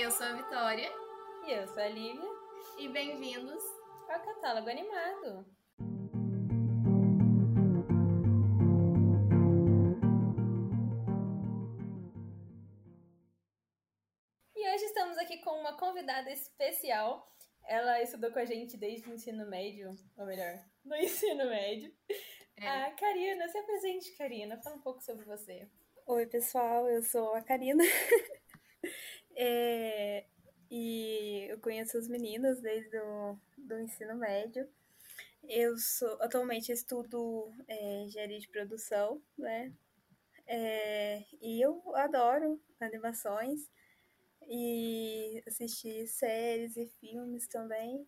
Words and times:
Eu 0.00 0.12
sou 0.12 0.26
a 0.26 0.32
Vitória. 0.32 0.88
E 1.44 1.50
eu 1.50 1.66
sou 1.66 1.82
a 1.82 1.88
Lívia. 1.88 2.30
E 2.78 2.88
bem-vindos 2.88 3.60
ao 4.08 4.20
Catálogo 4.20 4.70
Animado. 4.70 5.44
E 14.54 14.70
hoje 14.70 14.84
estamos 14.84 15.18
aqui 15.18 15.38
com 15.38 15.50
uma 15.58 15.76
convidada 15.76 16.30
especial. 16.30 17.28
Ela 17.64 18.00
estudou 18.00 18.30
com 18.30 18.38
a 18.38 18.44
gente 18.44 18.76
desde 18.76 19.10
o 19.10 19.14
ensino 19.14 19.50
médio, 19.50 19.90
ou 20.16 20.26
melhor, 20.26 20.64
no 20.84 20.94
ensino 21.02 21.44
médio. 21.46 21.92
É. 22.56 22.68
A 22.68 22.92
Karina, 22.92 23.48
se 23.48 23.58
apresente, 23.58 24.16
Karina. 24.16 24.62
Fala 24.62 24.76
um 24.76 24.80
pouco 24.80 25.02
sobre 25.02 25.24
você. 25.24 25.68
Oi, 26.06 26.24
pessoal. 26.26 26.88
Eu 26.88 27.02
sou 27.02 27.34
a 27.34 27.42
Karina. 27.42 27.82
é, 29.40 30.24
e 30.68 31.46
eu 31.48 31.60
conheço 31.60 31.96
os 31.96 32.08
meninos 32.08 32.60
desde 32.60 32.98
o 32.98 33.38
do 33.56 33.78
ensino 33.78 34.16
médio. 34.16 34.68
Eu 35.48 35.78
sou, 35.78 36.20
atualmente 36.20 36.72
estudo 36.72 37.52
é, 37.68 38.02
engenharia 38.02 38.40
de 38.40 38.48
produção, 38.48 39.22
né? 39.38 39.72
É, 40.44 41.24
e 41.40 41.64
eu 41.64 41.80
adoro 41.94 42.60
animações 42.80 43.70
e 44.48 45.40
assistir 45.46 46.08
séries 46.08 46.76
e 46.76 46.86
filmes 47.00 47.46
também. 47.46 48.04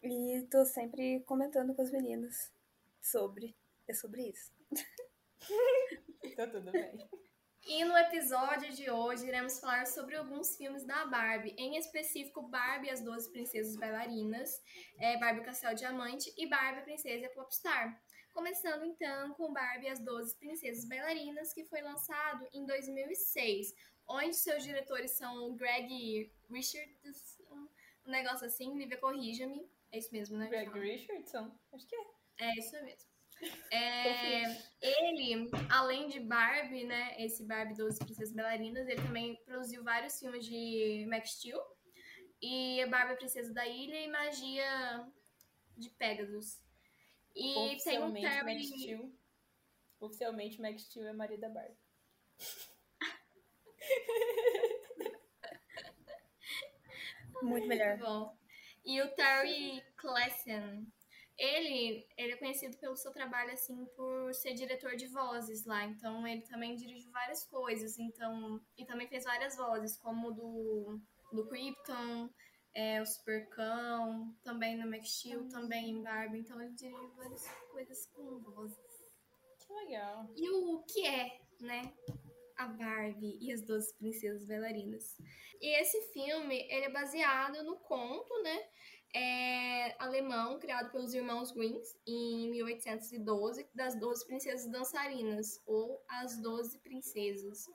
E 0.00 0.46
tô 0.48 0.64
sempre 0.64 1.20
comentando 1.26 1.74
com 1.74 1.82
os 1.82 1.90
meninos 1.90 2.52
sobre. 3.00 3.56
É 3.88 3.92
sobre 3.92 4.28
isso. 4.28 4.52
tá 6.36 6.46
tudo 6.46 6.70
bem. 6.70 7.08
E 7.68 7.84
no 7.84 7.94
episódio 7.98 8.72
de 8.72 8.90
hoje 8.90 9.26
iremos 9.26 9.60
falar 9.60 9.86
sobre 9.86 10.16
alguns 10.16 10.56
filmes 10.56 10.84
da 10.84 11.04
Barbie, 11.04 11.54
em 11.58 11.76
específico 11.76 12.40
Barbie 12.40 12.86
e 12.86 12.90
as 12.90 13.02
12 13.02 13.30
Princesas 13.30 13.76
Bailarinas, 13.76 14.58
é, 14.98 15.18
Barbie 15.18 15.44
Castelo 15.44 15.76
Diamante 15.76 16.32
e 16.38 16.48
Barbie 16.48 16.80
Princesa 16.80 17.28
Popstar. 17.28 18.02
Começando 18.32 18.86
então 18.86 19.34
com 19.34 19.52
Barbie 19.52 19.84
e 19.84 19.90
as 19.90 20.02
12 20.02 20.34
Princesas 20.38 20.88
Bailarinas, 20.88 21.52
que 21.52 21.66
foi 21.66 21.82
lançado 21.82 22.48
em 22.54 22.64
2006, 22.64 23.74
onde 24.08 24.34
seus 24.34 24.64
diretores 24.64 25.10
são 25.10 25.54
Greg 25.54 26.32
Richardson, 26.50 27.68
um 28.06 28.10
negócio 28.10 28.46
assim, 28.46 28.78
Lívia 28.78 28.96
corrija-me, 28.96 29.70
é 29.92 29.98
isso 29.98 30.10
mesmo, 30.10 30.38
né? 30.38 30.48
Greg 30.48 30.70
Richardson? 30.70 31.54
Acho 31.74 31.86
que 31.86 31.96
é. 31.96 32.06
É 32.38 32.58
isso 32.58 32.72
mesmo. 32.82 33.17
É, 33.70 34.42
ele, 34.80 35.50
além 35.70 36.08
de 36.08 36.20
Barbie, 36.20 36.84
né, 36.84 37.14
esse 37.18 37.44
Barbie 37.44 37.74
12 37.74 37.98
Princesas 37.98 38.34
Bailarinas, 38.34 38.88
ele 38.88 39.02
também 39.02 39.36
produziu 39.44 39.84
vários 39.84 40.18
filmes 40.18 40.44
de 40.44 41.06
Max 41.08 41.30
Steel. 41.32 41.60
E 42.40 42.86
Barbie 42.86 43.16
Princesa 43.16 43.52
da 43.52 43.66
Ilha 43.66 44.00
e 44.00 44.08
Magia 44.08 45.06
de 45.76 45.90
Pegasus. 45.90 46.62
E 47.34 47.76
tem 47.82 48.00
um 48.02 48.12
Terry... 48.12 48.44
Max 48.44 48.68
Steel, 48.68 49.12
oficialmente 50.00 50.60
Max 50.60 50.82
Steel 50.82 51.08
é 51.08 51.12
marido 51.12 51.40
da 51.40 51.48
Barbie. 51.48 51.76
Muito 57.42 57.66
melhor. 57.68 57.96
Muito 57.96 58.04
bom. 58.04 58.36
E 58.84 59.00
o 59.02 59.08
Terry 59.14 59.82
Classen, 59.96 60.92
ele, 61.38 62.04
ele 62.16 62.32
é 62.32 62.36
conhecido 62.36 62.76
pelo 62.78 62.96
seu 62.96 63.12
trabalho, 63.12 63.52
assim, 63.52 63.86
por 63.96 64.34
ser 64.34 64.54
diretor 64.54 64.96
de 64.96 65.06
vozes 65.06 65.64
lá. 65.64 65.84
Então, 65.84 66.26
ele 66.26 66.42
também 66.42 66.74
dirigiu 66.74 67.12
várias 67.12 67.44
coisas. 67.44 67.96
Então, 67.98 68.60
e 68.76 68.84
também 68.84 69.06
fez 69.06 69.24
várias 69.24 69.56
vozes, 69.56 69.96
como 69.96 70.32
do, 70.32 71.00
do 71.32 71.46
Krypton, 71.46 72.28
é, 72.74 73.00
o 73.00 73.06
Supercão, 73.06 74.34
também 74.42 74.76
no 74.76 74.90
Max 74.90 75.10
Steel, 75.10 75.42
uhum. 75.42 75.48
também 75.48 75.90
em 75.90 76.02
Barbie. 76.02 76.40
Então, 76.40 76.60
ele 76.60 76.74
dirigiu 76.74 77.08
várias 77.14 77.46
coisas 77.70 78.06
com 78.06 78.40
vozes. 78.40 78.76
Que 79.64 79.72
legal. 79.72 80.28
E 80.34 80.50
o 80.50 80.82
que 80.82 81.06
é, 81.06 81.40
né? 81.60 81.94
A 82.56 82.66
Barbie 82.66 83.38
e 83.40 83.52
as 83.52 83.62
Doze 83.62 83.94
Princesas 83.96 84.44
Bailarinas. 84.44 85.16
E 85.60 85.80
esse 85.80 86.00
filme, 86.12 86.66
ele 86.68 86.86
é 86.86 86.90
baseado 86.90 87.62
no 87.62 87.76
conto, 87.76 88.42
né? 88.42 88.68
É 89.14 89.96
alemão, 89.98 90.58
criado 90.58 90.90
pelos 90.90 91.14
irmãos 91.14 91.50
Greens 91.52 91.96
em 92.06 92.50
1812, 92.50 93.68
das 93.74 93.98
Doze 93.98 94.26
Princesas 94.26 94.70
Dançarinas, 94.70 95.60
ou 95.66 96.02
As 96.08 96.40
Doze 96.40 96.78
Princesas. 96.78 97.66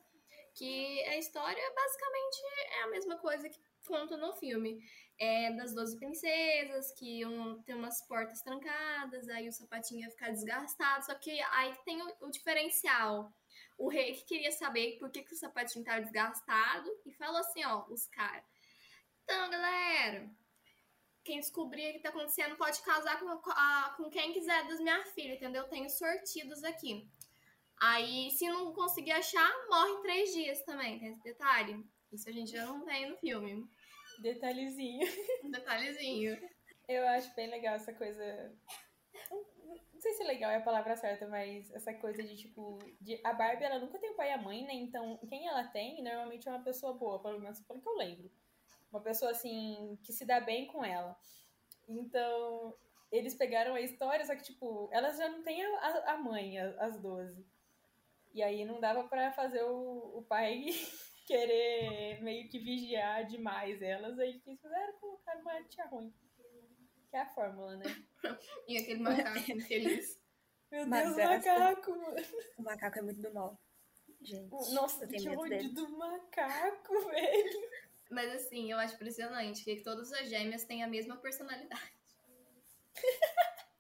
Que 0.54 1.04
a 1.06 1.18
história 1.18 1.74
basicamente 1.76 2.42
é 2.70 2.84
a 2.84 2.88
mesma 2.88 3.18
coisa 3.18 3.50
que 3.50 3.60
conta 3.88 4.16
no 4.18 4.34
filme. 4.34 4.80
É 5.20 5.52
das 5.54 5.74
Doze 5.74 5.98
Princesas, 5.98 6.92
que 6.94 7.26
um, 7.26 7.62
tem 7.64 7.76
umas 7.76 8.02
portas 8.08 8.42
trancadas, 8.42 9.30
aí 9.30 9.48
o 9.48 9.52
sapatinho 9.52 10.02
ia 10.02 10.10
ficar 10.10 10.32
desgastado, 10.32 11.06
só 11.06 11.16
que 11.16 11.40
aí 11.42 11.74
tem 11.86 12.02
o, 12.02 12.16
o 12.22 12.30
diferencial. 12.30 13.32
O 13.78 13.90
rei 13.90 14.14
que 14.14 14.26
queria 14.26 14.52
saber 14.52 14.98
por 15.00 15.12
que, 15.12 15.24
que 15.24 15.34
o 15.34 15.38
sapatinho 15.38 15.82
estava 15.82 16.02
desgastado 16.02 16.90
e 17.06 17.12
falou 17.14 17.38
assim, 17.38 17.64
ó, 17.66 17.86
os 17.90 18.08
caras. 18.08 18.44
Então, 19.24 19.50
galera, 19.50 20.30
quem 21.24 21.40
descobrir 21.40 21.90
o 21.90 21.94
que 21.94 22.00
tá 22.00 22.10
acontecendo 22.10 22.56
pode 22.58 22.82
casar 22.82 23.20
com, 23.20 23.30
a, 23.52 23.94
com 23.96 24.10
quem 24.10 24.34
quiser 24.34 24.68
das 24.68 24.80
minhas 24.80 25.10
filhas, 25.12 25.38
entendeu? 25.38 25.68
Tenho 25.70 25.90
sortidos 25.90 26.64
aqui. 26.64 27.10
Aí, 27.82 28.30
se 28.32 28.48
não 28.48 28.74
conseguir 28.74 29.12
achar, 29.12 29.52
morre 29.70 29.92
em 29.92 30.02
três 30.02 30.34
dias 30.34 30.64
também, 30.64 31.00
tem 31.00 31.10
esse 31.10 31.24
detalhe. 31.24 31.84
Isso 32.12 32.30
a 32.30 32.32
gente 32.32 32.52
já 32.52 32.66
não 32.66 32.86
tem 32.86 33.10
no 33.10 33.18
filme. 33.18 33.68
Detalhezinho. 34.20 35.08
Um 35.44 35.52
detalhezinho. 35.52 36.38
Eu 36.88 37.08
acho 37.08 37.34
bem 37.36 37.50
legal 37.50 37.76
essa 37.76 37.94
coisa. 37.94 38.56
Não 39.32 40.02
sei 40.02 40.14
se 40.14 40.24
legal 40.24 40.52
é 40.52 40.58
a 40.58 40.62
palavra 40.62 40.96
certa, 40.96 41.28
mas 41.28 41.72
essa 41.72 41.94
coisa 41.94 42.22
de 42.22 42.36
tipo. 42.36 42.78
De... 43.02 43.20
A 43.24 43.34
Barbie, 43.34 43.64
ela 43.64 43.80
nunca 43.80 43.98
tem 43.98 44.12
o 44.12 44.16
pai 44.16 44.30
e 44.30 44.34
a 44.34 44.38
mãe, 44.38 44.64
né? 44.64 44.74
Então, 44.74 45.18
quem 45.28 45.48
ela 45.48 45.64
tem, 45.64 46.04
normalmente 46.04 46.48
é 46.48 46.52
uma 46.52 46.64
pessoa 46.64 46.94
boa, 46.94 47.22
pelo 47.22 47.40
menos 47.40 47.60
pelo 47.62 47.82
que 47.82 47.88
eu 47.88 47.96
lembro 47.96 48.30
uma 48.94 49.02
pessoa 49.02 49.32
assim 49.32 49.98
que 50.04 50.14
se 50.14 50.24
dá 50.24 50.40
bem 50.40 50.68
com 50.68 50.86
ela. 50.86 51.18
Então, 51.88 52.76
eles 53.12 53.34
pegaram 53.34 53.74
a 53.74 53.82
história, 53.82 54.24
só 54.24 54.36
que 54.36 54.44
tipo, 54.44 54.88
elas 54.92 55.18
já 55.18 55.28
não 55.28 55.44
têm 55.44 55.66
a, 55.66 56.14
a 56.14 56.18
mãe, 56.18 56.60
as 56.60 57.00
12. 57.00 57.46
E 58.34 58.42
aí 58.42 58.64
não 58.66 58.80
dava 58.80 59.04
para 59.08 59.32
fazer 59.32 59.64
o, 59.64 60.18
o 60.18 60.24
pai 60.24 60.66
querer 61.26 62.22
meio 62.22 62.48
que 62.50 62.60
vigiar 62.60 63.26
demais 63.26 63.82
elas. 63.82 64.18
Aí 64.20 64.40
que 64.40 64.56
fizeram 64.58 64.94
colocar 65.00 65.38
uma 65.38 65.64
tia 65.64 65.86
ruim. 65.86 66.14
Que 67.10 67.18
é 67.18 67.22
a 67.22 67.30
fórmula, 67.30 67.76
né? 67.78 67.86
e 68.68 68.78
aquele 68.78 69.02
macaco 69.02 69.38
infeliz. 69.52 70.22
Meu 70.72 70.88
Mas 70.88 71.16
Deus, 71.16 71.28
o 71.28 71.30
macaco! 71.30 71.92
O 72.58 72.64
macaco 72.64 73.00
é 73.00 73.02
muito 73.04 73.22
do 73.22 73.34
mal. 73.34 73.60
Gente, 74.24 74.74
Nossa, 74.74 75.06
que 75.06 75.30
ódio 75.30 75.74
do 75.74 75.90
macaco, 75.98 77.00
velho. 77.10 77.70
Mas 78.14 78.32
assim, 78.34 78.72
eu 78.72 78.78
acho 78.78 78.96
impressionante 78.96 79.64
que 79.64 79.82
todas 79.82 80.14
as 80.14 80.30
gêmeas 80.30 80.64
têm 80.64 80.84
a 80.84 80.88
mesma 80.88 81.18
personalidade. 81.18 81.82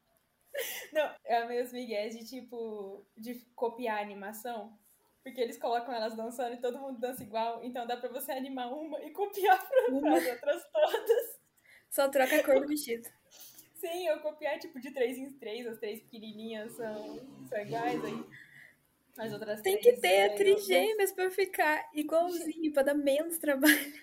Não, 0.91 1.15
é 1.25 1.37
a 1.37 1.47
mesma 1.47 1.77
Miguel 1.77 2.09
de 2.09 2.25
tipo, 2.25 3.05
de 3.17 3.35
copiar 3.55 3.99
a 3.99 4.01
animação. 4.01 4.77
Porque 5.23 5.39
eles 5.39 5.57
colocam 5.57 5.93
elas 5.93 6.15
dançando 6.15 6.55
e 6.55 6.61
todo 6.61 6.79
mundo 6.79 6.99
dança 6.99 7.23
igual, 7.23 7.63
então 7.63 7.87
dá 7.87 7.95
pra 7.95 8.09
você 8.09 8.33
animar 8.33 8.71
uma 8.73 9.01
e 9.01 9.11
copiar 9.11 9.57
pra, 9.65 9.87
uma. 9.89 10.17
as 10.17 10.27
outras 10.27 10.63
todas. 10.71 11.39
Só 11.89 12.09
troca 12.09 12.35
a 12.35 12.43
cor 12.43 12.59
do 12.59 12.67
vestido. 12.67 13.07
Sim, 13.75 14.07
eu 14.07 14.19
copiar 14.19 14.59
tipo 14.59 14.79
de 14.79 14.91
três 14.91 15.17
em 15.17 15.31
três, 15.33 15.65
as 15.65 15.79
três 15.79 16.01
pequenininhas 16.01 16.73
são, 16.73 17.47
são 17.47 17.59
iguais 17.59 18.03
aí. 18.03 18.25
As 19.17 19.31
outras 19.31 19.61
Tem 19.61 19.79
três, 19.79 19.95
que 19.95 20.01
ter 20.01 20.23
a 20.23 20.35
trigêmeas 20.35 21.11
pra 21.11 21.29
ficar 21.29 21.89
igualzinho, 21.93 22.73
pra 22.73 22.83
dar 22.83 22.95
menos 22.95 23.37
trabalho. 23.37 23.93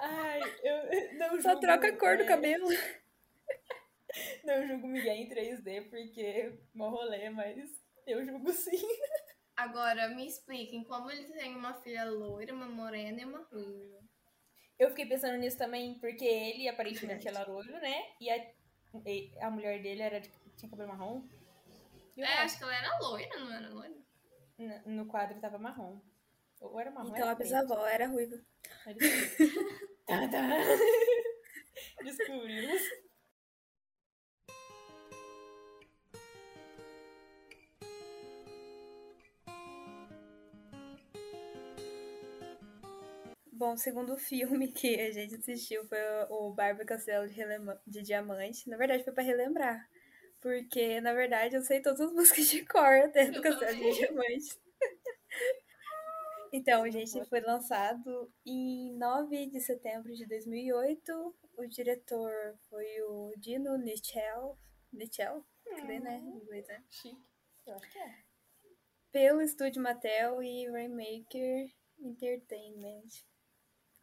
Ai, 0.00 0.40
eu 0.62 1.18
não 1.18 1.40
Só 1.40 1.56
troca 1.56 1.88
a 1.88 1.96
cor 1.96 2.16
do 2.16 2.26
cabelo. 2.26 2.66
Não 4.44 4.66
julgo 4.66 4.86
Miguel 4.86 5.14
em 5.14 5.28
3D 5.28 5.88
porque 5.90 6.58
mó 6.74 6.88
rolê, 6.88 7.28
mas 7.30 7.70
eu 8.06 8.24
julgo 8.24 8.52
sim. 8.52 8.82
Agora, 9.56 10.08
me 10.08 10.26
expliquem 10.26 10.84
como 10.84 11.10
ele 11.10 11.24
tem 11.32 11.54
uma 11.54 11.74
filha 11.74 12.04
loira, 12.04 12.54
uma 12.54 12.68
morena 12.68 13.20
e 13.20 13.24
uma 13.24 13.42
ruiva. 13.50 13.98
Eu 14.78 14.90
fiquei 14.90 15.06
pensando 15.06 15.36
nisso 15.36 15.58
também, 15.58 15.98
porque 15.98 16.24
ele 16.24 16.68
aparentemente 16.68 17.26
era 17.26 17.44
loiro, 17.44 17.72
né? 17.72 18.12
E 18.20 18.30
a, 18.30 19.46
a 19.46 19.50
mulher 19.50 19.82
dele 19.82 20.02
era 20.02 20.20
de, 20.20 20.30
tinha 20.56 20.70
cabelo 20.70 20.90
marrom. 20.90 21.26
É, 22.16 22.38
acho 22.38 22.56
que 22.58 22.64
ela 22.64 22.76
era 22.76 22.98
loira, 22.98 23.38
não 23.38 23.52
era 23.52 23.68
loira? 23.68 23.94
No, 24.56 24.94
no 24.94 25.06
quadro 25.06 25.40
tava 25.40 25.58
marrom. 25.58 26.00
Ou 26.60 26.78
era 26.80 26.90
marrom? 26.90 27.08
Então 27.08 27.22
era 27.22 27.30
a 27.30 27.34
bisavó 27.34 27.86
era 27.86 28.06
ruiva. 28.08 28.36
tá, 30.06 30.28
tá. 30.28 30.42
Descobrimos. 32.04 32.82
Bom, 43.52 43.72
o 43.72 43.76
segundo 43.78 44.16
filme 44.16 44.68
que 44.70 45.00
a 45.00 45.10
gente 45.10 45.34
assistiu 45.34 45.84
foi 45.86 45.98
o 46.30 46.52
Barbie 46.52 46.84
Castelo 46.84 47.26
de, 47.26 47.34
Relema- 47.34 47.80
de 47.86 48.02
Diamante. 48.02 48.68
Na 48.70 48.76
verdade, 48.76 49.02
foi 49.02 49.12
pra 49.12 49.22
relembrar. 49.24 49.84
Porque, 50.40 51.00
na 51.00 51.12
verdade, 51.12 51.56
eu 51.56 51.62
sei 51.62 51.82
todas 51.82 52.00
as 52.00 52.12
músicas 52.12 52.46
de 52.48 52.64
cor 52.64 52.84
até 53.04 53.28
do 53.30 53.42
Castelo 53.42 53.74
de. 53.76 53.92
Diamante. 53.94 54.56
Então, 56.58 56.90
gente, 56.90 57.24
foi 57.26 57.40
lançado 57.40 58.32
em 58.44 58.92
9 58.96 59.46
de 59.46 59.60
setembro 59.60 60.12
de 60.14 60.26
2008. 60.26 61.34
O 61.56 61.66
diretor 61.66 62.32
foi 62.68 62.86
o 63.02 63.32
Dino 63.36 63.76
Nichel. 63.78 64.58
Nichel? 64.92 65.44
Cadê, 65.64 66.00
né? 66.00 66.18
Em 66.18 66.36
inglês, 66.36 66.66
né? 66.66 66.82
Chique. 66.90 67.22
Eu 67.66 67.74
acho 67.76 67.90
que 67.90 67.98
é. 67.98 68.18
Pelo 69.12 69.42
estúdio 69.42 69.82
Mattel 69.82 70.42
e 70.42 70.68
Rainmaker 70.70 71.70
Entertainment. 71.98 73.08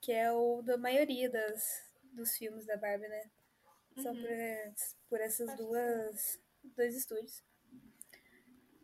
Que 0.02 0.12
é 0.14 0.32
o 0.32 0.62
da 0.62 0.78
maioria 0.78 1.30
das, 1.30 1.84
dos 2.14 2.38
filmes 2.38 2.66
da 2.66 2.78
Barbie, 2.78 3.08
né? 3.08 3.30
São 4.02 4.14
Uhum. 4.14 4.22
por, 4.22 4.32
es- 4.32 4.96
por 5.10 5.22
essas 5.22 5.50
Acho 5.50 5.64
duas 5.64 6.40
dois 6.64 6.96
estúdios. 6.96 7.44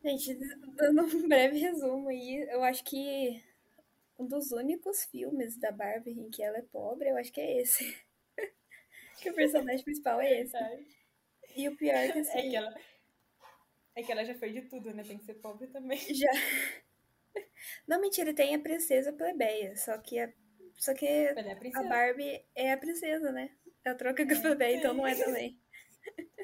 Gente, 0.03 0.33
dando 0.75 1.03
um 1.03 1.27
breve 1.27 1.59
resumo 1.59 2.09
aí, 2.09 2.47
eu 2.51 2.63
acho 2.63 2.83
que 2.83 3.43
um 4.21 4.27
dos 4.27 4.51
únicos 4.51 5.03
filmes 5.05 5.57
da 5.57 5.71
Barbie 5.71 6.11
em 6.11 6.29
que 6.29 6.43
ela 6.43 6.57
é 6.57 6.61
pobre, 6.61 7.09
eu 7.09 7.17
acho 7.17 7.31
que 7.31 7.41
é 7.41 7.61
esse. 7.61 7.97
que 9.21 9.29
o 9.29 9.33
personagem 9.33 9.83
principal 9.83 10.21
é 10.21 10.41
esse. 10.41 10.55
E 11.55 11.67
o 11.67 11.75
pior 11.75 11.95
é 11.95 12.11
que 12.11 12.19
assim, 12.19 12.37
É 12.37 12.49
que 12.49 12.55
ela. 12.55 12.75
É 13.95 14.03
que 14.03 14.11
ela 14.11 14.23
já 14.23 14.35
foi 14.35 14.51
de 14.51 14.61
tudo, 14.61 14.93
né? 14.93 15.03
Tem 15.03 15.17
que 15.17 15.25
ser 15.25 15.35
pobre 15.35 15.67
também. 15.67 15.99
já. 16.13 16.29
Não, 17.87 17.99
mentira, 17.99 18.33
tem 18.33 18.55
a 18.55 18.59
princesa 18.59 19.11
plebeia, 19.11 19.75
só 19.75 19.97
que 19.97 20.19
a, 20.19 20.31
só 20.77 20.93
que 20.93 21.05
é 21.05 21.31
a 21.31 21.79
a. 21.79 21.83
Barbie 21.83 22.45
é 22.55 22.71
a 22.71 22.77
princesa, 22.77 23.31
né? 23.31 23.51
Ela 23.83 23.95
troca 23.95 24.25
com 24.25 24.33
a 24.33 24.39
plebeia, 24.39 24.77
então 24.77 24.93
não 24.93 25.07
é 25.07 25.15
também. 25.15 25.59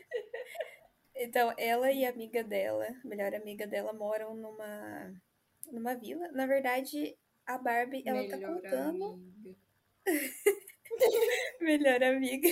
Então, 1.20 1.52
ela 1.58 1.92
e 1.92 2.06
a 2.06 2.12
amiga 2.12 2.44
dela, 2.44 2.86
a 3.04 3.08
melhor 3.08 3.34
amiga 3.34 3.66
dela, 3.66 3.92
moram 3.92 4.36
numa, 4.36 5.20
numa 5.72 5.96
vila. 5.96 6.32
Na 6.32 6.46
verdade, 6.46 7.18
a 7.48 7.58
Barbie, 7.58 8.04
ela 8.06 8.28
tá 8.30 8.38
Melhor 8.38 8.54
contando 8.56 9.04
amiga. 9.14 9.56
melhor 11.62 12.04
amiga. 12.04 12.50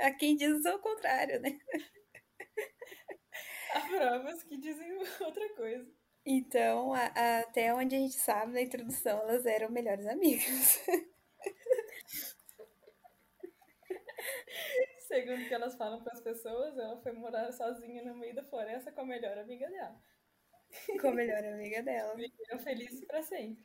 A 0.00 0.10
quem 0.12 0.36
diz 0.36 0.64
o 0.64 0.78
contrário, 0.78 1.40
né? 1.40 1.58
Há 3.74 3.80
provas 3.80 4.42
que 4.44 4.56
dizem 4.56 4.92
outra 5.20 5.48
coisa. 5.54 5.86
Então, 6.26 6.94
a- 6.94 7.12
a- 7.14 7.40
até 7.40 7.74
onde 7.74 7.94
a 7.96 7.98
gente 7.98 8.14
sabe 8.18 8.52
na 8.52 8.62
introdução, 8.62 9.20
elas 9.22 9.44
eram 9.44 9.70
melhores 9.70 10.06
amigas. 10.06 10.80
Segundo 15.08 15.42
o 15.44 15.48
que 15.48 15.54
elas 15.54 15.76
falam 15.76 16.02
para 16.02 16.12
as 16.14 16.20
pessoas, 16.20 16.76
ela 16.78 17.00
foi 17.02 17.12
morar 17.12 17.52
sozinha 17.52 18.02
no 18.04 18.16
meio 18.16 18.34
da 18.34 18.42
floresta 18.44 18.90
com 18.92 19.02
a 19.02 19.06
melhor 19.06 19.36
amiga 19.38 19.68
dela. 19.70 20.00
Com 21.00 21.08
a 21.08 21.12
melhor 21.12 21.44
amiga 21.44 21.82
dela. 21.82 22.14
Viveram 22.16 22.58
felizes 22.58 23.04
para 23.06 23.22
sempre. 23.22 23.64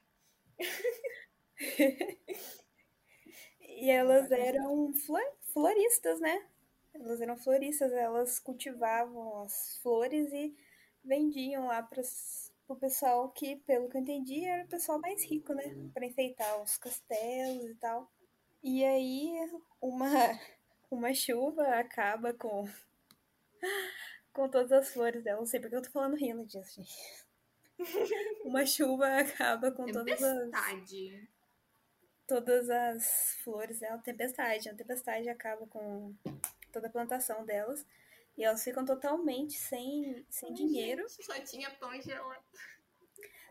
E 3.61 3.89
elas 3.89 4.31
eram 4.31 4.93
flor- 4.93 5.33
floristas, 5.53 6.19
né? 6.19 6.45
Elas 6.93 7.21
eram 7.21 7.37
floristas, 7.37 7.91
elas 7.91 8.39
cultivavam 8.39 9.43
as 9.43 9.77
flores 9.81 10.31
e 10.33 10.55
vendiam 11.03 11.67
lá 11.67 11.81
para 11.83 12.01
o 12.67 12.75
pessoal 12.75 13.29
que, 13.31 13.55
pelo 13.57 13.89
que 13.89 13.97
eu 13.97 14.01
entendi, 14.01 14.45
era 14.45 14.65
o 14.65 14.67
pessoal 14.69 14.99
mais 14.99 15.23
rico, 15.23 15.53
né? 15.53 15.63
Para 15.93 16.05
enfeitar 16.05 16.61
os 16.61 16.77
castelos 16.77 17.69
e 17.71 17.75
tal. 17.75 18.09
E 18.63 18.83
aí, 18.85 19.33
uma, 19.81 20.09
uma 20.91 21.13
chuva 21.13 21.63
acaba 21.79 22.33
com, 22.33 22.67
com 24.33 24.49
todas 24.49 24.71
as 24.71 24.89
flores 24.91 25.23
dela. 25.23 25.39
Não 25.39 25.45
sei 25.45 25.59
porque 25.59 25.75
eu 25.75 25.81
tô 25.81 25.89
falando 25.91 26.15
rindo 26.15 26.45
disso, 26.45 26.75
gente. 26.75 27.28
Uma 28.43 28.65
chuva 28.65 29.07
acaba 29.19 29.71
com 29.71 29.85
todas 29.85 30.21
as 30.21 30.37
Tempestade. 30.51 31.29
todas 32.27 32.69
as 32.69 33.37
flores 33.43 33.79
dela, 33.79 33.97
tempestade. 33.99 34.69
A 34.69 34.75
tempestade 34.75 35.29
acaba 35.29 35.65
com 35.67 36.13
toda 36.71 36.87
a 36.87 36.91
plantação 36.91 37.45
delas. 37.45 37.85
E 38.37 38.43
elas 38.43 38.63
ficam 38.63 38.85
totalmente 38.85 39.53
sem, 39.53 40.25
sem 40.29 40.53
dinheiro. 40.53 41.03
Só 41.09 41.39
tinha 41.41 41.69
pão 41.71 41.93
e 41.93 42.01
geleia. 42.01 42.41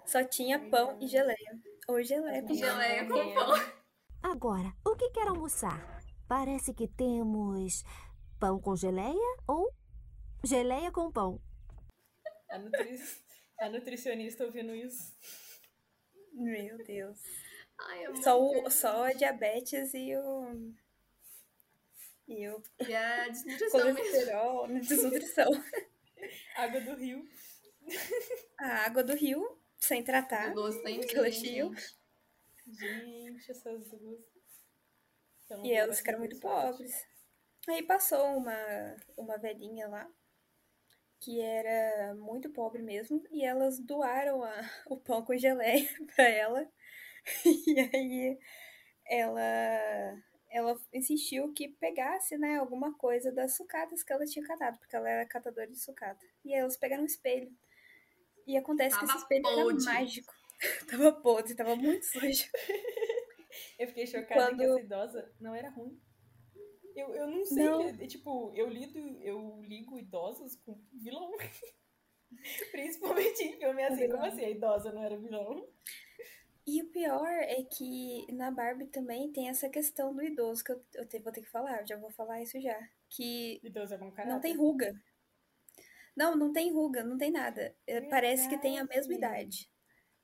Só 0.07 0.25
tinha 0.25 0.59
pão 0.71 0.99
e 1.01 1.07
geleia. 1.07 1.59
Ou 1.89 2.03
geleia 2.03 2.43
com 2.43 2.55
Geleia 2.55 3.07
com 3.07 3.15
Morrendo. 3.15 3.35
pão. 3.35 3.73
Agora, 4.23 4.73
o 4.85 4.97
que 4.97 5.11
quer 5.11 5.29
almoçar? 5.29 5.79
Parece 6.27 6.73
que 6.75 6.89
temos 6.89 7.85
pão 8.39 8.61
com 8.61 8.77
geleia 8.77 9.37
ou 9.47 9.75
geleia 10.45 10.91
com 10.91 11.11
pão. 11.13 11.41
A, 12.51 12.59
nutri... 12.59 12.99
a 13.61 13.69
nutricionista 13.69 14.45
ouvindo 14.45 14.75
isso. 14.75 15.15
Meu 16.33 16.79
Deus. 16.85 17.21
Ai, 17.81 18.17
Só, 18.23 18.41
o, 18.41 18.71
só 18.71 19.05
a 19.05 19.13
diabetes 19.13 19.95
e 19.95 20.17
o. 20.17 20.73
E 22.27 22.49
o 22.49 22.63
E 22.87 22.95
a 22.95 23.29
desnutrição 23.29 23.85
mesmo. 23.85 23.97
colesterol, 23.99 24.69
desnutrição. 24.81 25.51
Água 26.57 26.81
do 26.81 26.95
rio. 26.97 27.29
A 28.59 28.85
água 28.87 29.03
do 29.05 29.15
rio, 29.15 29.59
sem 29.79 30.03
tratar. 30.03 30.53
Gostei 30.53 30.99
que 31.01 31.17
elas 31.17 31.39
tinham. 31.39 31.73
Gente, 32.67 33.51
essas 33.51 33.89
duas. 33.89 34.21
Então, 35.45 35.65
E 35.65 35.73
elas 35.73 35.99
ficaram 35.99 36.19
muito 36.19 36.39
pobres. 36.39 37.07
Aí 37.69 37.83
passou 37.83 38.37
uma, 38.37 38.97
uma 39.17 39.39
velhinha 39.39 39.89
lá, 39.89 40.11
que 41.21 41.41
era 41.41 42.15
muito 42.15 42.51
pobre 42.51 42.83
mesmo, 42.83 43.23
e 43.31 43.45
elas 43.45 43.79
doaram 43.81 44.43
a- 44.43 44.71
o 44.87 44.97
pão 44.97 45.25
com 45.25 45.37
geleia 45.37 45.89
pra 46.15 46.29
ela. 46.29 46.69
E 47.45 47.81
aí 47.95 48.39
ela, 49.07 49.43
ela 50.51 50.81
insistiu 50.93 51.53
que 51.53 51.69
pegasse, 51.69 52.37
né, 52.39 52.57
alguma 52.57 52.97
coisa 52.97 53.33
das 53.33 53.57
sucatas 53.57 54.03
que 54.03 54.13
ela 54.13 54.25
tinha 54.25 54.47
catado, 54.47 54.79
porque 54.79 54.95
ela 54.97 55.09
era 55.11 55.27
catadora 55.27 55.67
de 55.67 55.79
sucata. 55.79 56.25
E 56.45 56.55
aí 56.55 56.61
elas 56.61 56.77
pegaram 56.77 57.03
um 57.03 57.07
espelho. 57.07 57.51
E 58.47 58.57
acontece 58.57 58.95
que 58.99 59.01
Tava 59.07 59.13
esse 59.13 59.23
espelho 59.23 59.43
podre. 59.43 59.83
era 59.87 59.95
mágico. 59.95 60.33
tava 60.91 61.13
podre, 61.13 61.55
tava 61.55 61.77
muito 61.77 62.05
sujo. 62.07 62.49
Eu 63.79 63.89
fiquei 63.89 64.07
chocada 64.07 64.51
que 64.51 64.57
Quando- 64.57 64.63
essa 64.63 64.81
idosa 64.81 65.33
não 65.41 65.55
era 65.55 65.69
ruim. 65.71 66.01
Eu, 67.01 67.15
eu 67.15 67.27
não 67.29 67.45
sei, 67.45 67.65
Não. 67.65 67.83
é, 67.83 68.07
tipo, 68.07 68.53
eu 68.55 68.69
lido, 68.69 68.99
eu 69.23 69.61
ligo 69.63 69.99
idosos 69.99 70.57
com 70.57 70.81
vilão. 70.93 71.31
Principalmente 72.73 73.43
em 73.43 73.57
filme 73.59 73.83
assim, 73.85 74.09
como 74.09 74.25
assim? 74.25 74.45
A 74.45 74.51
idosa 74.51 74.93
não 74.93 75.03
era 75.03 75.17
vilão? 75.17 75.67
E 76.67 76.83
o 76.83 76.91
pior 76.91 77.27
é 77.27 77.63
que 77.63 78.31
na 78.33 78.51
Barbie 78.51 78.89
também 78.89 79.33
tem 79.33 79.49
essa 79.49 79.71
questão 79.71 80.15
do 80.15 80.23
idoso, 80.23 80.63
que 80.63 80.73
eu, 80.73 80.85
eu 80.95 81.09
te- 81.09 81.19
vou 81.21 81.33
ter 81.33 81.41
que 81.41 81.49
falar, 81.49 81.81
eu 81.81 81.87
já 81.87 81.97
vou 81.97 82.11
falar 82.11 82.43
isso 82.43 82.61
já. 82.61 82.79
Que 83.09 83.59
Idoso 83.65 83.95
é 83.95 83.97
bom 83.99 84.11
caráter. 84.11 84.31
não 84.35 84.41
tem 84.41 84.55
ruga. 84.55 84.93
Não, 86.15 86.37
não 86.37 86.53
tem 86.53 86.71
ruga, 86.71 87.03
não 87.03 87.17
tem 87.17 87.31
nada. 87.31 87.75
É, 87.87 88.03
Parece 88.03 88.49
que 88.49 88.59
tem 88.59 88.79
a 88.79 88.85
mesma 88.85 89.15
idade. 89.15 89.71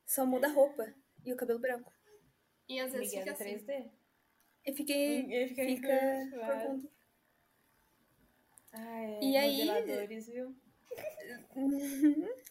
Só 0.04 0.26
muda 0.26 0.48
a 0.48 0.52
roupa 0.52 0.92
e 1.24 1.32
o 1.32 1.36
cabelo 1.36 1.58
branco. 1.60 1.90
E 2.68 2.78
às 2.80 2.92
vezes 2.92 3.14
Miguel 3.14 3.34
fica 3.36 3.44
é 3.44 3.54
assim. 3.54 3.64
3D. 3.64 3.90
E 4.66 4.72
fiquei. 4.72 5.30
Ele 5.32 5.48
fica, 5.48 5.64
Fica 5.64 6.28
por 6.30 6.40
conta. 6.40 6.88
Ah, 8.72 9.00
é. 9.02 9.20
E 9.22 9.36
aí- 9.36 10.20
viu? 10.20 10.56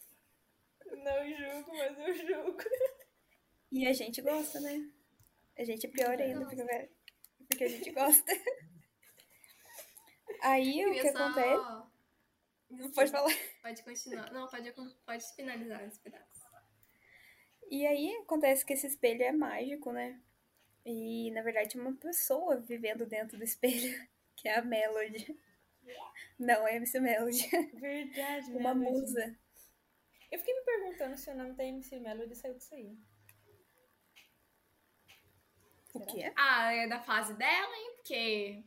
Não 1.04 1.28
julgo, 1.28 1.76
mas 1.76 1.98
eu 1.98 2.14
julgo. 2.14 2.58
E 3.72 3.86
a 3.86 3.92
gente 3.92 4.22
gosta, 4.22 4.60
né? 4.60 4.90
A 5.58 5.64
gente 5.64 5.86
é 5.86 5.90
pior 5.90 6.20
ainda, 6.20 6.44
porque, 6.46 6.64
porque 7.48 7.64
a 7.64 7.68
gente 7.68 7.90
gosta. 7.90 8.32
Aí 10.42 10.86
o 10.86 10.92
que 10.92 11.12
só- 11.12 11.18
acontece. 11.18 11.94
Pode 12.94 13.10
falar. 13.10 13.32
Pode 13.62 13.82
continuar. 13.82 14.32
Não, 14.32 14.48
pode, 14.48 14.72
pode 15.06 15.34
finalizar 15.36 15.86
esse 15.86 16.00
pedaço. 16.00 16.44
E 17.70 17.86
aí 17.86 18.14
acontece 18.16 18.64
que 18.64 18.72
esse 18.74 18.86
espelho 18.86 19.22
é 19.22 19.32
mágico, 19.32 19.90
né? 19.92 20.20
E 20.84 21.30
na 21.30 21.42
verdade 21.42 21.76
é 21.76 21.80
uma 21.80 21.94
pessoa 21.96 22.56
vivendo 22.60 23.06
dentro 23.06 23.38
do 23.38 23.44
espelho, 23.44 24.06
que 24.36 24.48
é 24.48 24.58
a 24.58 24.62
Melody. 24.62 25.38
Não, 26.38 26.66
é 26.66 26.72
a 26.72 26.76
MC 26.76 26.98
Melody. 27.00 27.48
Verdade, 27.74 28.50
Uma 28.52 28.74
Melody. 28.74 29.00
musa. 29.00 29.38
Eu 30.30 30.38
fiquei 30.38 30.54
me 30.54 30.62
perguntando 30.64 31.16
se 31.16 31.30
o 31.30 31.34
nome 31.36 31.52
da 31.54 31.64
MC 31.64 31.98
Melody 32.00 32.34
saiu 32.34 32.54
disso 32.54 32.74
aí. 32.74 32.96
O 35.94 35.98
Será? 36.00 36.06
quê? 36.06 36.32
Ah, 36.36 36.72
é 36.72 36.88
da 36.88 37.00
fase 37.00 37.34
dela, 37.34 37.76
hein? 37.76 37.92
Porque. 37.96 38.64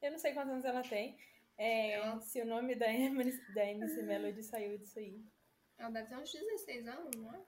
Eu 0.00 0.10
não 0.10 0.18
sei 0.18 0.32
quantos 0.34 0.50
anos 0.52 0.64
ela 0.64 0.82
tem. 0.82 1.16
É, 1.56 1.92
Ela- 1.92 2.20
Se 2.20 2.40
o 2.42 2.46
nome 2.46 2.74
da 2.74 2.92
MC, 2.92 3.52
da 3.54 3.64
MC 3.64 4.02
Melody 4.02 4.42
saiu 4.42 4.76
disso 4.78 4.98
aí. 4.98 5.24
Ela 5.78 5.90
deve 5.90 6.08
ter 6.08 6.16
uns 6.16 6.32
16 6.32 6.88
anos, 6.88 7.14
não 7.16 7.32
é? 7.34 7.40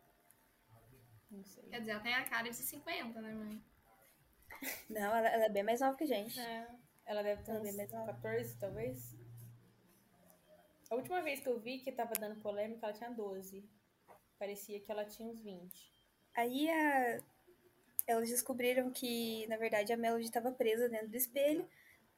Não 1.30 1.44
sei. 1.44 1.64
Quer 1.64 1.80
dizer, 1.80 1.90
ela 1.92 2.00
tem 2.02 2.14
a 2.14 2.24
cara 2.28 2.48
de 2.48 2.54
50, 2.56 3.20
né, 3.20 3.32
mãe? 3.34 3.60
Não, 4.88 5.14
ela, 5.16 5.28
ela 5.28 5.44
é 5.44 5.48
bem 5.48 5.62
mais 5.62 5.80
nova 5.80 5.96
que 5.96 6.04
a 6.04 6.06
gente. 6.06 6.38
É, 6.40 6.66
ela 7.06 7.22
deve 7.22 7.42
ter 7.42 7.50
Ela 7.50 7.58
é 7.58 7.62
uns 7.62 7.66
bem 7.68 7.76
mais 7.76 7.92
nova. 7.92 8.12
14, 8.12 8.56
talvez. 8.58 9.14
A 10.90 10.94
última 10.94 11.22
vez 11.22 11.40
que 11.40 11.48
eu 11.48 11.58
vi 11.58 11.78
que 11.80 11.90
tava 11.92 12.12
dando 12.18 12.40
polêmica, 12.40 12.86
ela 12.86 12.92
tinha 12.94 13.10
12. 13.10 13.64
Parecia 14.38 14.80
que 14.80 14.90
ela 14.90 15.04
tinha 15.04 15.28
uns 15.28 15.40
20. 15.40 15.92
Aí 16.34 16.68
a- 16.70 17.20
elas 18.06 18.28
descobriram 18.28 18.90
que, 18.90 19.46
na 19.46 19.56
verdade, 19.56 19.92
a 19.92 19.96
Melody 19.96 20.26
estava 20.26 20.52
presa 20.52 20.88
dentro 20.88 21.08
do 21.08 21.16
espelho 21.16 21.68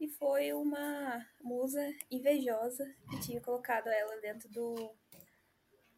e 0.00 0.08
foi 0.08 0.52
uma 0.52 1.24
musa 1.40 1.80
invejosa 2.10 2.84
que 3.10 3.20
tinha 3.20 3.40
colocado 3.40 3.88
ela 3.88 4.20
dentro 4.20 4.48
do, 4.48 4.90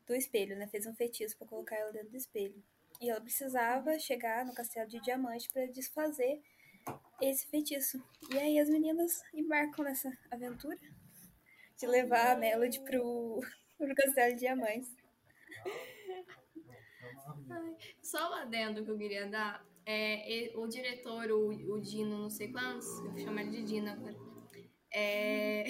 do 0.07 0.15
espelho, 0.15 0.57
né? 0.57 0.67
Fez 0.69 0.87
um 0.87 0.95
feitiço 0.95 1.37
para 1.39 1.47
colocar 1.47 1.77
ela 1.77 1.93
dentro 1.93 2.11
do 2.11 2.17
espelho. 2.17 2.63
E 3.01 3.09
ela 3.09 3.21
precisava 3.21 3.99
chegar 3.99 4.45
no 4.45 4.55
castelo 4.55 4.89
de 4.89 5.01
diamante 5.01 5.49
para 5.51 5.67
desfazer 5.67 6.43
esse 7.21 7.47
feitiço. 7.47 8.03
E 8.33 8.39
aí 8.39 8.59
as 8.59 8.69
meninas 8.69 9.23
embarcam 9.33 9.85
nessa 9.85 10.11
aventura 10.31 10.77
de 11.77 11.87
levar 11.87 12.33
a 12.33 12.37
Melody 12.37 12.81
pro, 12.81 13.41
pro 13.77 13.95
castelo 13.95 14.35
de 14.35 14.41
diamantes. 14.41 14.97
Só 18.03 18.31
um 18.31 18.35
adendo 18.35 18.85
que 18.85 18.91
eu 18.91 18.99
queria 18.99 19.27
dar. 19.27 19.67
É, 19.91 20.53
o 20.55 20.67
diretor, 20.67 21.31
o, 21.31 21.49
o 21.49 21.81
Dino, 21.81 22.19
não 22.19 22.29
sei 22.29 22.53
quantos, 22.53 22.87
eu 23.05 23.17
chamar 23.17 23.43
ele 23.43 23.53
de 23.53 23.63
Dino 23.63 23.91
agora. 23.91 24.15
É, 24.93 25.65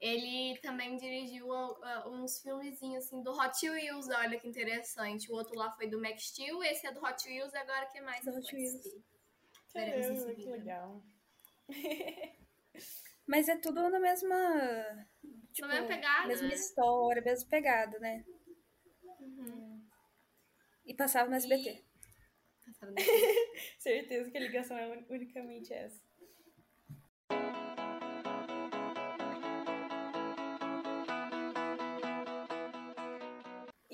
ele 0.00 0.58
também 0.60 0.96
dirigiu 0.96 1.52
ah, 1.52 2.08
uns 2.08 2.40
filmezinhos 2.40 3.04
assim 3.04 3.22
do 3.22 3.32
Hot 3.32 3.68
Wheels, 3.68 4.08
olha 4.08 4.38
que 4.38 4.48
interessante. 4.48 5.30
O 5.30 5.34
outro 5.34 5.54
lá 5.56 5.70
foi 5.72 5.88
do 5.88 6.00
Max 6.00 6.24
Steel, 6.28 6.62
esse 6.64 6.86
é 6.86 6.92
do 6.92 7.04
Hot 7.04 7.28
Wheels, 7.28 7.54
agora 7.54 7.86
que 7.86 8.00
mais? 8.00 8.24
Do 8.24 8.32
Hot 8.32 8.54
Wheels. 8.54 8.82
Caramba, 9.72 10.34
que 10.34 10.48
legal. 10.48 11.02
Mas 13.26 13.48
é 13.48 13.56
tudo 13.56 13.88
na 13.88 14.00
mesma. 14.00 15.06
Tipo, 15.52 15.68
mesma 15.68 15.86
pegada, 15.86 16.26
Mesma 16.28 16.48
né? 16.48 16.54
história, 16.54 17.22
mesma 17.22 17.48
pegada, 17.48 17.98
né? 17.98 18.24
Uhum. 19.20 19.86
E 20.84 20.94
passava 20.94 21.28
no 21.30 21.36
SBT. 21.36 21.84
Passaram 22.66 22.94
daqui. 22.94 23.10
Certeza 23.78 24.30
que 24.30 24.36
a 24.38 24.40
ligação 24.40 24.76
é 24.76 24.86
un- 24.88 25.06
unicamente 25.08 25.72
essa. 25.72 26.00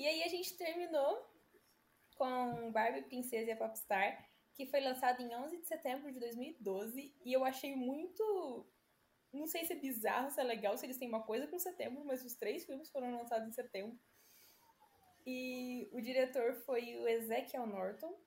E 0.07 0.09
aí 0.09 0.23
a 0.23 0.29
gente 0.29 0.55
terminou 0.55 1.21
com 2.15 2.71
Barbie, 2.71 3.01
Princesa 3.01 3.49
e 3.49 3.51
a 3.51 3.57
Popstar, 3.57 4.25
que 4.53 4.65
foi 4.65 4.79
lançado 4.79 5.21
em 5.21 5.35
11 5.35 5.57
de 5.57 5.67
setembro 5.67 6.09
de 6.09 6.17
2012. 6.17 7.13
E 7.25 7.33
eu 7.33 7.43
achei 7.43 7.75
muito... 7.75 8.65
Não 9.33 9.45
sei 9.45 9.65
se 9.65 9.73
é 9.73 9.75
bizarro, 9.75 10.31
se 10.31 10.39
é 10.39 10.45
legal, 10.45 10.77
se 10.77 10.85
eles 10.85 10.97
têm 10.97 11.09
uma 11.09 11.23
coisa 11.23 11.45
com 11.45 11.59
setembro, 11.59 12.05
mas 12.05 12.23
os 12.23 12.35
três 12.35 12.65
filmes 12.65 12.89
foram 12.89 13.17
lançados 13.17 13.49
em 13.49 13.51
setembro. 13.51 13.99
E 15.25 15.89
o 15.91 15.99
diretor 15.99 16.55
foi 16.55 16.95
o 16.95 17.05
Ezekiel 17.05 17.67
Norton. 17.67 18.17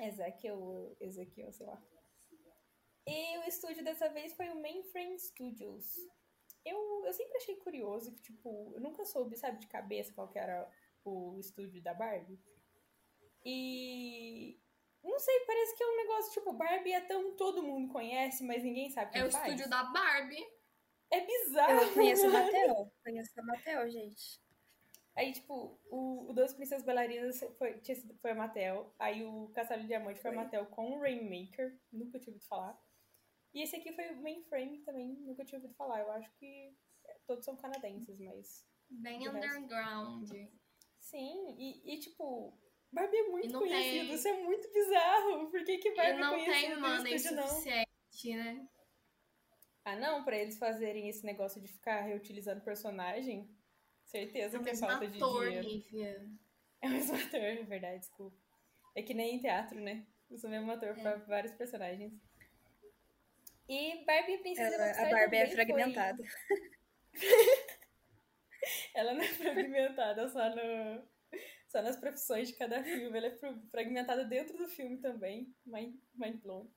Ezekiel, 0.00 0.96
Ezekiel, 0.98 1.52
sei 1.52 1.66
lá. 1.66 1.82
E 3.06 3.38
o 3.40 3.44
estúdio 3.44 3.84
dessa 3.84 4.08
vez 4.08 4.32
foi 4.32 4.48
o 4.48 4.58
Mainframe 4.58 5.18
Studios. 5.18 5.98
Eu, 6.64 7.04
eu 7.04 7.12
sempre 7.12 7.36
achei 7.36 7.56
curioso 7.56 8.10
que, 8.10 8.22
tipo, 8.22 8.72
eu 8.74 8.80
nunca 8.80 9.04
soube, 9.04 9.36
sabe, 9.36 9.58
de 9.58 9.66
cabeça 9.66 10.14
qual 10.14 10.28
que 10.30 10.38
era 10.38 10.66
o 11.04 11.38
estúdio 11.38 11.82
da 11.82 11.94
Barbie. 11.94 12.40
E. 13.44 14.58
Não 15.02 15.18
sei, 15.18 15.40
parece 15.46 15.76
que 15.76 15.82
é 15.84 15.86
um 15.86 15.96
negócio, 15.96 16.32
tipo, 16.32 16.52
Barbie 16.54 16.92
é 16.92 17.00
tão. 17.02 17.36
Todo 17.36 17.62
mundo 17.62 17.92
conhece, 17.92 18.42
mas 18.44 18.62
ninguém 18.62 18.90
sabe 18.90 19.12
quem 19.12 19.20
É 19.22 19.26
o 19.26 19.30
faz. 19.30 19.44
estúdio 19.44 19.68
da 19.68 19.84
Barbie. 19.84 20.44
É 21.10 21.20
bizarro! 21.26 21.82
Eu 21.82 21.92
conheço 21.92 22.26
a. 22.26 22.30
Mattel. 22.30 22.92
Conheço 23.04 23.40
a 23.40 23.42
Mattel, 23.42 23.90
gente. 23.90 24.42
Aí, 25.16 25.32
tipo, 25.32 25.78
o, 25.90 26.30
o 26.30 26.32
Doze 26.32 26.56
Princesas 26.56 26.84
Bailarinas 26.84 27.38
foi, 27.56 27.78
tinha 27.80 27.94
sido- 27.94 28.16
foi 28.18 28.32
a 28.32 28.34
Mattel. 28.34 28.92
Aí 28.98 29.22
o 29.24 29.48
Castelo 29.54 29.82
de 29.82 29.86
Diamante 29.88 30.18
foi 30.18 30.30
a 30.30 30.34
Foi. 30.34 30.42
Mattel 30.42 30.66
com 30.66 30.90
o 30.92 31.00
Rainmaker. 31.00 31.78
Nunca 31.92 32.18
tinha 32.18 32.32
ouvido 32.32 32.48
falar. 32.48 32.76
E 33.52 33.62
esse 33.62 33.76
aqui 33.76 33.92
foi 33.92 34.10
o 34.10 34.20
Mainframe 34.22 34.80
também. 34.80 35.14
Nunca 35.20 35.44
tinha 35.44 35.58
ouvido 35.60 35.74
falar. 35.74 36.00
Eu 36.00 36.10
acho 36.12 36.28
que 36.36 36.76
todos 37.26 37.44
são 37.44 37.56
canadenses, 37.56 38.18
mas... 38.18 38.66
Bem 38.90 39.20
De 39.20 39.28
resto. 39.28 39.68
Sim, 41.04 41.54
e, 41.58 41.94
e, 41.94 41.98
tipo... 42.00 42.58
Barbie 42.92 43.16
é 43.16 43.28
muito 43.28 43.58
conhecido. 43.58 44.06
tem- 44.06 44.14
Isso 44.14 44.28
é 44.28 44.32
muito 44.42 44.72
bizarro. 44.72 45.50
Por 45.50 45.64
que 45.64 45.78
que 45.78 45.88
E 45.90 45.94
Barbie 45.96 46.10
é 46.12 46.18
não 46.18 46.30
conhecido 46.30 46.66
tem 46.66 46.76
money 46.78 47.18
suficiente, 47.18 48.36
né? 48.36 48.68
Ah, 49.84 49.96
não? 49.96 50.24
Pra 50.24 50.36
eles 50.38 50.56
fazerem 50.58 51.08
esse 51.08 51.26
negócio 51.26 51.60
de 51.60 51.68
ficar 51.68 52.00
reutilizando 52.02 52.62
personagem? 52.64 53.50
Certeza 54.04 54.56
É 54.56 54.62
que 54.62 54.68
é 54.68 54.72
mesmo 54.72 54.86
falta 54.88 55.06
de 55.08 55.16
ator, 55.16 55.50
dinheiro. 55.50 56.30
É 56.80 56.86
o 56.86 56.90
mesmo 56.90 57.14
ator, 57.18 57.40
é 57.40 57.62
verdade, 57.64 57.98
desculpa. 57.98 58.36
É 58.94 59.02
que 59.02 59.12
nem 59.12 59.34
em 59.34 59.40
teatro, 59.40 59.80
né? 59.80 60.06
Eu 60.30 60.38
sou 60.38 60.48
o 60.48 60.52
mesmo 60.52 60.70
ator 60.70 60.94
pra 60.94 61.16
vários 61.16 61.52
personagens. 61.54 62.12
E 63.68 64.04
Barbie 64.04 64.38
Princesa 64.38 64.74
Ela- 64.74 64.84
Popstar 64.86 65.06
a 65.06 65.10
Barbie 65.10 65.36
é 65.36 65.46
foi- 65.46 65.54
fragmentada. 65.56 66.22
Ela 68.94 69.12
não 69.14 69.22
é 69.22 69.28
fragmentada 69.28 70.28
só, 70.28 70.48
no... 70.54 71.08
só 71.68 71.82
nas 71.82 71.96
profissões 71.96 72.48
de 72.48 72.54
cada 72.56 72.82
filme. 72.82 73.16
Ela 73.18 73.28
é 73.28 73.38
fragmentada 73.70 74.24
dentro 74.24 74.56
do 74.56 74.68
filme 74.68 74.98
também. 74.98 75.54
Mind, 75.66 75.96
mind 76.14 76.40
blown. 76.42 76.70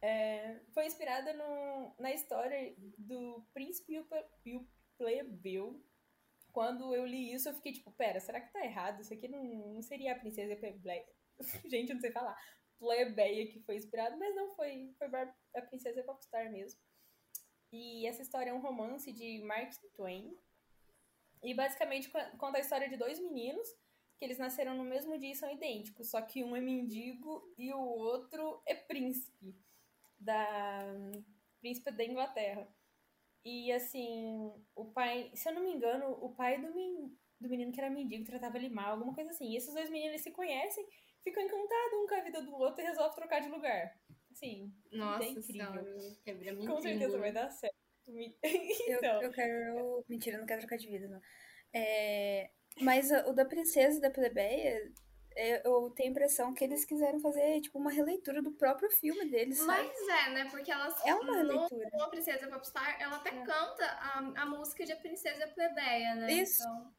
É, 0.00 0.60
foi 0.72 0.86
inspirada 0.86 1.32
no, 1.32 1.94
na 1.98 2.12
história 2.12 2.74
do 2.96 3.44
Príncipe 3.52 3.94
e 3.94 3.98
o 4.00 4.04
Ple- 4.04 4.56
o 4.56 4.66
Plebeu. 4.96 5.82
Quando 6.52 6.94
eu 6.94 7.04
li 7.06 7.32
isso, 7.32 7.48
eu 7.48 7.54
fiquei 7.54 7.72
tipo, 7.72 7.90
pera, 7.92 8.20
será 8.20 8.40
que 8.40 8.52
tá 8.52 8.64
errado? 8.64 9.00
Isso 9.00 9.12
aqui 9.12 9.28
não, 9.28 9.44
não 9.74 9.82
seria 9.82 10.12
a 10.12 10.18
Princesa 10.18 10.56
Plebeia. 10.56 11.04
Gente, 11.70 11.90
eu 11.90 11.94
não 11.94 12.00
sei 12.00 12.12
falar. 12.12 12.36
Plebeia 12.78 13.46
que 13.50 13.60
foi 13.60 13.76
inspirado, 13.76 14.16
mas 14.18 14.34
não 14.36 14.50
foi. 14.54 14.94
Foi 14.98 15.08
a 15.56 15.62
Princesa 15.62 16.02
Popstar 16.04 16.50
mesmo. 16.50 16.80
E 17.72 18.06
essa 18.06 18.22
história 18.22 18.50
é 18.50 18.54
um 18.54 18.60
romance 18.60 19.12
de 19.12 19.42
Mark 19.44 19.72
Twain. 19.94 20.36
E 21.42 21.54
basicamente 21.54 22.08
co- 22.10 22.36
conta 22.38 22.58
a 22.58 22.60
história 22.60 22.88
de 22.88 22.96
dois 22.96 23.18
meninos 23.18 23.68
que 24.18 24.24
eles 24.24 24.38
nasceram 24.38 24.74
no 24.76 24.84
mesmo 24.84 25.16
dia 25.18 25.32
e 25.32 25.36
são 25.36 25.50
idênticos, 25.50 26.10
só 26.10 26.20
que 26.20 26.42
um 26.42 26.56
é 26.56 26.60
mendigo 26.60 27.54
e 27.56 27.72
o 27.72 27.78
outro 27.80 28.60
é 28.66 28.74
príncipe 28.74 29.54
da 30.18 30.84
príncipe 31.60 31.90
da 31.92 32.04
Inglaterra. 32.04 32.68
E 33.44 33.72
assim, 33.72 34.52
o 34.74 34.86
pai, 34.86 35.30
se 35.34 35.48
eu 35.48 35.54
não 35.54 35.62
me 35.62 35.72
engano, 35.72 36.10
o 36.22 36.34
pai 36.34 36.60
do, 36.60 36.74
men, 36.74 37.16
do 37.40 37.48
menino 37.48 37.72
que 37.72 37.80
era 37.80 37.88
mendigo 37.90 38.24
tratava 38.24 38.58
ele 38.58 38.68
mal, 38.68 38.92
alguma 38.92 39.14
coisa 39.14 39.30
assim. 39.30 39.52
E 39.52 39.56
esses 39.56 39.72
dois 39.72 39.88
meninos 39.90 40.20
se 40.20 40.32
conhecem, 40.32 40.86
ficam 41.22 41.42
encantados 41.42 41.92
um 41.94 42.06
com 42.06 42.14
a 42.14 42.20
vida 42.20 42.42
do 42.42 42.54
outro 42.56 42.82
e 42.82 42.86
resolvem 42.86 43.14
trocar 43.14 43.40
de 43.40 43.48
lugar. 43.48 43.98
Assim, 44.30 44.72
Nossa 44.92 45.24
é 45.24 45.28
incrível. 45.28 45.84
senhora, 46.22 46.66
com 46.66 46.80
certeza 46.80 47.18
vai 47.18 47.32
dar 47.32 47.50
certo. 47.50 47.77
Me- 48.08 48.34
Eu, 48.88 48.96
então, 48.98 49.22
eu 49.22 49.30
quero. 49.30 50.04
Mentira, 50.08 50.36
eu 50.36 50.40
não 50.40 50.46
quero 50.46 50.60
trocar 50.60 50.76
de 50.78 50.88
vida, 50.88 51.08
não. 51.08 51.20
É, 51.72 52.50
Mas 52.80 53.10
a- 53.12 53.26
o 53.28 53.32
da 53.32 53.44
Princesa 53.44 53.98
e 53.98 54.00
da 54.00 54.10
Plebeia, 54.10 54.90
é, 55.36 55.66
eu 55.66 55.90
tenho 55.90 56.08
a 56.08 56.12
impressão 56.12 56.54
que 56.54 56.64
eles 56.64 56.84
quiseram 56.84 57.20
fazer, 57.20 57.60
tipo, 57.60 57.78
uma 57.78 57.90
releitura 57.92 58.40
do 58.42 58.52
próprio 58.52 58.90
filme 58.90 59.24
deles, 59.30 59.58
sabe? 59.58 59.88
Mas 59.88 60.08
é, 60.26 60.30
né? 60.30 60.48
Porque 60.50 60.70
elas. 60.70 60.94
É 61.06 61.14
uma 61.14 61.36
releitura. 61.36 61.88
no 61.92 62.08
Princesa 62.10 62.46
Popstar, 62.48 62.96
ela 63.00 63.16
até 63.16 63.30
canta 63.30 63.84
a, 63.84 64.18
a 64.42 64.46
música 64.46 64.84
de 64.84 64.92
A 64.92 64.96
Princesa 64.96 65.46
Plebeia, 65.48 66.14
né? 66.14 66.32
Isso. 66.32 66.62
Então, 66.62 66.92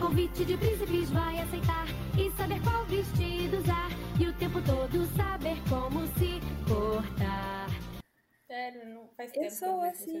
Convite 0.00 0.44
de 0.44 0.56
príncipes 0.56 1.10
vai 1.10 1.38
aceitar 1.40 1.86
e 2.18 2.30
saber 2.36 2.60
qual 2.62 2.84
vestido 2.86 3.58
usar. 3.58 3.88
E 4.20 4.26
o 4.26 4.32
tempo 4.38 4.58
todo 4.64 5.04
saber 5.16 5.56
como 5.68 6.06
se 6.18 6.40
portar. 6.66 7.63
Sério, 8.54 8.86
não 8.86 9.08
faz 9.08 9.32
Eu 9.34 9.40
tempo 9.42 9.54
sou 9.54 9.68
que 9.68 9.74
eu 9.74 9.90
assim. 9.90 10.12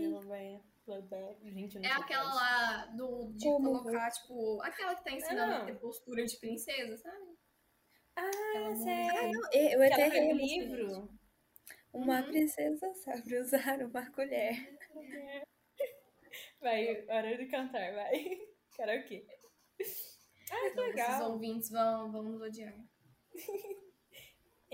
Gente, 1.44 1.76
eu 1.76 1.82
não 1.82 1.88
é 1.88 1.92
aquela 1.92 2.34
lá 2.34 2.86
do, 2.86 3.32
de 3.32 3.44
Como? 3.44 3.82
colocar, 3.82 4.10
tipo, 4.10 4.60
aquela 4.62 4.94
que 4.96 5.04
tá 5.04 5.10
ensinando 5.12 5.52
Não. 5.52 5.62
a 5.62 5.64
ter 5.66 5.78
postura 5.78 6.24
de 6.26 6.36
princesa, 6.38 6.96
sabe? 6.96 7.38
Ah, 8.16 8.28
Aquela 8.28 8.76
sei. 8.76 9.26
música. 9.28 9.56
Eu 9.56 9.78
Que 9.78 9.84
até 9.84 10.02
ela 10.02 10.10
pega 10.10 10.14
o 10.14 10.18
errei 10.18 10.30
a 10.30 10.34
música, 10.34 10.48
gente. 10.48 10.68
livro. 10.76 11.18
Uma 11.92 12.20
Uhum. 12.20 12.26
princesa 12.26 12.94
sabe 12.94 13.38
usar 13.38 13.82
uma 13.82 14.10
colher. 14.10 14.78
Vai, 16.60 17.06
hora 17.08 17.36
de 17.36 17.46
cantar, 17.46 17.92
vai. 17.94 18.48
Karaokê. 18.76 19.24
Ah, 20.50 20.60
que 20.60 20.66
Então, 20.70 20.84
legal. 20.86 21.32
ouvintes 21.32 21.70
vão, 21.70 22.10
vão 22.10 22.22
nos 22.24 22.40
odiar. 22.42 22.74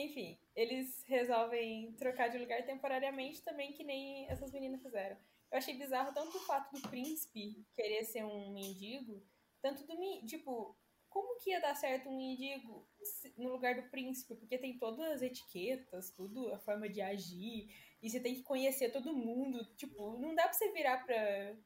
Enfim, 0.00 0.38
eles 0.56 1.04
resolvem 1.06 1.92
trocar 1.92 2.28
de 2.28 2.38
lugar 2.38 2.64
temporariamente 2.64 3.42
também, 3.42 3.72
que 3.72 3.84
nem 3.84 4.26
essas 4.28 4.50
meninas 4.52 4.82
fizeram. 4.82 5.16
Eu 5.50 5.58
achei 5.58 5.76
bizarro 5.76 6.14
tanto 6.14 6.36
o 6.36 6.46
fato 6.46 6.72
do 6.72 6.88
príncipe 6.88 7.66
querer 7.74 8.04
ser 8.04 8.24
um 8.24 8.52
mendigo, 8.52 9.22
tanto 9.60 9.86
do. 9.86 10.26
Tipo, 10.26 10.76
como 11.08 11.38
que 11.40 11.50
ia 11.50 11.60
dar 11.60 11.74
certo 11.74 12.08
um 12.08 12.16
mendigo 12.16 12.88
no 13.36 13.50
lugar 13.50 13.74
do 13.74 13.90
príncipe? 13.90 14.36
Porque 14.36 14.56
tem 14.56 14.78
todas 14.78 15.06
as 15.10 15.22
etiquetas, 15.22 16.12
tudo, 16.12 16.52
a 16.54 16.58
forma 16.58 16.88
de 16.88 17.02
agir, 17.02 17.68
e 18.00 18.08
você 18.08 18.20
tem 18.20 18.34
que 18.34 18.42
conhecer 18.42 18.92
todo 18.92 19.12
mundo. 19.12 19.64
Tipo, 19.74 20.16
não 20.18 20.34
dá 20.34 20.44
pra 20.44 20.52
você 20.52 20.72
virar 20.72 21.04
pra, 21.04 21.56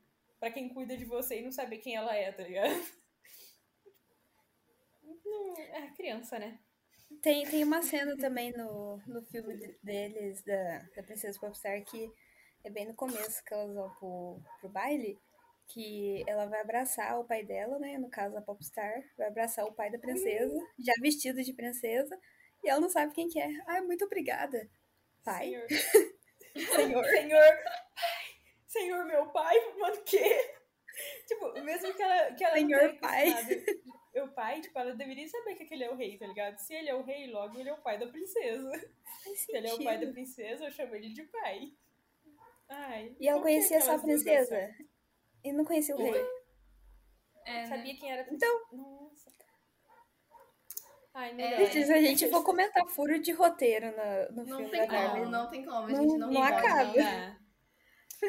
pra 0.40 0.50
quem 0.50 0.68
cuida 0.68 0.96
de 0.96 1.04
você 1.04 1.40
e 1.40 1.42
não 1.42 1.52
saber 1.52 1.78
quem 1.78 1.94
ela 1.94 2.16
é, 2.16 2.32
tá 2.32 2.42
ligado? 2.42 2.72
Não, 5.24 5.54
é 5.56 5.90
criança, 5.94 6.38
né? 6.38 6.58
Tem, 7.22 7.44
tem 7.46 7.64
uma 7.64 7.82
cena 7.82 8.16
também 8.16 8.52
no, 8.52 8.98
no 9.06 9.22
filme 9.24 9.56
de- 9.56 9.78
deles, 9.82 10.42
da, 10.42 10.78
da 10.96 11.02
Princesa 11.02 11.38
Popstar, 11.40 11.82
que 11.84 12.10
é 12.64 12.70
bem 12.70 12.86
no 12.86 12.94
começo 12.94 13.42
que 13.44 13.52
elas 13.54 13.74
vão 13.74 13.90
pro, 13.98 14.40
pro 14.60 14.68
baile, 14.68 15.18
que 15.68 16.22
ela 16.26 16.46
vai 16.46 16.60
abraçar 16.60 17.18
o 17.18 17.24
pai 17.24 17.42
dela, 17.44 17.78
né? 17.78 17.96
No 17.98 18.10
caso, 18.10 18.36
a 18.36 18.42
Popstar, 18.42 19.02
vai 19.16 19.28
abraçar 19.28 19.64
o 19.66 19.72
pai 19.72 19.90
da 19.90 19.98
princesa, 19.98 20.54
já 20.78 20.92
vestido 21.00 21.42
de 21.42 21.52
princesa, 21.54 22.18
e 22.62 22.68
ela 22.68 22.80
não 22.80 22.90
sabe 22.90 23.14
quem 23.14 23.28
que 23.28 23.40
é. 23.40 23.48
Ai, 23.66 23.80
muito 23.82 24.04
obrigada. 24.04 24.68
Pai? 25.24 25.48
Senhor. 25.50 25.66
Senhor. 26.54 27.04
Senhor, 27.06 27.40
pai, 27.64 27.74
senhor 28.66 29.04
meu 29.06 29.26
pai, 29.28 29.56
mano, 29.78 29.96
o 29.96 30.02
quê? 30.04 30.54
Tipo, 31.26 31.52
mesmo 31.62 31.94
que 31.94 32.02
ela, 32.02 32.32
que 32.34 32.44
ela 32.44 32.54
Senhor 32.56 32.98
pai. 33.00 33.26
O 34.16 34.28
pai, 34.28 34.60
tipo, 34.60 34.78
ela 34.78 34.94
deveria 34.94 35.26
saber 35.28 35.56
que 35.56 35.64
aquele 35.64 35.84
é 35.84 35.90
o 35.90 35.96
rei, 35.96 36.16
tá 36.16 36.26
ligado? 36.26 36.56
Se 36.58 36.72
ele 36.72 36.88
é 36.88 36.94
o 36.94 37.02
rei, 37.02 37.26
logo 37.30 37.58
ele 37.58 37.68
é 37.68 37.72
o 37.72 37.82
pai 37.82 37.98
da 37.98 38.06
princesa. 38.06 38.70
Se 39.34 39.56
ele 39.56 39.66
é 39.68 39.74
o 39.74 39.82
pai 39.82 39.98
da 39.98 40.12
princesa, 40.12 40.64
eu 40.64 40.70
chamo 40.70 40.94
ele 40.94 41.08
de 41.12 41.24
pai. 41.24 41.72
Ai. 42.68 43.16
E 43.18 43.28
ela 43.28 43.38
que 43.38 43.44
conhecia 43.44 43.80
só 43.80 43.96
a 43.96 43.98
princesa. 43.98 44.74
E 45.42 45.52
não 45.52 45.64
conhecia 45.64 45.94
o 45.96 45.98
rei. 45.98 46.10
É, 46.10 46.12
certo? 46.14 46.26
né? 47.44 47.66
Sabia 47.66 47.96
quem 47.96 48.12
era. 48.12 48.26
Então. 48.32 48.60
Nossa. 48.72 49.30
Ai, 51.12 51.40
É. 51.40 51.66
Gente, 51.66 51.92
a 51.92 52.00
gente 52.00 52.28
for 52.30 52.42
comentar 52.42 52.86
furo 52.86 53.18
de 53.20 53.32
roteiro 53.32 53.86
no, 53.86 54.42
no 54.42 54.48
Não 54.50 54.56
filme 54.58 54.70
tem 54.70 54.86
da 54.88 55.10
como, 55.10 55.26
não 55.26 55.48
tem 55.50 55.64
como. 55.64 55.76
A 55.76 55.88
Não- 55.88 55.96
gente 56.02 56.18
não, 56.18 56.30
não 56.30 56.42
acaba. 56.42 56.84
Não 56.84 56.94
dá. 56.94 57.38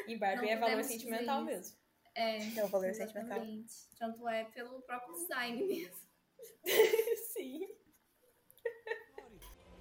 E 0.08 0.18
Barbie 0.18 0.42
Não 0.42 0.50
é 0.50 0.58
valor 0.58 0.84
sentimental 0.84 1.44
mesmo. 1.44 1.78
É, 2.16 2.38
É 2.58 2.64
o 2.64 2.68
valor 2.68 2.94
sentimental. 2.94 3.42
Tanto 4.00 4.28
é 4.28 4.46
pelo 4.46 4.82
próprio 4.82 5.14
design 5.16 5.64
mesmo. 5.64 5.96
Sim. 7.34 7.68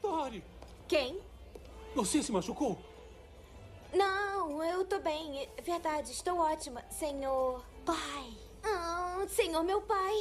Tori, 0.00 0.44
Quem? 0.88 1.22
você 1.94 2.22
se 2.22 2.32
machucou? 2.32 2.78
Não, 3.94 4.62
eu 4.62 4.84
tô 4.84 4.98
bem. 4.98 5.48
Verdade, 5.62 6.10
estou 6.10 6.38
ótima. 6.38 6.82
Senhor. 6.90 7.64
Pai. 7.86 8.36
Ah, 8.64 9.24
senhor, 9.28 9.62
meu 9.62 9.80
pai. 9.82 10.14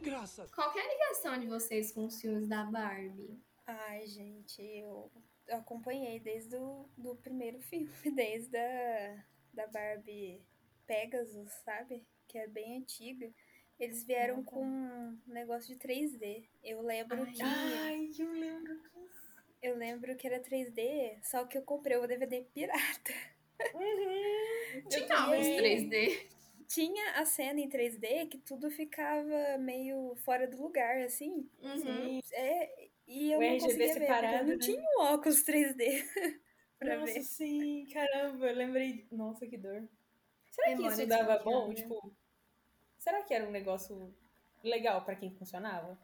Graças. 0.00 0.50
Qual 0.52 0.72
que 0.72 0.78
é 0.78 0.82
a 0.82 0.92
ligação 0.92 1.38
de 1.38 1.46
vocês 1.46 1.92
com 1.92 2.06
os 2.06 2.20
filmes 2.20 2.48
da 2.48 2.64
Barbie? 2.64 3.38
Ai, 3.66 4.06
gente, 4.06 4.60
eu, 4.62 5.10
eu 5.46 5.56
acompanhei 5.58 6.18
desde 6.20 6.56
o 6.56 6.88
do 6.96 7.16
primeiro 7.16 7.60
filme, 7.60 7.90
desde 8.14 8.56
a 8.56 9.24
da 9.52 9.66
Barbie 9.68 10.44
Pegasus, 10.86 11.50
sabe? 11.64 12.06
Que 12.28 12.38
é 12.38 12.46
bem 12.48 12.78
antiga. 12.78 13.32
Eles 13.78 14.04
vieram 14.04 14.42
tá. 14.42 14.50
com 14.50 14.64
um 14.64 15.18
negócio 15.26 15.68
de 15.74 15.78
3D. 15.80 16.48
Eu 16.62 16.80
lembro 16.82 17.22
Ai. 17.22 17.32
que 17.32 17.42
Ai, 17.42 18.10
eu 18.18 18.32
lembro. 18.32 18.80
eu 19.62 19.76
lembro 19.76 20.16
que 20.16 20.26
era 20.26 20.40
3D, 20.40 21.18
só 21.22 21.44
que 21.44 21.58
eu 21.58 21.62
comprei 21.62 21.96
o 21.96 22.06
DVD 22.06 22.42
pirata. 22.54 23.12
Uhum. 23.74 24.88
Tinha 24.88 25.30
uns 25.30 25.46
3D. 25.48 26.28
Tinha 26.66 27.12
a 27.20 27.24
cena 27.26 27.60
em 27.60 27.68
3D 27.68 28.26
que 28.28 28.38
tudo 28.38 28.70
ficava 28.70 29.58
meio 29.58 30.14
fora 30.24 30.46
do 30.48 30.56
lugar, 30.60 30.98
assim. 31.02 31.48
Uhum. 31.62 31.78
Sim. 31.78 32.20
É, 32.32 32.88
e 33.06 33.32
eu 33.32 33.38
O 33.38 33.42
não 33.42 33.48
RGB 33.48 33.60
conseguia 33.60 33.98
ver, 33.98 34.00
separado, 34.00 34.44
não 34.48 34.56
né? 34.56 34.58
tinha 34.58 34.80
um 34.80 35.02
óculos 35.02 35.42
3D 35.44 36.04
pra 36.78 36.96
Nossa, 36.98 37.12
ver. 37.14 37.22
sim, 37.22 37.86
caramba, 37.92 38.46
eu 38.46 38.54
lembrei. 38.56 39.06
Nossa, 39.10 39.46
que 39.46 39.56
dor. 39.58 39.88
Será 40.54 40.68
que 40.68 40.74
Memória 40.76 40.94
isso 40.94 41.06
dava 41.06 41.38
bom? 41.42 41.68
né? 41.68 41.74
Tipo, 41.74 42.16
será 42.98 43.22
que 43.22 43.34
era 43.34 43.46
um 43.46 43.50
negócio 43.50 44.14
legal 44.62 45.04
pra 45.04 45.16
quem 45.16 45.30
funcionava? 45.34 45.98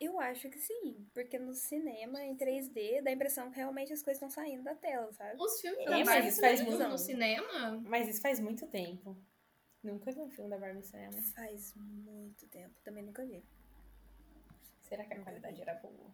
Eu 0.00 0.18
acho 0.18 0.48
que 0.48 0.58
sim, 0.58 1.06
porque 1.12 1.38
no 1.38 1.52
cinema, 1.54 2.22
em 2.24 2.34
3D, 2.34 3.02
dá 3.02 3.10
a 3.10 3.12
impressão 3.12 3.50
que 3.50 3.56
realmente 3.58 3.92
as 3.92 4.02
coisas 4.02 4.16
estão 4.16 4.30
saindo 4.30 4.62
da 4.64 4.74
tela, 4.74 5.12
sabe? 5.12 5.36
Os 5.38 5.60
filmes 5.60 5.86
É, 5.86 5.90
da 5.90 6.04
Barbie 6.04 6.28
isso 6.28 6.40
faz 6.40 6.62
muito- 6.62 6.88
no 6.88 6.96
cinema? 6.98 7.78
Mas 7.84 8.08
isso 8.08 8.20
faz 8.22 8.40
muito 8.40 8.66
tempo. 8.66 9.16
Nunca 9.82 10.10
vi 10.10 10.20
um 10.20 10.30
filme 10.30 10.48
da 10.50 10.58
Barbie 10.58 10.78
no 10.78 10.82
cinema. 10.84 11.12
Faz 11.34 11.74
muito 11.76 12.46
tempo, 12.48 12.74
também 12.82 13.02
nunca 13.04 13.24
vi. 13.26 13.44
Será 14.82 15.04
que 15.04 15.12
a 15.14 15.20
qualidade 15.22 15.60
era 15.60 15.74
boa? 15.74 16.10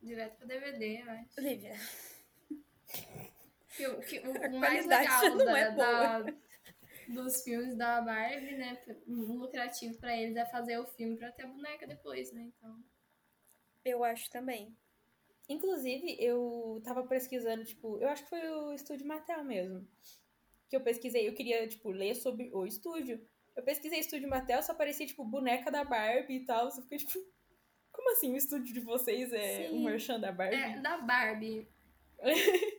Direto 0.00 0.36
pra 0.36 0.46
DVD, 0.46 1.02
eu 1.02 1.10
acho. 1.10 1.40
Olivia, 1.40 1.74
Que, 2.86 3.32
o- 3.86 4.00
que, 4.00 4.18
o, 4.20 4.30
o 4.56 4.58
mais 4.60 4.86
legal 4.86 5.20
da, 5.38 5.58
é 5.58 5.70
da- 5.72 6.24
dos 7.08 7.42
filmes 7.42 7.76
da 7.76 8.00
Barbie, 8.00 8.56
né? 8.56 8.80
O 9.06 9.12
lucrativo 9.34 9.96
pra 9.98 10.16
eles 10.16 10.36
é 10.36 10.46
fazer 10.46 10.78
o 10.78 10.86
filme 10.86 11.16
pra 11.16 11.30
ter 11.32 11.42
a 11.44 11.48
boneca 11.48 11.86
depois, 11.86 12.32
né? 12.32 12.50
Então. 12.56 12.82
eu 13.84 14.02
acho 14.04 14.30
também. 14.30 14.74
Inclusive, 15.48 16.16
eu 16.18 16.80
tava 16.82 17.06
pesquisando, 17.06 17.64
tipo, 17.64 17.98
eu 17.98 18.08
acho 18.08 18.22
que 18.22 18.30
foi 18.30 18.40
o 18.48 18.72
estúdio 18.72 19.06
Mattel 19.06 19.44
mesmo. 19.44 19.86
Que 20.70 20.76
eu 20.76 20.80
pesquisei, 20.80 21.28
eu 21.28 21.34
queria, 21.34 21.68
tipo, 21.68 21.90
ler 21.90 22.14
sobre 22.14 22.50
o 22.54 22.64
estúdio. 22.64 23.20
Eu 23.54 23.62
pesquisei 23.62 23.98
estúdio 24.00 24.26
Mattel, 24.28 24.62
só 24.62 24.72
aparecia, 24.72 25.06
tipo, 25.06 25.22
boneca 25.22 25.70
da 25.70 25.84
Barbie 25.84 26.36
e 26.36 26.44
tal. 26.46 26.64
Eu 26.66 26.72
fiquei, 26.72 26.96
tipo, 26.98 27.12
como 27.92 28.10
assim 28.12 28.32
o 28.32 28.36
estúdio 28.36 28.72
de 28.72 28.80
vocês 28.80 29.30
é 29.34 29.68
Sim. 29.68 29.76
um 29.76 29.84
merchan 29.84 30.18
da 30.18 30.32
Barbie? 30.32 30.56
É, 30.56 30.80
da 30.80 30.96
Barbie. 30.98 31.68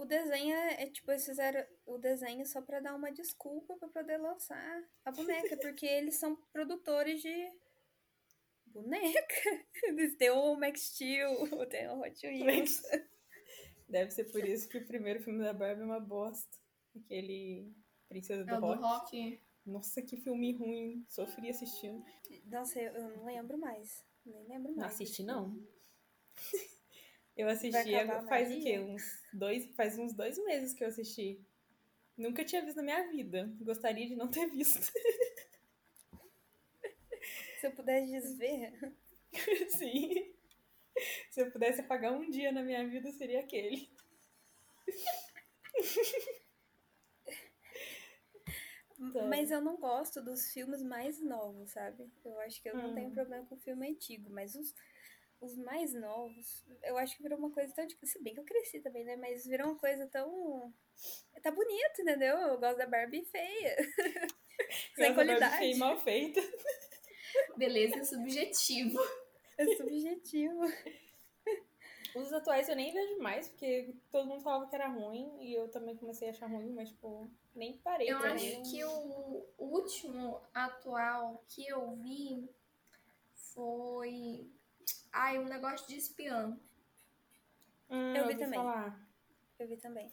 O 0.00 0.06
desenho 0.06 0.56
é, 0.56 0.84
é, 0.84 0.86
tipo, 0.90 1.10
eles 1.10 1.26
fizeram 1.26 1.62
o 1.84 1.98
desenho 1.98 2.46
só 2.46 2.62
pra 2.62 2.80
dar 2.80 2.94
uma 2.94 3.12
desculpa 3.12 3.76
pra 3.76 3.86
poder 3.86 4.16
lançar 4.16 4.82
a 5.04 5.12
boneca, 5.12 5.56
porque 5.60 5.84
eles 5.84 6.16
são 6.16 6.36
produtores 6.50 7.20
de 7.20 7.52
boneca. 8.64 9.34
Eles 9.84 10.16
têm 10.16 10.30
o 10.30 10.54
Max 10.54 10.92
Steel, 10.92 11.28
tem 11.68 11.86
o 11.88 12.00
Hot 12.00 12.26
Wheels. 12.26 12.80
Deve 13.88 14.10
ser 14.10 14.24
por 14.32 14.42
isso 14.42 14.68
que 14.70 14.78
o 14.78 14.86
primeiro 14.86 15.20
filme 15.22 15.44
da 15.44 15.52
Barbie 15.52 15.82
é 15.82 15.84
uma 15.84 16.00
bosta. 16.00 16.56
Aquele 16.96 17.70
Princesa 18.08 18.44
do 18.44 18.50
É 18.50 18.56
o 18.56 18.60
do 18.60 18.66
Rock. 18.66 18.80
Rock. 18.80 19.42
Nossa, 19.66 20.00
que 20.00 20.16
filme 20.16 20.52
ruim. 20.52 21.04
Sofri 21.08 21.50
assistindo. 21.50 22.02
Nossa, 22.46 22.80
eu, 22.80 22.94
eu 22.94 23.16
não 23.16 23.24
lembro 23.26 23.58
mais. 23.58 24.02
Nem 24.24 24.44
lembro 24.44 24.74
mais. 24.74 24.78
Não 24.78 24.86
assisti, 24.86 25.22
não. 25.22 25.62
Eu 27.40 27.48
assisti 27.48 27.94
acabar 27.94 28.28
faz 28.28 28.50
o 28.54 28.60
quê? 28.60 28.78
Uns 28.78 29.22
dois, 29.32 29.64
faz 29.74 29.98
uns 29.98 30.12
dois 30.12 30.36
meses 30.44 30.74
que 30.74 30.84
eu 30.84 30.88
assisti. 30.88 31.40
Nunca 32.14 32.44
tinha 32.44 32.62
visto 32.62 32.76
na 32.76 32.82
minha 32.82 33.08
vida. 33.10 33.50
Gostaria 33.60 34.06
de 34.06 34.14
não 34.14 34.28
ter 34.28 34.46
visto. 34.50 34.92
Se 37.60 37.66
eu 37.66 37.72
pudesse 37.72 38.10
desver. 38.12 38.94
Sim. 39.70 40.34
Se 41.30 41.40
eu 41.40 41.50
pudesse 41.50 41.80
apagar 41.80 42.12
um 42.12 42.28
dia 42.28 42.52
na 42.52 42.62
minha 42.62 42.86
vida, 42.86 43.10
seria 43.12 43.40
aquele. 43.40 43.88
Então. 48.98 49.28
Mas 49.28 49.50
eu 49.50 49.62
não 49.62 49.78
gosto 49.78 50.22
dos 50.22 50.52
filmes 50.52 50.82
mais 50.82 51.18
novos, 51.22 51.70
sabe? 51.70 52.12
Eu 52.22 52.38
acho 52.40 52.60
que 52.60 52.68
eu 52.68 52.76
não 52.76 52.92
tenho 52.94 53.08
Hum. 53.08 53.14
problema 53.14 53.46
com 53.46 53.56
filme 53.56 53.88
antigo, 53.88 54.28
mas 54.28 54.54
os, 54.54 54.74
os 55.40 55.56
mais 55.56 55.94
novos, 55.94 56.64
eu 56.82 56.98
acho 56.98 57.16
que 57.16 57.22
virou 57.22 57.38
uma 57.38 57.50
coisa 57.50 57.72
tão. 57.74 57.86
Se 58.02 58.22
bem 58.22 58.34
que 58.34 58.40
eu 58.40 58.44
cresci 58.44 58.80
também, 58.80 59.04
né? 59.04 59.16
Mas 59.16 59.46
virou 59.46 59.68
uma 59.68 59.78
coisa 59.78 60.06
tão. 60.06 60.72
Tá 61.42 61.50
bonito, 61.50 62.00
entendeu? 62.02 62.36
Eu 62.36 62.58
gosto 62.58 62.78
da 62.78 62.86
Barbie 62.86 63.24
feia. 63.24 63.76
Sem 64.94 65.14
Barbie 65.14 65.14
qualidade. 65.14 65.56
feia 65.56 65.74
e 65.74 65.78
mal 65.78 65.98
feita. 66.00 66.40
Beleza 67.56 67.96
é 67.96 68.04
subjetivo. 68.04 68.98
É 69.56 69.76
subjetivo. 69.76 70.60
Os 72.14 72.32
atuais 72.32 72.68
eu 72.68 72.74
nem 72.74 72.92
vejo 72.92 73.18
mais, 73.18 73.48
porque 73.48 73.94
todo 74.10 74.26
mundo 74.26 74.42
falava 74.42 74.68
que 74.68 74.74
era 74.74 74.88
ruim 74.88 75.38
e 75.40 75.54
eu 75.54 75.68
também 75.68 75.96
comecei 75.96 76.28
a 76.28 76.30
achar 76.32 76.48
ruim, 76.48 76.72
mas, 76.72 76.88
tipo, 76.88 77.30
nem 77.54 77.78
parei 77.78 78.10
Eu 78.10 78.18
acho 78.18 78.62
que 78.62 78.84
o 78.84 79.46
último 79.58 80.40
atual 80.52 81.44
que 81.48 81.66
eu 81.68 81.94
vi 81.96 82.50
foi. 83.34 84.50
Ai, 85.12 85.38
um 85.38 85.44
negócio 85.44 85.86
de 85.88 85.96
espião. 85.96 86.58
Hum, 87.88 88.14
Eu 88.14 88.26
vi 88.28 88.36
também. 88.36 88.58
falar. 88.58 89.08
Eu 89.58 89.68
vi 89.68 89.76
também. 89.76 90.12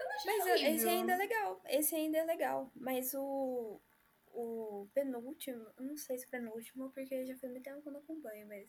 achei 0.00 0.36
Mas 0.38 0.46
eu- 0.46 0.54
esse 0.68 0.88
ainda 0.88 1.12
é 1.12 1.16
legal. 1.16 1.60
Esse 1.66 1.94
ainda 1.94 2.18
é 2.18 2.24
legal. 2.24 2.70
Mas 2.74 3.14
o. 3.14 3.80
O 4.32 4.88
penúltimo, 4.94 5.66
eu 5.76 5.84
não 5.84 5.96
sei 5.96 6.16
se 6.16 6.26
penúltimo, 6.28 6.88
porque 6.92 7.26
já 7.26 7.36
faz 7.36 7.52
muito 7.52 7.64
tempo 7.64 7.82
que 7.82 7.88
eu 7.88 7.92
não 7.92 7.98
acompanho, 8.00 8.46
mas 8.46 8.68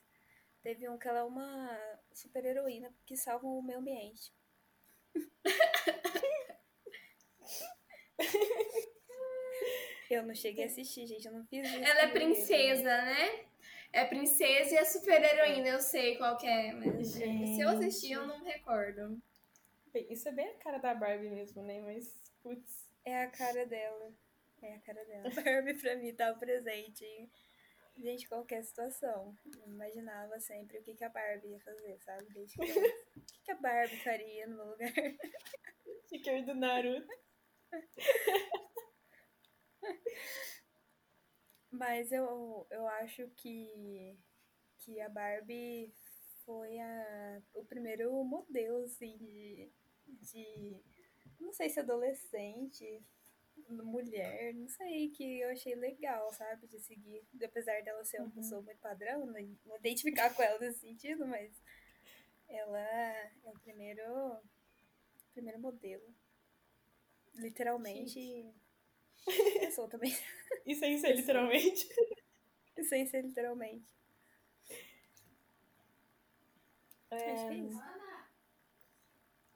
teve 0.64 0.90
um 0.90 0.98
que 0.98 1.08
ela 1.08 1.20
é 1.20 1.24
uma 1.24 1.80
super 2.12 2.44
heroína 2.44 2.92
que 3.06 3.16
salva 3.16 3.46
o 3.48 3.62
meio 3.62 3.78
ambiente. 3.80 4.34
Eu 10.10 10.24
não 10.24 10.36
cheguei 10.36 10.66
a 10.66 10.68
assistir, 10.68 11.06
gente. 11.08 11.26
Eu 11.26 11.32
não 11.34 11.46
fiz 11.46 11.66
isso. 11.68 11.78
Ela 11.84 12.02
é 12.02 12.08
princesa, 12.08 12.84
né? 12.84 13.46
É 13.94 14.06
princesa 14.06 14.74
e 14.74 14.78
é 14.78 14.86
super-heroína, 14.86 15.68
eu 15.68 15.82
sei 15.82 16.18
qual 16.18 16.38
que 16.38 16.48
é, 16.48 16.72
mas 16.72 17.12
Gente. 17.14 17.56
se 17.56 17.62
eu 17.62 17.70
assistir, 17.70 18.14
eu 18.14 18.26
não 18.26 18.42
recordo. 18.44 19.22
Bem, 19.92 20.08
Isso 20.10 20.30
é 20.30 20.32
bem 20.32 20.48
a 20.48 20.58
cara 20.60 20.78
da 20.78 20.94
Barbie 20.94 21.30
mesmo, 21.30 21.62
né? 21.64 21.82
Mas, 21.82 22.18
putz. 22.42 22.88
É 23.04 23.24
a 23.24 23.28
cara 23.30 23.66
dela. 23.66 24.14
É 24.62 24.76
a 24.76 24.80
cara 24.80 25.04
dela. 25.04 25.30
Barbie 25.44 25.74
pra 25.74 25.96
mim 25.98 26.16
tá 26.16 26.34
presente 26.34 27.04
em 27.04 27.30
gente, 28.02 28.30
qualquer 28.30 28.64
situação. 28.64 29.36
Eu 29.58 29.68
imaginava 29.74 30.40
sempre 30.40 30.78
o 30.78 30.84
que, 30.84 30.96
que 30.96 31.04
a 31.04 31.10
Barbie 31.10 31.50
ia 31.50 31.60
fazer, 31.60 32.00
sabe? 32.00 32.24
Desde 32.34 32.58
criança. 32.58 32.80
O 33.18 33.22
que, 33.26 33.42
que 33.44 33.52
a 33.52 33.56
Barbie 33.56 33.98
faria 33.98 34.48
no 34.48 34.56
meu 34.56 34.66
lugar? 34.68 34.90
Sticker 36.06 36.46
do 36.46 36.56
Naruto. 36.56 37.10
Mas 41.72 42.12
eu, 42.12 42.68
eu 42.70 42.88
acho 42.88 43.28
que, 43.38 44.18
que 44.80 45.00
a 45.02 45.10
Barbie 45.10 45.94
foi 46.46 46.80
a, 46.80 47.42
o 47.54 47.64
primeiro 47.66 48.24
modelo, 48.24 48.84
assim, 48.86 49.18
de, 49.18 49.72
de. 50.08 50.82
Não 51.40 51.54
sei 51.54 51.70
se 51.70 51.80
adolescente, 51.80 53.02
mulher, 53.70 54.54
não 54.56 54.68
sei, 54.70 55.10
que 55.12 55.42
eu 55.42 55.52
achei 55.52 55.76
legal, 55.76 56.32
sabe? 56.34 56.68
De 56.68 56.80
seguir. 56.80 57.24
Apesar 57.44 57.82
dela 57.84 58.04
ser 58.06 58.20
uma 58.20 58.28
Uhum. 58.28 58.36
pessoa 58.36 58.62
muito 58.62 58.80
padrão, 58.80 59.26
não 59.26 59.58
não 59.66 59.78
identificar 59.78 60.34
com 60.36 60.44
ela 60.44 60.60
nesse 60.60 60.82
sentido, 60.82 61.28
mas 61.28 61.52
ela 62.50 62.80
é 62.80 63.32
o 63.46 63.54
primeiro, 63.60 64.04
primeiro 65.34 65.60
modelo. 65.60 66.16
Literalmente. 67.36 68.54
Pessoa 69.60 69.88
também. 69.90 70.16
E 70.66 70.76
sem 70.76 70.98
ser 70.98 71.16
literalmente. 71.16 71.88
Sem 72.90 73.06
ser 73.06 73.22
literalmente. 73.22 73.86
É, 77.12 77.32
Acho 77.32 77.48
que 77.48 77.54
é 77.54 77.58
isso. 77.58 77.80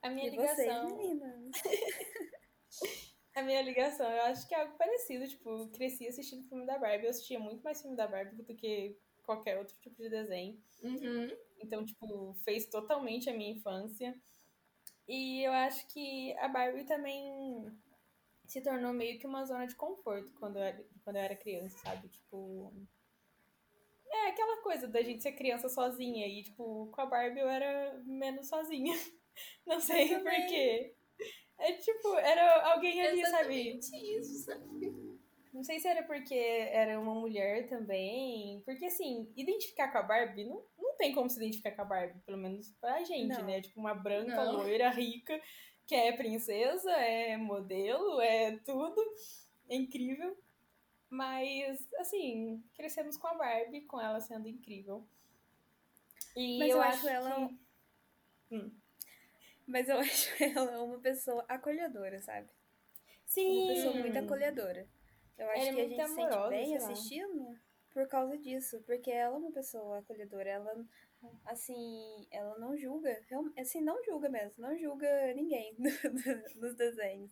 a 0.01 0.09
minha 0.09 0.27
E 0.27 0.35
vocês, 0.35 0.57
ligação. 0.59 0.97
meninas? 0.97 1.51
A 3.35 3.41
minha 3.43 3.61
ligação, 3.61 4.09
eu 4.09 4.21
acho 4.23 4.47
que 4.47 4.55
é 4.55 4.61
algo 4.61 4.77
parecido. 4.77 5.27
Tipo, 5.27 5.49
eu 5.49 5.67
cresci 5.69 6.07
assistindo 6.07 6.47
filme 6.47 6.65
da 6.65 6.77
Barbie. 6.77 7.03
Eu 7.05 7.09
assistia 7.09 7.37
muito 7.37 7.61
mais 7.63 7.81
filme 7.81 7.97
da 7.97 8.07
Barbie 8.07 8.41
do 8.41 8.55
que 8.55 8.97
qualquer 9.23 9.57
outro 9.57 9.75
tipo 9.81 10.01
de 10.01 10.09
desenho. 10.09 10.57
Uhum. 10.81 11.29
Então, 11.59 11.83
tipo, 11.85 12.33
fez 12.45 12.65
totalmente 12.67 13.29
a 13.29 13.33
minha 13.33 13.51
infância. 13.51 14.17
E 15.05 15.43
eu 15.43 15.51
acho 15.51 15.85
que 15.87 16.33
a 16.37 16.47
Barbie 16.47 16.85
também 16.85 17.69
se 18.47 18.61
tornou 18.61 18.93
meio 18.93 19.19
que 19.19 19.27
uma 19.27 19.45
zona 19.45 19.65
de 19.67 19.75
conforto 19.75 20.31
quando 20.39 20.57
eu 20.57 20.63
era, 20.63 20.85
quando 21.03 21.15
eu 21.15 21.21
era 21.21 21.35
criança, 21.35 21.77
sabe? 21.79 22.07
Tipo. 22.09 22.73
É 24.07 24.27
aquela 24.29 24.61
coisa 24.61 24.87
da 24.87 25.01
gente 25.01 25.23
ser 25.23 25.33
criança 25.33 25.67
sozinha. 25.67 26.27
E, 26.27 26.43
tipo, 26.43 26.87
com 26.91 27.01
a 27.01 27.05
Barbie 27.05 27.39
eu 27.39 27.49
era 27.49 28.01
menos 28.05 28.47
sozinha. 28.47 28.93
Não 29.65 29.79
sei 29.79 30.07
porquê. 30.19 30.95
É 31.57 31.73
tipo, 31.73 32.15
era 32.15 32.71
alguém 32.73 33.01
ali, 33.01 33.25
sabe? 33.25 33.69
Exatamente 33.69 34.19
isso, 34.19 34.43
sabe? 34.43 35.15
Não 35.53 35.63
sei 35.63 35.79
se 35.79 35.87
era 35.87 36.03
porque 36.03 36.35
era 36.35 36.99
uma 36.99 37.15
mulher 37.15 37.69
também. 37.69 38.61
Porque, 38.65 38.85
assim, 38.85 39.31
identificar 39.37 39.89
com 39.89 39.99
a 39.99 40.03
Barbie, 40.03 40.43
não, 40.43 40.61
não 40.77 40.97
tem 40.97 41.13
como 41.13 41.29
se 41.29 41.37
identificar 41.37 41.71
com 41.71 41.81
a 41.81 41.85
Barbie, 41.85 42.19
pelo 42.25 42.37
menos 42.37 42.73
pra 42.81 43.01
gente, 43.05 43.37
Não. 43.37 43.45
né? 43.45 43.61
Tipo, 43.61 43.79
uma 43.79 43.93
branca, 43.93 44.35
Não. 44.35 44.57
loira, 44.57 44.89
rica, 44.89 45.39
que 45.87 45.95
é 45.95 46.11
princesa, 46.11 46.91
é 46.91 47.37
modelo, 47.37 48.19
é 48.21 48.57
tudo. 48.59 49.01
É 49.69 49.75
incrível. 49.75 50.37
Mas, 51.09 51.87
assim, 51.99 52.63
crescemos 52.75 53.17
com 53.17 53.27
a 53.27 53.33
Barbie, 53.35 53.81
com 53.81 53.99
ela 54.01 54.19
sendo 54.19 54.47
incrível. 54.47 55.05
E 56.35 56.59
Mas 56.59 56.69
eu, 56.71 56.81
acho, 56.81 56.97
acho 56.97 57.07
ela. 57.07 57.47
que- 57.47 57.59
Hum. 58.51 58.71
Mas 59.65 59.89
eu 59.89 59.97
acho 59.99 60.43
ela 60.43 60.83
uma 60.83 60.99
pessoa 60.99 61.45
acolhedora, 61.47 62.19
sabe? 62.21 62.49
Sim! 63.25 63.57
Uma 63.63 63.67
pessoa 63.67 63.93
muito 63.95 64.17
acolhedora. 64.19 64.87
Eu 65.37 65.49
acho 65.49 65.61
Ela 65.61 65.69
é 65.69 65.73
que 65.73 65.79
a 65.79 65.83
muito 65.87 65.89
gente 65.89 66.01
amorosa, 66.01 66.49
sente 66.49 66.49
bem 66.49 66.75
assistindo 66.77 67.59
por 67.91 68.07
causa 68.07 68.37
disso. 68.37 68.81
Porque 68.85 69.11
ela 69.11 69.35
é 69.35 69.39
uma 69.39 69.51
pessoa 69.51 69.99
acolhedora. 69.99 70.49
Ela, 70.49 70.85
assim, 71.45 72.27
ela 72.31 72.57
não 72.57 72.77
julga. 72.77 73.17
Assim, 73.57 73.81
não 73.81 74.03
julga 74.03 74.29
mesmo. 74.29 74.61
Não 74.61 74.77
julga 74.77 75.33
ninguém 75.33 75.75
nos 76.55 76.75
desenhos. 76.75 77.31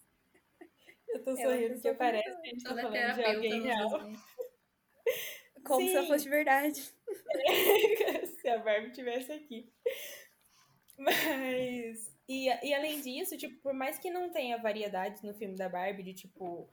Eu 1.08 1.24
tô 1.24 1.36
sorrindo 1.36 1.76
porque 1.76 1.94
parece 1.94 2.42
que 2.42 2.48
a 2.48 2.50
gente 2.50 2.64
tá 2.64 2.76
falando 2.76 3.16
de 3.16 3.24
alguém 3.24 3.62
real. 3.62 3.90
desenhos. 3.90 4.22
Como 5.64 5.88
se 5.88 5.94
ela 5.94 6.02
Sim. 6.02 6.08
fosse 6.08 6.24
de 6.26 6.30
verdade. 6.30 6.82
se 8.42 8.50
a 8.50 8.58
Barbie 8.58 8.92
tivesse 8.92 9.32
aqui. 9.32 9.72
Mas. 10.98 12.14
E, 12.28 12.48
e 12.48 12.74
além 12.74 13.00
disso, 13.02 13.38
tipo, 13.38 13.62
por 13.62 13.74
mais 13.74 13.98
que 14.00 14.10
não 14.10 14.32
tenha 14.32 14.58
variedades 14.58 15.22
no 15.24 15.34
filme 15.34 15.56
da 15.56 15.70
Barbie, 15.70 16.04
de 16.04 16.14
tipo, 16.14 16.70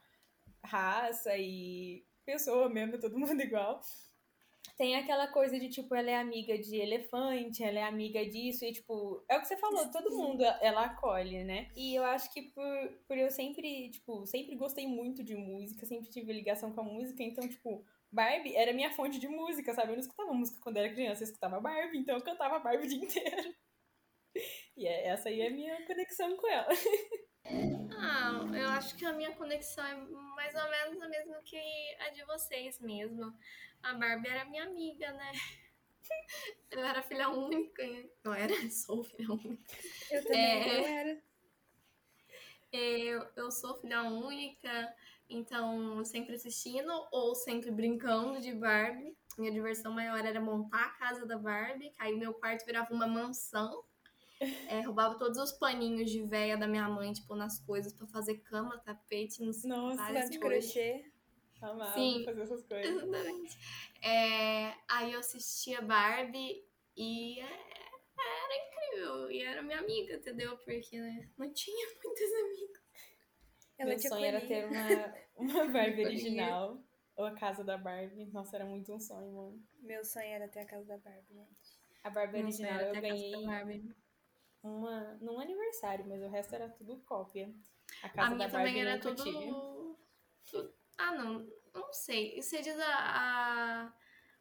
raça 0.64 1.36
e 1.36 2.04
pessoa 2.24 2.68
mesmo, 2.68 2.98
todo 2.98 3.18
mundo 3.18 3.40
igual. 3.40 3.80
Tem 4.76 4.96
aquela 4.96 5.26
coisa 5.28 5.58
de, 5.58 5.68
tipo, 5.68 5.94
ela 5.94 6.10
é 6.10 6.16
amiga 6.16 6.56
de 6.56 6.76
elefante, 6.76 7.62
ela 7.62 7.78
é 7.80 7.82
amiga 7.82 8.24
disso, 8.24 8.64
e, 8.64 8.72
tipo, 8.72 9.22
é 9.28 9.36
o 9.36 9.40
que 9.40 9.46
você 9.48 9.56
falou, 9.56 9.90
todo 9.90 10.16
mundo 10.16 10.42
ela 10.60 10.86
acolhe, 10.86 11.44
né? 11.44 11.70
E 11.76 11.94
eu 11.94 12.04
acho 12.04 12.32
que 12.32 12.42
por, 12.42 12.88
por 13.06 13.18
eu 13.18 13.30
sempre, 13.30 13.90
tipo, 13.90 14.24
sempre 14.26 14.56
gostei 14.56 14.86
muito 14.86 15.22
de 15.22 15.34
música, 15.36 15.84
sempre 15.84 16.08
tive 16.10 16.32
ligação 16.32 16.72
com 16.72 16.80
a 16.80 16.84
música, 16.84 17.22
então, 17.22 17.46
tipo, 17.46 17.84
Barbie 18.10 18.56
era 18.56 18.72
minha 18.72 18.90
fonte 18.90 19.18
de 19.18 19.28
música, 19.28 19.74
sabe? 19.74 19.92
Eu 19.92 19.96
não 19.96 20.00
escutava 20.00 20.32
música 20.32 20.60
quando 20.62 20.78
era 20.78 20.92
criança, 20.92 21.22
eu 21.22 21.26
escutava 21.26 21.60
Barbie, 21.60 21.98
então 21.98 22.16
eu 22.16 22.24
cantava 22.24 22.58
Barbie 22.58 22.86
o 22.86 22.88
dia 22.88 23.04
inteiro. 23.04 23.54
E 24.76 24.86
é- 24.86 25.08
essa 25.08 25.28
aí 25.28 25.40
é 25.40 25.48
a 25.48 25.50
minha 25.50 25.86
conexão 25.86 26.36
com 26.36 26.48
ela. 26.48 26.68
Ah, 28.02 28.46
eu 28.54 28.68
acho 28.70 28.96
que 28.96 29.04
a 29.04 29.12
minha 29.12 29.34
conexão 29.34 29.84
é 29.84 29.94
mais 29.94 30.54
ou 30.54 30.70
menos 30.70 31.02
a 31.02 31.08
mesma 31.08 31.42
que 31.44 31.58
a 32.00 32.10
de 32.10 32.24
vocês 32.24 32.80
mesmo. 32.80 33.32
A 33.82 33.94
Barbie 33.94 34.28
era 34.28 34.44
minha 34.44 34.64
amiga, 34.64 35.12
né? 35.12 35.32
Eu 36.70 36.84
era 36.84 37.02
filha 37.02 37.28
única. 37.28 37.82
Não 38.24 38.32
era, 38.34 38.52
sou 38.70 39.02
filha 39.04 39.30
única. 39.32 39.74
Eu 40.10 40.22
também 40.24 40.40
É. 40.40 40.78
não 40.80 40.86
era. 40.88 41.22
Eu, 42.72 43.26
eu 43.36 43.50
sou 43.50 43.74
filha 43.80 44.02
única, 44.04 44.94
então 45.28 46.04
sempre 46.04 46.34
assistindo 46.36 46.90
ou 47.10 47.34
sempre 47.34 47.70
brincando 47.70 48.40
de 48.40 48.52
Barbie. 48.52 49.16
Minha 49.36 49.50
diversão 49.50 49.92
maior 49.92 50.24
era 50.24 50.40
montar 50.40 50.84
a 50.84 50.90
casa 50.90 51.26
da 51.26 51.36
Barbie, 51.36 51.90
que 51.90 51.96
aí 52.02 52.16
meu 52.16 52.32
quarto 52.34 52.64
virava 52.64 52.92
uma 52.94 53.06
mansão. 53.08 53.84
É, 54.68 54.80
roubava 54.82 55.18
todos 55.18 55.36
os 55.38 55.52
paninhos 55.52 56.10
de 56.10 56.22
véia 56.22 56.56
da 56.56 56.66
minha 56.66 56.88
mãe, 56.88 57.12
tipo, 57.12 57.34
nas 57.34 57.58
coisas 57.58 57.92
pra 57.92 58.06
fazer 58.06 58.38
cama, 58.38 58.78
tapete, 58.78 59.42
nos 59.44 59.64
Nossa, 59.64 60.12
de 60.28 60.38
coisas. 60.38 60.72
crochê. 60.72 61.09
Amava 61.62 61.94
Sim. 61.94 62.24
fazer 62.24 62.42
essas 62.42 62.62
coisas. 62.66 63.02
Exatamente. 63.02 63.58
É, 64.02 64.74
aí 64.88 65.12
eu 65.12 65.20
assistia 65.20 65.80
Barbie 65.82 66.64
e 66.96 67.40
é, 67.40 67.44
era 67.44 68.66
incrível. 68.66 69.30
E 69.30 69.42
era 69.42 69.62
minha 69.62 69.78
amiga, 69.78 70.14
entendeu? 70.14 70.56
Porque 70.58 70.98
né, 71.00 71.28
não 71.38 71.52
tinha 71.52 71.86
muitas 72.04 72.32
amigas. 72.32 72.80
Ela 73.78 73.90
Meu 73.90 73.98
sonho 73.98 74.24
era 74.24 74.40
ter 74.40 74.66
uma, 74.66 75.14
uma 75.36 75.66
Barbie 75.72 76.04
original. 76.04 76.82
Ou 77.16 77.24
a 77.26 77.34
casa 77.34 77.62
da 77.64 77.76
Barbie. 77.76 78.26
Nossa, 78.26 78.56
era 78.56 78.64
muito 78.64 78.94
um 78.94 79.00
sonho, 79.00 79.32
mano. 79.32 79.62
Meu 79.80 80.04
sonho 80.04 80.26
era 80.26 80.48
ter 80.48 80.60
a 80.60 80.66
casa 80.66 80.86
da 80.86 80.98
Barbie, 80.98 81.34
gente. 81.34 81.80
A 82.02 82.10
Barbie 82.10 82.42
Nossa, 82.42 82.62
original 82.62 82.80
eu 82.80 82.90
a 82.90 82.94
da 82.94 83.00
ganhei 83.00 83.94
uma, 84.62 85.18
num 85.20 85.38
aniversário, 85.40 86.06
mas 86.06 86.22
o 86.22 86.28
resto 86.28 86.54
era 86.54 86.68
tudo 86.68 86.98
cópia. 87.00 87.52
A 88.02 88.06
A 88.06 88.10
casa 88.10 88.30
da 88.30 88.34
minha 88.36 88.48
Barbie 88.48 88.68
também 88.68 88.80
era 88.82 89.00
tudo, 89.00 89.98
tudo- 90.50 90.74
Ah, 91.00 91.12
não. 91.16 91.46
Não 91.74 91.92
sei. 91.92 92.40
Você 92.40 92.60
diz 92.60 92.78
a, 92.78 93.92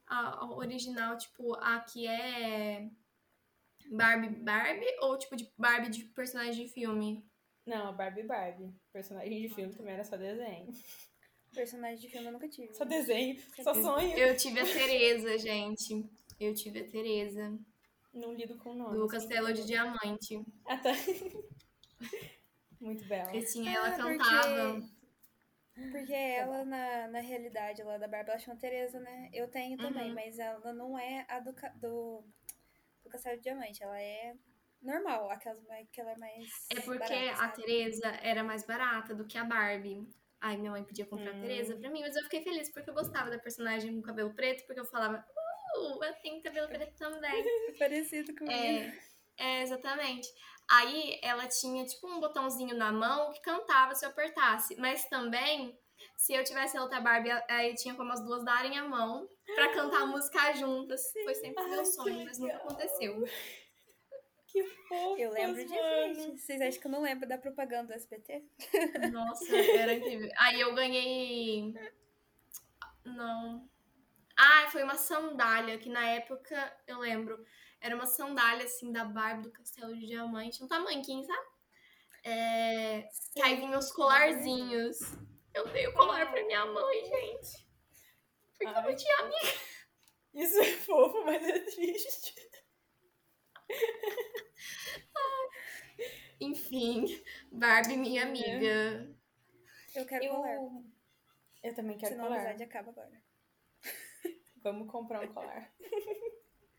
a, 0.07 0.15
a 0.43 0.55
original, 0.55 1.17
tipo, 1.17 1.53
a 1.55 1.79
que 1.81 2.07
é 2.07 2.89
Barbie 3.91 4.29
Barbie 4.43 4.95
ou 5.01 5.17
tipo 5.17 5.35
de 5.35 5.51
Barbie 5.57 5.89
de 5.89 6.03
personagem 6.05 6.65
de 6.65 6.71
filme? 6.71 7.23
Não, 7.65 7.87
a 7.89 7.91
Barbie 7.91 8.23
Barbie. 8.23 8.73
Personagem 8.91 9.41
de 9.47 9.53
filme 9.53 9.73
também 9.73 9.93
era 9.93 10.03
só 10.03 10.17
desenho. 10.17 10.71
Personagem 11.53 11.99
de 11.99 12.09
filme 12.09 12.27
eu 12.27 12.31
nunca 12.33 12.47
tive. 12.49 12.73
Só 12.73 12.83
desenho, 12.85 13.39
só 13.63 13.73
sonho. 13.73 14.17
Eu 14.17 14.35
tive 14.35 14.59
a 14.59 14.65
Tereza, 14.65 15.37
gente. 15.37 16.03
Eu 16.39 16.53
tive 16.55 16.79
a 16.81 16.87
Tereza. 16.87 17.57
Não 18.13 18.33
lido 18.33 18.57
com 18.57 18.73
nome. 18.73 18.97
Do 18.97 19.07
Castelo 19.07 19.53
de 19.53 19.65
Diamante. 19.65 20.43
Ah, 20.65 20.77
tá. 20.77 20.91
Muito 22.79 23.03
bela. 23.05 23.29
Que 23.31 23.43
tinha, 23.43 23.71
ela 23.75 23.89
Ah, 23.89 23.91
porque- 23.97 24.17
cantava. 24.17 24.73
Porque 24.81 24.98
ela, 26.13 26.65
na, 26.65 27.07
na 27.07 27.19
realidade 27.19 27.83
lá 27.83 27.97
da 27.97 28.07
Barbie, 28.07 28.31
ela 28.31 28.39
chama 28.39 28.57
Tereza, 28.59 28.99
né? 28.99 29.29
Eu 29.33 29.47
tenho 29.47 29.77
também, 29.77 30.09
Uhum. 30.09 30.15
mas 30.15 30.39
ela 30.39 30.73
não 30.73 30.97
é 30.97 31.25
a 31.27 31.39
do, 31.39 31.53
do, 31.75 32.23
do 33.03 33.09
Castelo 33.09 33.37
de 33.37 33.43
Diamante. 33.43 33.83
Ela 33.83 33.99
é 34.01 34.33
normal, 34.81 35.29
aquelas 35.29 35.61
mais- 35.63 35.87
que 35.89 35.99
ela 36.01 36.11
é 36.11 36.17
mais. 36.17 36.47
É 36.71 36.75
porque 36.81 36.99
barata, 36.99 37.43
a? 37.43 37.49
Tereza 37.49 38.07
era 38.21 38.43
mais 38.43 38.63
barata 38.65 39.13
do 39.15 39.25
que 39.25 39.37
a 39.37 39.43
Barbie. 39.43 40.07
Ai, 40.41 40.55
minha 40.57 40.71
mãe 40.71 40.83
podia 40.83 41.05
comprar 41.05 41.33
Hum. 41.33 41.37
a 41.37 41.41
Tereza 41.41 41.75
pra 41.75 41.89
mim, 41.89 42.01
mas 42.01 42.15
eu 42.15 42.23
fiquei 42.23 42.41
feliz 42.43 42.71
porque 42.71 42.89
eu 42.89 42.93
gostava 42.93 43.29
da 43.29 43.37
personagem 43.37 43.93
com 43.93 44.01
cabelo 44.01 44.33
preto, 44.33 44.65
porque 44.65 44.79
eu 44.79 44.85
falava, 44.85 45.17
uh, 45.77 46.03
eu 46.03 46.13
tenho 46.21 46.41
cabelo 46.41 46.69
preto 46.69 46.95
também. 46.97 47.43
Parecido 47.77 48.33
comigo. 48.35 48.53
É, 48.53 48.97
é, 49.39 49.61
exatamente. 49.63 50.27
Aí 50.69 51.19
ela 51.23 51.47
tinha 51.47 51.83
tipo 51.85 52.07
um 52.07 52.19
botãozinho 52.19 52.75
na 52.77 52.91
mão 52.91 53.31
que 53.31 53.41
cantava 53.41 53.95
se 53.95 54.05
eu 54.05 54.09
apertasse. 54.09 54.75
Mas 54.75 55.05
também, 55.05 55.75
se 56.15 56.33
eu 56.33 56.43
tivesse 56.43 56.77
a 56.77 56.83
outra 56.83 57.01
Barbie, 57.01 57.31
aí 57.49 57.73
tinha 57.75 57.95
como 57.95 58.11
as 58.11 58.23
duas 58.23 58.43
darem 58.43 58.77
a 58.77 58.87
mão 58.87 59.27
pra 59.55 59.73
cantar 59.73 60.03
a 60.03 60.05
música 60.07 60.53
juntas. 60.53 61.01
Foi 61.23 61.33
sempre 61.33 61.63
Ai, 61.63 61.69
meu 61.71 61.85
sonho, 61.85 62.25
mas 62.25 62.37
nunca 62.37 62.57
aconteceu. 62.57 63.23
Que 64.45 64.63
fofo. 64.63 65.17
Eu 65.17 65.31
lembro 65.31 65.63
disso. 65.63 66.37
Vocês 66.37 66.61
acham 66.61 66.81
que 66.81 66.87
eu 66.87 66.91
não 66.91 67.01
lembro 67.01 67.27
da 67.27 67.37
propaganda 67.37 67.87
do 67.87 67.93
SBT? 67.93 68.43
Nossa, 69.11 69.55
era 69.55 69.93
incrível. 69.93 70.29
Aí 70.37 70.59
eu 70.59 70.73
ganhei. 70.73 71.73
Não. 73.05 73.67
Ah, 74.37 74.67
foi 74.71 74.83
uma 74.83 74.95
sandália, 74.95 75.77
que 75.77 75.89
na 75.89 76.07
época 76.09 76.77
eu 76.87 76.99
lembro. 76.99 77.43
Era 77.81 77.95
uma 77.95 78.05
sandália 78.05 78.65
assim 78.65 78.91
da 78.91 79.05
Barbie 79.05 79.43
do 79.43 79.51
Castelo 79.51 79.95
de 79.97 80.05
Diamante, 80.05 80.63
um 80.63 80.67
tamanquinho, 80.67 81.23
sabe? 81.23 81.47
É... 82.23 83.09
Que 83.33 83.41
aí 83.41 83.55
vinha 83.57 83.77
os 83.77 83.91
colarzinhos. 83.91 84.97
Eu 85.53 85.67
dei 85.69 85.87
o 85.87 85.93
colar 85.93 86.29
pra 86.31 86.45
minha 86.45 86.65
mãe, 86.65 87.05
gente. 87.05 87.67
Porque 88.57 88.65
eu 88.65 88.75
Ai. 88.77 88.83
não 88.89 88.95
tinha 88.95 89.17
amiga. 89.19 89.59
Isso 90.33 90.59
é 90.59 90.65
fofo, 90.77 91.23
mas 91.25 91.41
é 91.47 91.59
triste. 91.59 92.35
Enfim, 96.41 97.21
Barbie, 97.51 97.97
minha 97.97 98.25
Né? 98.25 98.29
amiga. 98.29 99.15
Eu 99.95 100.05
quero 100.05 100.23
Eu, 100.25 100.31
colar. 100.35 100.55
eu 101.63 101.75
também 101.75 101.97
quero 101.97 102.11
Senão 102.13 102.25
a 102.25 102.27
colar. 102.27 102.39
amizade 102.41 102.63
acaba 102.63 102.91
agora. 102.91 103.21
Vamos 104.63 104.89
comprar 104.91 105.23
um 105.23 105.33
colar. 105.33 105.73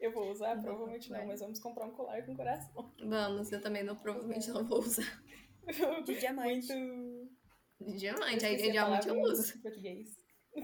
Eu 0.01 0.13
vou 0.13 0.31
usar? 0.31 0.57
Não, 0.57 0.63
Provavelmente 0.63 1.11
não, 1.11 1.27
mas 1.27 1.41
vamos 1.41 1.61
comprar 1.61 1.87
um 1.87 1.91
colar 1.93 2.25
com 2.25 2.35
coração. 2.35 2.93
Vamos, 2.99 3.53
eu 3.53 3.61
também 3.61 3.83
não, 3.83 3.95
provavelmente 3.97 4.49
não 4.51 4.67
vou 4.67 4.79
usar. 4.79 5.23
De 6.05 6.19
diamante. 6.19 6.73
Muito. 6.75 7.37
De 7.81 7.97
diamante, 7.99 8.45
aí 8.47 8.57
de 8.57 8.71
diamante 8.73 9.09
eu 9.09 9.17
em 9.17 9.23
uso. 9.23 9.61
Português. 9.61 10.19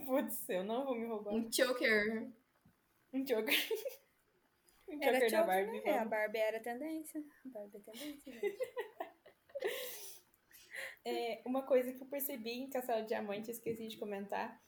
Putz, 0.07 0.49
eu 0.49 0.65
não 0.65 0.85
vou 0.85 0.95
me 0.97 1.07
roubar. 1.07 1.35
Um 1.35 1.53
choker. 1.53 2.33
Um 3.13 3.25
joker. 3.25 3.55
Um 4.89 5.03
Era 5.03 5.15
joker 5.15 5.31
da 5.33 5.39
choker, 5.39 5.47
Barbie. 5.47 5.81
né? 5.85 5.99
A. 5.99 6.05
Barbie 6.05 6.39
era 6.39 6.61
tendência. 6.61 7.21
A 7.45 7.49
Barbie 7.49 7.77
é 7.77 7.81
tendência, 7.81 8.33
gente. 8.33 8.59
É, 11.05 11.41
uma 11.47 11.63
coisa 11.63 11.93
que 11.93 12.03
eu 12.03 12.07
percebi 12.09 12.51
em 12.51 12.69
Castelo 12.69 13.03
de 13.03 13.09
Diamante, 13.09 13.51
esqueci 13.51 13.87
de 13.87 13.97
comentar, 13.97 14.61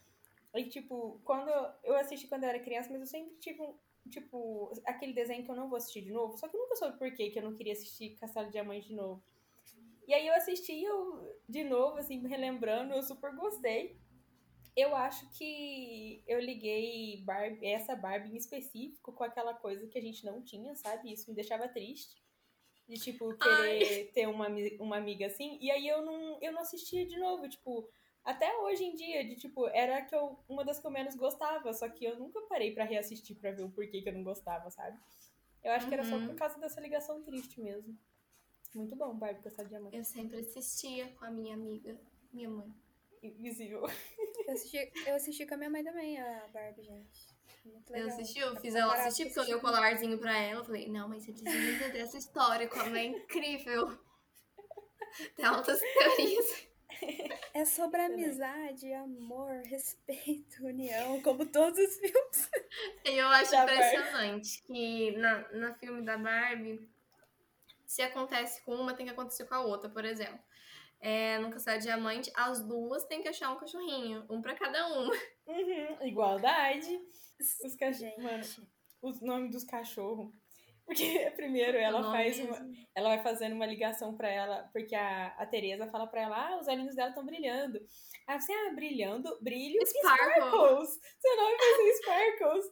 é 0.52 0.62
que, 0.62 0.68
tipo, 0.70 1.20
quando 1.24 1.48
eu 1.83 1.96
assisti 1.96 2.28
quando 2.28 2.44
eu 2.44 2.48
era 2.48 2.61
criança, 2.61 2.90
mas 2.90 3.00
eu 3.00 3.07
sempre 3.07 3.35
tive 3.38 3.61
um, 3.61 3.76
tipo, 4.09 4.73
aquele 4.87 5.12
desenho 5.12 5.44
que 5.44 5.51
eu 5.51 5.57
não 5.57 5.68
vou 5.68 5.77
assistir 5.77 6.03
de 6.03 6.12
novo, 6.12 6.37
só 6.37 6.49
que 6.49 6.57
eu 6.57 6.61
nunca 6.61 6.77
soube 6.77 6.99
por 6.99 7.12
que 7.12 7.33
eu 7.35 7.42
não 7.42 7.55
queria 7.55 7.73
assistir 7.73 8.16
Castelo 8.16 8.47
de 8.47 8.53
Diamante 8.53 8.88
de 8.88 8.94
novo. 8.94 9.23
E 10.07 10.14
aí 10.14 10.27
eu 10.27 10.35
assisti 10.35 10.83
eu, 10.83 11.38
de 11.47 11.64
novo, 11.64 11.99
assim, 11.99 12.27
relembrando, 12.27 12.94
eu 12.94 13.03
super 13.03 13.35
gostei. 13.35 14.01
Eu 14.75 14.97
acho 14.97 15.29
que 15.33 16.23
eu 16.27 16.40
liguei 16.40 17.23
Barbie, 17.25 17.66
essa 17.66 17.94
Barbie 17.94 18.33
em 18.33 18.37
específico 18.37 19.12
com 19.12 19.25
aquela 19.25 19.53
coisa 19.53 19.87
que 19.87 19.99
a 19.99 20.01
gente 20.01 20.25
não 20.25 20.42
tinha, 20.42 20.75
sabe? 20.75 21.12
Isso 21.12 21.29
me 21.29 21.35
deixava 21.35 21.68
triste. 21.68 22.16
De, 22.88 22.94
tipo, 22.94 23.37
querer 23.37 24.11
ter 24.14 24.27
uma, 24.27 24.47
uma 24.81 24.97
amiga 24.97 25.27
assim. 25.27 25.59
E 25.61 25.71
aí 25.71 25.87
eu 25.87 26.03
não, 26.03 26.38
eu 26.40 26.53
não 26.53 26.62
assistia 26.62 27.05
de 27.05 27.18
novo, 27.18 27.47
tipo, 27.47 27.87
até 28.28 28.54
hoje 28.58 28.84
em 28.84 28.94
dia, 28.94 29.24
de 29.24 29.36
tipo, 29.36 29.66
era 29.68 30.02
que 30.02 30.14
eu, 30.14 30.38
uma 30.48 30.64
das 30.64 30.78
que 30.78 30.86
eu 30.86 30.90
menos 30.90 31.14
gostava, 31.16 31.72
só 31.72 31.88
que 31.88 32.04
eu 32.04 32.18
nunca 32.18 32.40
parei 32.42 32.72
pra 32.74 32.84
reassistir 32.84 33.34
pra 33.36 33.50
ver 33.52 33.62
o 33.64 33.70
porquê 33.70 34.02
que 34.02 34.08
eu 34.08 34.12
não 34.12 34.22
gostava, 34.22 34.70
sabe? 34.70 34.98
Eu 35.64 35.72
acho 35.72 35.88
que 35.88 35.94
era 35.94 36.04
só 36.04 36.16
Uhum. 36.16 36.26
por 36.26 36.36
causa 36.36 36.58
dessa 36.58 36.80
ligação 36.80 37.22
triste 37.22 37.60
mesmo. 37.60 37.96
Muito 38.74 38.94
bom, 38.94 39.14
Barbie 39.14 39.40
de 39.40 39.64
Diamante. 39.68 39.96
Eu 39.96 40.04
sempre 40.04 40.38
assistia 40.40 41.08
com 41.18 41.24
a 41.24 41.30
minha 41.30 41.54
amiga, 41.54 41.98
minha 42.32 42.50
mãe. 42.50 42.72
Invisível. 43.22 43.82
Eu 44.46 44.52
assisti, 44.54 44.92
eu 45.06 45.14
assisti 45.16 45.46
com 45.46 45.54
a 45.54 45.56
minha 45.56 45.70
mãe 45.70 45.82
também, 45.82 46.20
a 46.20 46.46
Barbie, 46.48 46.82
gente. 46.82 47.28
Muito 47.64 47.90
legal. 47.92 48.08
Eu 48.08 48.14
assisti, 48.14 48.38
eu 48.38 48.56
fiz 48.56 48.74
ela 48.74 48.92
assistir, 48.94 49.24
porque 49.26 49.40
eu 49.40 49.44
dei 49.46 49.54
o 49.54 49.60
colarzinho 49.60 50.18
pra 50.18 50.38
ela. 50.38 50.60
Eu 50.60 50.64
falei, 50.64 50.88
não, 50.88 51.08
mas 51.08 51.22
você 51.24 51.32
precisa 51.32 51.50
entender 51.86 51.98
essa 51.98 52.18
história, 52.18 52.68
como 52.68 52.94
é 52.94 53.06
incrível. 53.06 53.98
Tem 55.34 55.44
altas 55.44 55.80
teorias. 55.98 56.67
É 57.54 57.64
sobre 57.64 58.00
amizade, 58.00 58.92
amor, 58.92 59.62
respeito, 59.64 60.64
união, 60.64 61.20
como 61.22 61.44
todos 61.46 61.78
os 61.78 61.96
filmes. 61.98 62.50
E 63.04 63.11
eu 63.11 63.26
acho 63.28 63.50
Da 63.50 63.66
Barbie. 63.66 63.72
impressionante 63.74 64.62
que 64.62 65.11
na, 65.16 65.52
na 65.52 65.74
filme 65.74 66.02
da 66.02 66.16
Barbie, 66.16 66.88
se 67.87 68.02
acontece 68.02 68.62
com 68.64 68.74
uma, 68.74 68.94
tem 68.94 69.06
que 69.06 69.12
acontecer 69.12 69.44
com 69.46 69.54
a 69.54 69.61
outra, 69.61 69.88
por 69.88 70.04
exemplo. 70.04 70.38
É, 71.00 71.38
no 71.38 71.50
Castelo 71.50 71.80
Diamante, 71.80 72.30
as 72.34 72.62
duas 72.64 73.04
têm 73.04 73.22
que 73.22 73.28
achar 73.28 73.50
um 73.50 73.56
cachorrinho, 73.58 74.24
um 74.28 74.42
pra 74.42 74.54
cada 74.54 74.87
uma. 74.88 75.14
Uhum, 75.46 76.06
igualdade. 76.06 77.00
Os 77.64 77.74
cachorros. 77.76 78.18
Mano, 78.22 78.44
os 79.00 79.20
nomes 79.20 79.50
dos 79.52 79.64
cachorros. 79.64 80.32
Porque 80.88 81.31
primeiro 81.37 81.77
ela 81.77 82.03
faz 82.11 82.38
uma, 82.38 82.59
mesmo. 82.61 82.87
ela 82.94 83.11
vai 83.11 83.22
fazendo 83.22 83.53
uma 83.53 83.66
ligação 83.66 84.16
pra 84.16 84.31
ela, 84.31 84.70
porque 84.72 84.94
a, 84.94 85.27
a 85.37 85.46
Tereza 85.46 85.87
fala 85.88 86.07
pra 86.07 86.22
ela, 86.22 86.48
ah, 86.48 86.59
os 86.59 86.66
olhinhos 86.66 86.96
dela 86.96 87.11
estão 87.11 87.27
brilhando. 87.27 87.79
Aí 88.27 88.40
você, 88.40 88.51
ah, 88.51 88.72
brilhando, 88.74 89.38
brilho 89.42 89.79
e 89.83 89.87
Sparkle. 89.87 90.48
sparkles. 90.48 90.98
Seu 91.20 91.37
nome 91.37 91.57
vai 91.59 91.74
ser 91.77 91.92
Sparkles. 91.92 92.64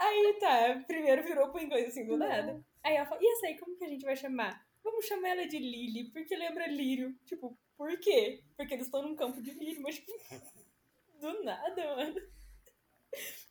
Aí 0.00 0.38
tá, 0.40 0.84
primeiro 0.86 1.22
virou 1.22 1.50
pro 1.50 1.62
inglês 1.62 1.88
assim 1.88 2.06
do 2.06 2.16
nada. 2.16 2.64
Aí 2.82 2.96
ela 2.96 3.06
fala, 3.06 3.20
e 3.22 3.30
essa 3.30 3.46
aí, 3.48 3.58
como 3.58 3.76
que 3.76 3.84
a 3.84 3.88
gente 3.88 4.06
vai 4.06 4.16
chamar? 4.16 4.58
Vamos 4.82 5.04
chamar 5.04 5.28
ela 5.28 5.46
de 5.46 5.58
Lily, 5.58 6.10
porque 6.12 6.34
lembra 6.34 6.66
lírio. 6.66 7.14
Tipo, 7.26 7.58
por 7.76 7.98
quê? 8.00 8.42
Porque 8.56 8.72
eles 8.72 8.86
estão 8.86 9.02
num 9.02 9.14
campo 9.14 9.42
de 9.42 9.50
lírio, 9.50 9.82
mas 9.82 10.02
do 11.20 11.44
nada, 11.44 11.96
mano. 11.96 12.20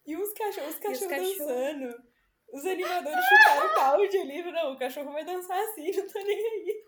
E 0.07 0.15
os 0.15 0.33
cachorros, 0.33 0.69
os 0.69 0.75
os 0.77 0.81
cachorros 0.81 1.07
cachorros? 1.07 1.37
dançando. 1.37 2.08
Os 2.53 2.65
animadores 2.65 3.25
chutaram 3.25 3.67
o 3.71 3.75
balde 3.75 4.17
ali. 4.17 4.51
Não, 4.51 4.73
o 4.73 4.79
cachorro 4.79 5.11
vai 5.11 5.23
dançar 5.23 5.57
assim, 5.59 5.91
não 5.95 6.07
tô 6.07 6.19
nem 6.19 6.37
aí. 6.37 6.83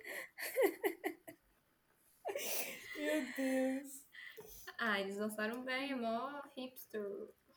Meu 2.98 3.26
Deus. 3.36 4.02
Ah, 4.80 5.00
eles 5.00 5.18
dançaram 5.18 5.64
bem, 5.64 5.92
é 5.92 5.96
mó 5.96 6.42
hipster. 6.58 7.06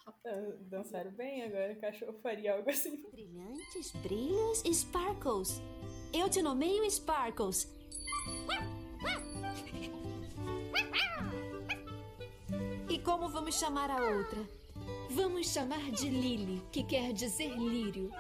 Ah, 0.07 0.13
Dançaram 0.61 1.11
bem 1.13 1.45
agora, 1.45 1.73
o 1.73 1.81
cachorro 1.81 2.21
faria 2.23 2.55
algo 2.55 2.69
assim. 2.69 3.03
Brilhantes, 3.11 3.93
brilhos, 4.03 4.63
sparkles. 4.71 5.63
Eu 6.13 6.29
te 6.29 6.43
nomeio 6.43 6.89
Sparkles. 6.91 7.67
E 12.89 12.99
como 13.01 13.29
vamos 13.29 13.59
chamar 13.59 13.91
a 13.91 13.97
outra? 13.97 14.39
Vamos 15.15 15.53
chamar 15.53 15.91
de 15.93 16.09
Lily, 16.09 16.61
que 16.73 16.83
quer 16.85 17.13
dizer 17.13 17.51
lírio. 17.57 18.11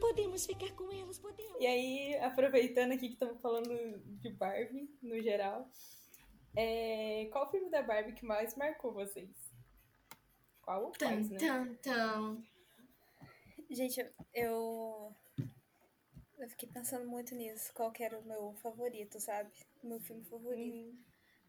Podemos 0.00 0.46
ficar 0.46 0.70
com 0.76 0.90
elas, 0.92 1.18
podemos. 1.18 1.60
E 1.60 1.66
aí, 1.66 2.16
aproveitando 2.18 2.92
aqui 2.92 3.08
que 3.08 3.14
estamos 3.14 3.40
falando 3.40 3.98
de 4.20 4.30
Barbie, 4.30 4.88
no 5.02 5.20
geral, 5.20 5.68
é... 6.56 7.28
qual 7.32 7.46
o 7.46 7.50
filme 7.50 7.70
da 7.70 7.82
Barbie 7.82 8.12
que 8.12 8.24
mais 8.24 8.54
marcou 8.56 8.92
vocês? 8.92 9.30
Qual 10.62 10.84
ou 10.84 10.92
Tan, 10.92 11.08
quais, 11.08 11.30
né? 11.30 11.38
tan, 11.38 11.74
tan. 11.82 12.42
Gente, 13.70 14.06
eu. 14.32 15.12
Eu 16.38 16.48
fiquei 16.50 16.68
pensando 16.68 17.06
muito 17.08 17.34
nisso. 17.34 17.72
Qual 17.74 17.90
que 17.90 18.02
era 18.02 18.18
o 18.18 18.24
meu 18.24 18.54
favorito, 18.62 19.18
sabe? 19.18 19.50
O 19.82 19.88
meu 19.88 20.00
filme 20.00 20.24
favorito. 20.24 20.88
Hum, 20.88 20.98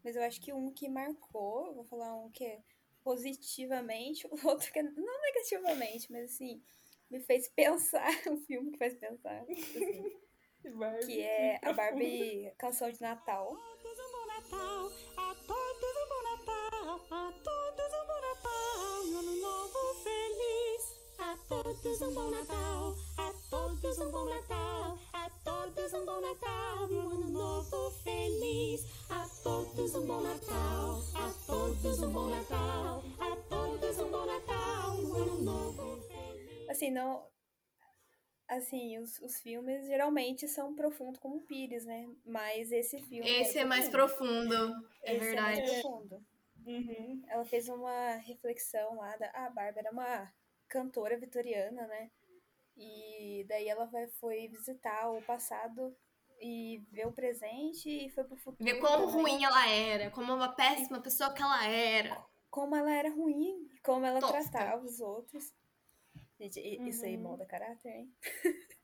Mas 0.04 0.16
eu 0.16 0.24
acho 0.24 0.42
que 0.42 0.54
um 0.54 0.72
que 0.72 0.90
marcou, 0.90 1.74
vou 1.76 1.84
falar 1.84 2.16
um 2.16 2.30
que 2.32 2.44
é 2.44 2.62
positivamente, 3.06 4.28
o 4.28 4.48
outro 4.48 4.74
que 4.74 4.80
é 4.80 4.84
não 4.84 5.22
negativamente, 5.22 6.12
mas 6.12 6.34
assim, 6.34 6.60
me 7.10 7.20
fez 7.22 7.48
pensar, 7.50 8.10
um 8.28 8.38
filme 8.38 8.72
que 8.72 8.80
faz 8.80 8.96
pensar, 8.96 9.44
assim, 9.44 10.12
Barbie. 10.76 11.06
que 11.06 11.22
é 11.22 11.60
a 11.62 11.72
Barbie 11.72 12.52
Canção 12.58 12.90
de 12.90 13.00
Natal. 13.00 13.56
todos 13.82 14.00
um 14.00 14.12
bom 14.12 14.26
Natal, 14.26 14.92
a 15.18 15.36
todos 15.36 15.96
um 16.02 16.10
bom 16.10 16.24
Natal, 16.24 16.96
a 17.12 17.32
todos 17.44 17.94
um 17.94 18.08
bom 18.08 18.22
Natal, 18.22 19.06
um 19.06 19.20
ano 19.20 19.36
novo 19.40 19.80
feliz. 20.04 20.96
A 21.20 21.38
todos 21.48 22.02
um 22.02 22.14
bom 22.14 22.32
Natal, 22.32 22.96
a 23.18 23.34
todos 23.52 24.00
um 24.00 24.12
bom 24.12 24.26
Natal, 24.26 24.98
a 25.14 25.15
todos 25.86 26.02
um 26.02 26.06
bom 26.06 26.20
Natal, 26.20 26.90
um 26.90 27.00
ano 27.10 27.30
novo 27.30 27.92
feliz. 28.04 28.82
A 29.08 29.28
todos 29.44 29.94
um 29.94 30.08
bom 30.08 30.20
Natal, 30.20 31.00
a 31.14 31.46
todos 31.46 32.02
um 32.02 32.12
bom 32.12 32.28
Natal, 32.28 33.04
a 33.20 33.36
todos 33.48 34.00
um 34.00 34.10
bom 34.10 34.26
Natal, 34.26 34.96
um 34.98 35.14
ano 35.14 35.42
novo 35.44 36.02
feliz. 36.08 36.70
Assim, 36.70 36.90
não. 36.90 37.28
Assim, 38.48 38.98
os, 38.98 39.20
os 39.20 39.40
filmes 39.40 39.86
geralmente 39.86 40.48
são 40.48 40.74
profundos 40.74 41.20
como 41.20 41.38
o 41.38 41.42
Pires, 41.42 41.86
né? 41.86 42.10
Mas 42.26 42.72
esse 42.72 43.00
filme. 43.02 43.30
Esse 43.30 43.60
era 43.60 43.68
é 43.68 43.70
mais 43.70 43.88
profundo. 43.88 44.56
é 45.04 45.16
Esse 45.16 45.26
verdade. 45.26 45.60
É 45.60 45.66
mais 45.68 45.82
profundo. 45.82 46.26
Uhum. 46.66 47.22
ela 47.28 47.46
fez 47.46 47.70
uma 47.70 48.16
reflexão 48.16 48.96
lá 48.96 49.16
da. 49.18 49.30
A 49.36 49.52
Barbie 49.52 49.80
era 49.80 49.92
uma 49.92 50.34
cantora 50.68 51.16
vitoriana, 51.16 51.86
né? 51.86 52.10
E 52.78 53.46
daí 53.48 53.68
ela 53.68 53.86
vai, 53.86 54.08
foi 54.20 54.48
visitar 54.50 55.10
o 55.10 55.22
passado 55.24 55.96
e 56.42 56.84
ver 56.92 57.08
o 57.08 57.14
presente 57.14 57.90
e 57.90 58.10
foi 58.10 58.24
pro 58.26 58.36
futuro. 58.36 58.64
Ver 58.64 58.80
quão 58.80 59.08
também. 59.08 59.14
ruim 59.14 59.44
ela 59.46 59.70
era, 59.70 60.12
como 60.12 60.34
uma 60.34 60.54
péssima 60.54 61.02
pessoa 61.02 61.34
que 61.34 61.42
ela 61.42 61.66
era. 61.68 62.26
Como 62.50 62.76
ela 62.76 62.92
era 62.92 63.10
ruim, 63.10 63.68
como 63.84 64.06
ela 64.06 64.20
Tosca. 64.20 64.42
tratava 64.52 64.84
os 64.86 65.00
outros. 65.00 65.54
Gente, 66.40 66.60
i- 66.60 66.90
isso 66.90 67.06
aí 67.06 67.16
Uhum. 67.16 67.24
molda 67.24 67.46
caráter, 67.46 67.90
hein? 67.90 68.14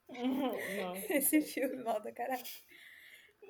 Não. 0.10 0.94
Esse 1.10 1.42
filme 1.42 1.84
molda 1.84 2.12
caráter. 2.14 2.50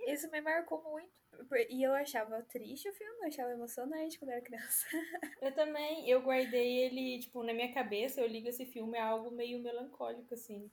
Isso 0.07 0.29
me 0.31 0.41
marcou 0.41 0.81
muito. 0.83 1.20
E 1.69 1.83
eu 1.83 1.93
achava 1.93 2.41
triste 2.43 2.87
o 2.89 2.93
filme, 2.93 3.19
eu 3.21 3.27
achava 3.27 3.51
emocionante 3.51 4.17
quando 4.19 4.31
era 4.31 4.41
criança. 4.41 4.85
Eu 5.41 5.51
também, 5.55 6.07
eu 6.07 6.21
guardei 6.21 6.77
ele, 6.85 7.19
tipo, 7.19 7.41
na 7.43 7.51
minha 7.53 7.73
cabeça, 7.73 8.21
eu 8.21 8.27
ligo 8.27 8.47
esse 8.47 8.63
filme 8.65 8.95
a 8.97 9.05
algo 9.07 9.31
meio 9.31 9.59
melancólico, 9.59 10.33
assim. 10.35 10.69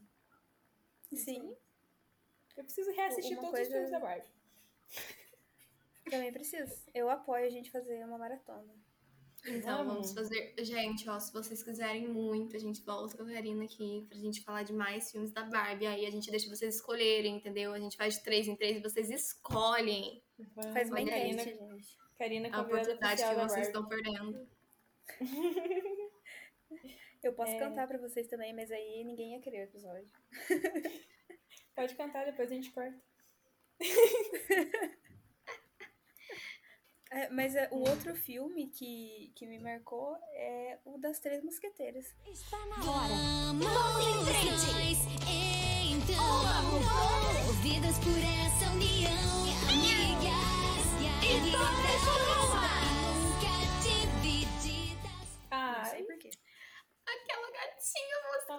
Sim, 1.15 1.57
Eu 2.57 2.65
preciso 2.65 2.91
reassistir 2.93 3.33
Uma 3.39 3.51
todos 3.51 3.61
os 3.61 3.69
coisa- 3.69 3.73
filmes 3.73 3.91
da 3.91 3.99
Barbie. 3.99 4.31
também 6.11 6.33
preciso. 6.33 6.83
Eu 6.95 7.09
apoio 7.09 7.47
a 7.47 7.51
gente 7.51 7.71
fazer 7.71 8.05
uma 8.05 8.19
maratona. 8.19 8.75
Então, 9.47 9.79
vamos 9.87 10.13
Vamos. 10.13 10.15
fazer. 10.15 10.55
Gente, 10.59 11.09
ó, 11.09 11.19
se 11.19 11.33
vocês 11.33 11.63
quiserem 11.63 12.09
muito, 12.09 12.57
a 12.57 12.59
gente 12.59 12.83
volta 12.83 13.17
com 13.17 13.23
a 13.23 13.33
Karina 13.33 13.65
aqui 13.65 14.05
pra 14.09 14.19
gente 14.19 14.43
falar 14.43 14.63
de 14.65 14.73
mais 14.73 15.11
filmes 15.11 15.31
da 15.31 15.45
Barbie. 15.45 15.87
Aí 15.87 16.05
a 16.07 16.11
gente 16.11 16.31
deixa 16.31 16.49
vocês 16.49 16.75
escolherem, 16.75 17.37
entendeu? 17.37 17.73
A 17.73 17.79
gente 17.79 17.97
faz 17.97 18.15
de 18.15 18.25
três 18.25 18.49
em 18.49 18.57
três 18.57 18.77
e 18.77 18.81
vocês 18.81 19.09
escolhem 19.11 20.23
Faz 20.73 20.89
uma 20.91 21.01
Olha 21.01 21.15
aí, 21.15 21.31
enquete, 21.31 21.57
gente. 21.57 21.97
Karina 22.19 22.49
a 22.53 22.63
oportunidade 22.63 23.23
que 23.23 23.35
vocês 23.35 23.67
estão 23.69 23.87
perdendo. 23.89 24.49
Eu 27.23 27.33
posso 27.33 27.53
É. 27.53 27.59
cantar 27.59 27.89
pra 27.89 27.99
vocês 27.99 28.27
também, 28.29 28.55
mas 28.55 28.71
aí 28.71 29.03
ninguém 29.05 29.33
ia 29.35 29.41
querer 29.41 29.61
o 29.61 29.65
episódio. 29.65 30.09
Pode 31.75 31.95
cantar, 31.97 32.25
depois 32.27 32.51
a 32.51 32.55
gente 32.55 32.71
corta. 32.73 33.01
É, 37.11 37.29
mas 37.31 37.55
é, 37.57 37.69
o 37.73 37.79
outro 37.89 38.15
filme 38.15 38.69
que, 38.69 39.33
que 39.35 39.47
me 39.47 39.59
marcou 39.59 40.17
é 40.35 40.79
o 40.85 40.99
das 40.99 41.19
Três 41.19 41.43
Mosqueteiras. 41.43 42.15
Está 42.27 42.59
na 42.67 42.77
hora. 42.77 43.15
Vamos 43.55 44.05
em 44.07 44.25
frente! 44.25 45.09
Então, 45.91 46.43
movidas 47.47 47.99
por 47.99 48.19
essa 48.19 48.71
união, 48.73 49.11
amigas 49.69 50.87
e 51.01 51.07
amigas 51.37 52.05
nunca 53.17 53.55
divididas. 53.83 55.29
Não 55.51 55.59
Ah, 55.59 55.85
sei 55.87 56.03
por 56.05 56.19
quê. 56.19 56.31
Aquela 57.07 57.51
gatinha, 57.51 58.17
moça. 58.27 58.53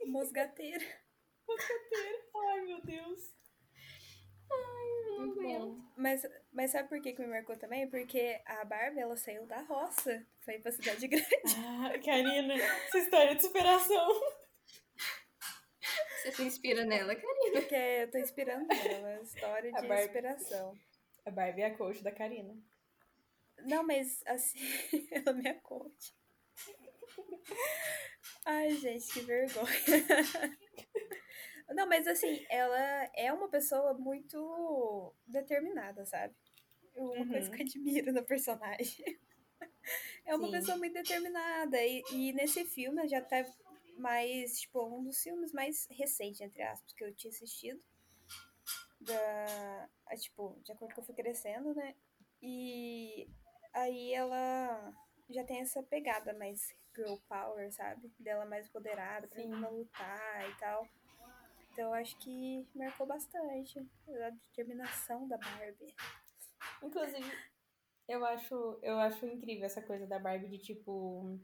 ai, 0.00 0.06
Mosgateira. 0.08 0.84
ai, 2.34 2.60
meu 2.62 2.80
Deus. 2.82 3.20
Não 4.48 5.18
Muito 5.18 5.40
aguento. 5.40 5.85
Mas, 6.06 6.22
mas 6.52 6.70
sabe 6.70 6.88
por 6.88 7.02
que, 7.02 7.12
que 7.14 7.20
me 7.20 7.26
marcou 7.26 7.56
também? 7.56 7.90
Porque 7.90 8.40
a 8.46 8.64
Barbie, 8.64 9.00
ela 9.00 9.16
saiu 9.16 9.44
da 9.44 9.60
roça. 9.62 10.24
Foi 10.38 10.56
pra 10.60 10.70
cidade 10.70 11.04
grande. 11.08 11.26
Ah, 11.58 11.98
Karina, 11.98 12.54
essa 12.54 12.98
história 12.98 13.34
de 13.34 13.42
superação. 13.42 14.08
Você 16.22 16.30
se 16.30 16.42
inspira 16.44 16.84
nela, 16.84 17.12
Karina. 17.12 17.60
Porque 17.60 17.74
eu 17.74 18.08
tô 18.12 18.18
inspirando 18.18 18.72
ela. 18.72 19.20
História 19.20 19.72
A 19.74 19.80
de 19.80 19.88
Barbie. 19.88 20.04
inspiração. 20.04 20.78
A 21.24 21.30
Barbie 21.32 21.62
é 21.62 21.66
a 21.66 21.76
coach 21.76 22.00
da 22.04 22.12
Karina. 22.12 22.56
Não, 23.64 23.82
mas 23.82 24.22
assim, 24.26 24.60
ela 25.10 25.32
me 25.32 25.52
coach. 25.54 26.14
Ai, 28.44 28.76
gente, 28.76 29.12
que 29.12 29.20
vergonha. 29.22 29.66
Não, 31.68 31.86
mas 31.88 32.06
assim, 32.06 32.44
ela 32.48 33.10
é 33.14 33.32
uma 33.32 33.48
pessoa 33.48 33.94
muito 33.94 35.14
determinada, 35.26 36.04
sabe? 36.06 36.34
Uma 36.94 37.26
coisa 37.26 37.50
Uhum. 37.50 37.56
que 37.56 37.62
eu 37.62 37.66
admiro 37.66 38.12
na 38.12 38.22
personagem. 38.22 39.04
É 40.24 40.34
uma 40.34 40.46
Sim. 40.46 40.52
pessoa 40.52 40.76
muito 40.76 40.92
determinada. 40.94 41.80
E, 41.80 42.02
e 42.10 42.32
nesse 42.32 42.64
filme 42.64 43.06
já 43.06 43.22
tá 43.22 43.44
mais, 43.96 44.58
tipo, 44.60 44.84
um 44.84 45.04
dos 45.04 45.22
filmes 45.22 45.52
mais 45.52 45.86
recentes, 45.88 46.40
entre 46.40 46.62
aspas, 46.62 46.92
que 46.92 47.04
eu 47.04 47.14
tinha 47.14 47.30
assistido. 47.30 47.80
Da. 49.00 49.88
Tipo, 50.18 50.58
de 50.64 50.72
acordo 50.72 50.94
com 50.94 51.00
eu 51.00 51.04
fui 51.04 51.14
crescendo, 51.14 51.72
né? 51.74 51.94
E 52.42 53.28
aí 53.72 54.12
ela 54.14 54.92
já 55.30 55.44
tem 55.44 55.60
essa 55.60 55.82
pegada 55.82 56.32
mais 56.34 56.74
girl 56.94 57.16
power, 57.28 57.72
sabe? 57.72 58.12
Dela 58.18 58.44
mais 58.46 58.66
empoderada, 58.66 59.28
pra 59.28 59.42
lutar 59.70 60.50
e 60.50 60.54
tal. 60.58 60.88
Então 61.76 61.88
eu 61.88 61.94
acho 61.94 62.16
que 62.20 62.66
marcou 62.74 63.06
bastante 63.06 63.78
a 63.78 64.30
determinação 64.30 65.28
da 65.28 65.36
Barbie. 65.36 65.94
Inclusive, 66.82 67.30
eu 68.08 68.24
acho, 68.24 68.78
eu 68.82 68.98
acho 68.98 69.26
incrível 69.26 69.66
essa 69.66 69.82
coisa 69.82 70.06
da 70.06 70.18
Barbie 70.18 70.48
de 70.48 70.56
tipo. 70.56 71.38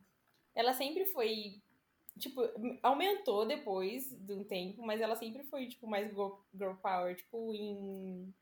Ela 0.55 0.73
sempre 0.73 1.05
foi. 1.05 1.61
Tipo, 2.19 2.41
aumentou 2.83 3.45
depois 3.45 4.11
de 4.11 4.33
um 4.33 4.43
tempo, 4.43 4.83
mas 4.83 5.03
ela 5.03 5.17
sempre 5.17 5.45
foi, 5.45 5.67
tipo, 5.67 5.87
mais 5.87 6.09
girl, 6.09 6.31
girl 6.55 6.75
power. 6.77 7.15
Tipo, 7.15 7.53
em 7.53 8.35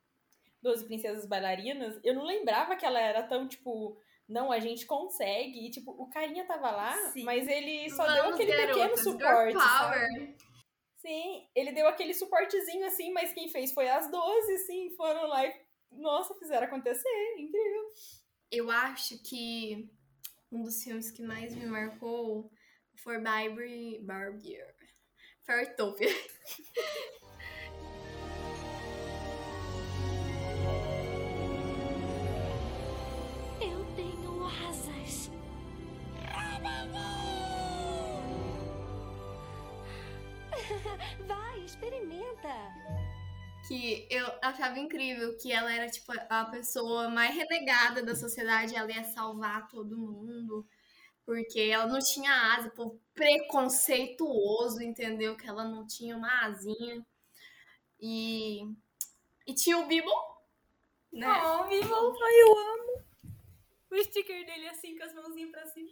Doze 0.62 0.84
Princesas 0.84 1.26
Bailarinas, 1.26 1.98
eu 2.04 2.14
não 2.14 2.24
lembrava 2.24 2.76
que 2.76 2.86
ela 2.86 3.00
era 3.00 3.24
tão, 3.24 3.48
tipo, 3.48 4.00
não, 4.28 4.52
a 4.52 4.60
gente 4.60 4.86
consegue. 4.86 5.66
E, 5.66 5.70
tipo, 5.70 5.90
o 5.90 6.08
carinha 6.08 6.44
tava 6.44 6.70
lá, 6.70 6.94
Sim. 7.12 7.24
mas 7.24 7.48
ele 7.48 7.90
só 7.90 8.06
deu 8.06 8.22
Vamos, 8.22 8.34
aquele 8.34 8.52
pequeno 8.52 8.76
garotas, 8.78 9.00
girl 9.02 9.12
suporte. 9.12 9.54
power. 9.54 9.58
sabe? 9.58 10.49
Sim, 11.00 11.48
ele 11.54 11.72
deu 11.72 11.88
aquele 11.88 12.12
suportezinho 12.12 12.86
assim, 12.86 13.10
mas 13.10 13.32
quem 13.32 13.48
fez 13.48 13.72
foi 13.72 13.88
as 13.88 14.10
12, 14.10 14.58
sim, 14.58 14.90
foram 14.96 15.26
lá 15.26 15.46
e, 15.46 15.54
nossa, 15.92 16.34
fizeram 16.34 16.66
acontecer. 16.66 17.34
Incrível. 17.38 17.88
Eu 18.50 18.70
acho 18.70 19.22
que 19.22 19.88
um 20.52 20.62
dos 20.62 20.82
filmes 20.82 21.10
que 21.10 21.22
mais 21.22 21.54
me 21.54 21.64
marcou 21.64 22.50
foi 22.96 23.18
Barbie. 23.18 23.98
Barbie. 24.02 24.58
Fairtopia. 25.46 26.08
Eu 33.62 33.94
tenho 33.96 34.44
asas. 34.68 35.30
Vai, 41.26 41.64
experimenta. 41.64 42.48
que 43.66 44.06
eu 44.10 44.26
achava 44.42 44.78
incrível 44.78 45.36
que 45.38 45.52
ela 45.52 45.72
era 45.72 45.88
tipo 45.88 46.12
a 46.28 46.44
pessoa 46.46 47.08
mais 47.08 47.34
renegada 47.34 48.02
da 48.02 48.14
sociedade, 48.14 48.74
ela 48.74 48.90
ia 48.90 49.04
salvar 49.04 49.68
todo 49.68 49.98
mundo, 49.98 50.66
porque 51.24 51.60
ela 51.60 51.86
não 51.86 51.98
tinha 52.00 52.54
asa, 52.54 52.70
povo 52.70 53.00
preconceituoso, 53.14 54.82
entendeu? 54.82 55.36
Que 55.36 55.48
ela 55.48 55.64
não 55.64 55.86
tinha 55.86 56.16
uma 56.16 56.46
asinha. 56.46 57.04
E 58.00 58.62
e 59.46 59.54
tinha 59.54 59.78
o 59.78 59.86
Bibo, 59.86 60.10
né? 61.12 61.26
Oh, 61.44 61.68
vivo! 61.68 61.94
Ai, 61.94 62.42
eu 62.42 62.58
amo. 62.58 63.04
O 63.90 64.04
sticker 64.04 64.46
dele 64.46 64.68
assim, 64.68 64.96
com 64.96 65.04
as 65.04 65.12
mãozinhas 65.14 65.50
pra 65.50 65.66
cima. 65.66 65.90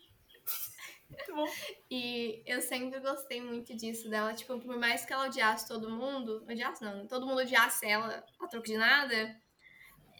E 1.90 2.42
eu 2.46 2.60
sempre 2.60 3.00
gostei 3.00 3.40
muito 3.40 3.74
disso 3.76 4.08
dela, 4.08 4.34
tipo, 4.34 4.58
por 4.60 4.76
mais 4.76 5.04
que 5.04 5.12
ela 5.12 5.26
odiasse 5.26 5.66
todo 5.66 5.90
mundo, 5.90 6.44
odiasse 6.48 6.82
não, 6.84 7.06
todo 7.06 7.26
mundo 7.26 7.40
odiasse 7.40 7.86
ela 7.86 8.24
a 8.40 8.46
troco 8.46 8.66
de 8.66 8.76
nada, 8.76 9.36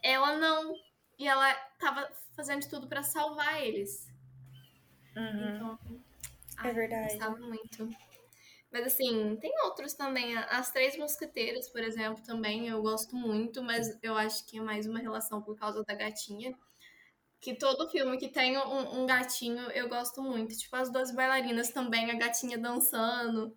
ela 0.03 0.37
não. 0.37 0.75
E 1.19 1.27
ela 1.27 1.53
tava 1.79 2.09
fazendo 2.35 2.61
de 2.63 2.69
tudo 2.69 2.89
pra 2.89 3.03
salvar 3.03 3.63
eles. 3.63 4.09
Então, 5.17 5.79
É 6.65 6.73
verdade. 6.73 7.15
Eu 7.15 7.19
gostava 7.19 7.37
muito. 7.39 7.89
Mas 8.71 8.87
assim, 8.87 9.37
tem 9.37 9.53
outros 9.65 9.95
também. 9.95 10.37
As 10.37 10.71
Três 10.71 10.97
Mosqueteiras, 10.97 11.69
por 11.71 11.83
exemplo, 11.83 12.23
também 12.23 12.69
eu 12.69 12.83
gosto 12.83 13.17
muito, 13.17 13.63
mas 13.63 13.99
eu 14.03 14.17
acho 14.17 14.47
que 14.47 14.59
é 14.59 14.61
mais 14.61 14.87
uma 14.87 14.99
relação 14.99 15.43
por 15.43 15.57
causa 15.57 15.83
da 15.85 15.95
gatinha. 15.95 16.57
Que 17.41 17.55
todo 17.55 17.89
filme 17.91 18.19
que 18.19 18.29
tem 18.29 18.59
um, 18.59 19.01
um 19.03 19.07
gatinho 19.07 19.71
eu 19.71 19.89
gosto 19.89 20.23
muito. 20.23 20.57
Tipo, 20.57 20.77
as 20.77 20.91
duas 20.91 21.11
bailarinas 21.15 21.71
também, 21.71 22.11
a 22.11 22.15
gatinha 22.15 22.59
dançando, 22.59 23.57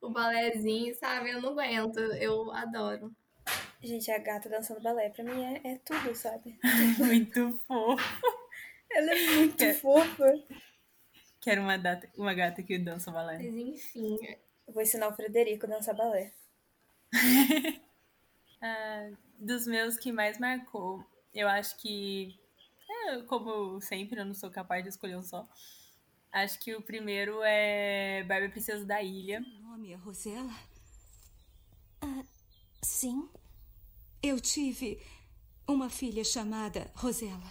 o 0.00 0.10
balézinho, 0.10 0.94
sabe? 0.96 1.30
Eu 1.30 1.40
não 1.40 1.50
aguento, 1.50 1.98
eu 1.98 2.50
adoro. 2.52 3.14
Gente, 3.82 4.10
a 4.10 4.18
gata 4.18 4.48
dançando 4.48 4.82
balé 4.82 5.08
pra 5.10 5.24
mim 5.24 5.42
é, 5.44 5.72
é 5.72 5.78
tudo, 5.78 6.14
sabe? 6.14 6.58
Muito 6.98 7.58
fofo. 7.66 8.36
Ela 8.92 9.12
é 9.12 9.30
muito 9.36 9.62
É. 9.62 9.72
fofa. 9.74 10.26
Quero 11.40 11.62
uma, 11.62 11.78
data, 11.78 12.10
uma 12.16 12.34
gata 12.34 12.62
que 12.62 12.76
dança 12.78 13.10
balé. 13.12 13.36
Mas 13.38 13.54
enfim, 13.54 14.18
Eu 14.66 14.74
vou 14.74 14.82
ensinar 14.82 15.08
o 15.08 15.14
Frederico 15.14 15.66
a 15.66 15.68
dançar 15.68 15.94
balé. 15.96 16.32
Ah, 18.62 19.08
dos 19.38 19.66
meus 19.66 19.96
que 19.96 20.12
mais 20.12 20.38
marcou, 20.38 21.02
eu 21.32 21.48
acho 21.48 21.78
que 21.78 22.38
Como 23.28 23.80
sempre, 23.80 24.20
eu 24.20 24.24
não 24.24 24.34
sou 24.34 24.50
capaz 24.50 24.82
de 24.82 24.90
escolher 24.90 25.16
um 25.16 25.22
só. 25.22 25.48
Acho 26.32 26.60
que 26.60 26.74
o 26.74 26.82
primeiro 26.82 27.40
é 27.42 28.22
Barbie 28.24 28.50
Princesa 28.50 28.84
da 28.84 29.02
Ilha. 29.02 29.42
Seu 29.42 29.62
nome 29.62 29.92
é 29.92 29.96
Rosela? 29.96 30.54
Sim? 32.82 33.28
Eu 34.22 34.40
tive 34.40 35.02
uma 35.66 35.90
filha 35.90 36.22
chamada 36.22 36.90
Rosela. 36.94 37.50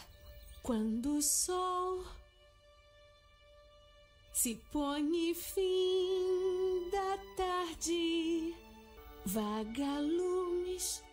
Quando 0.63 1.17
o 1.17 1.21
sol 1.21 2.05
se 4.31 4.55
põe 4.71 5.33
fim 5.33 6.89
da 6.91 7.17
tarde, 7.35 8.55
vagalumes 9.25 11.03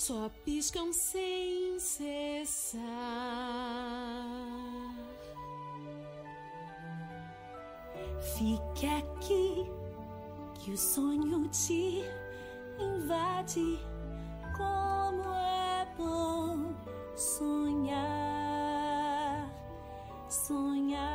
só 0.00 0.30
piscam 0.46 0.90
sem 0.94 1.78
cessar. 1.78 2.80
Fique 8.38 8.86
aqui, 8.86 9.66
que 10.58 10.70
o 10.70 10.78
sonho 10.78 11.46
te 11.50 12.02
invade. 12.78 13.78
Como 14.56 15.34
é 15.34 15.94
bom 15.98 16.74
sonhar, 17.14 18.00
sonhar. 20.30 21.10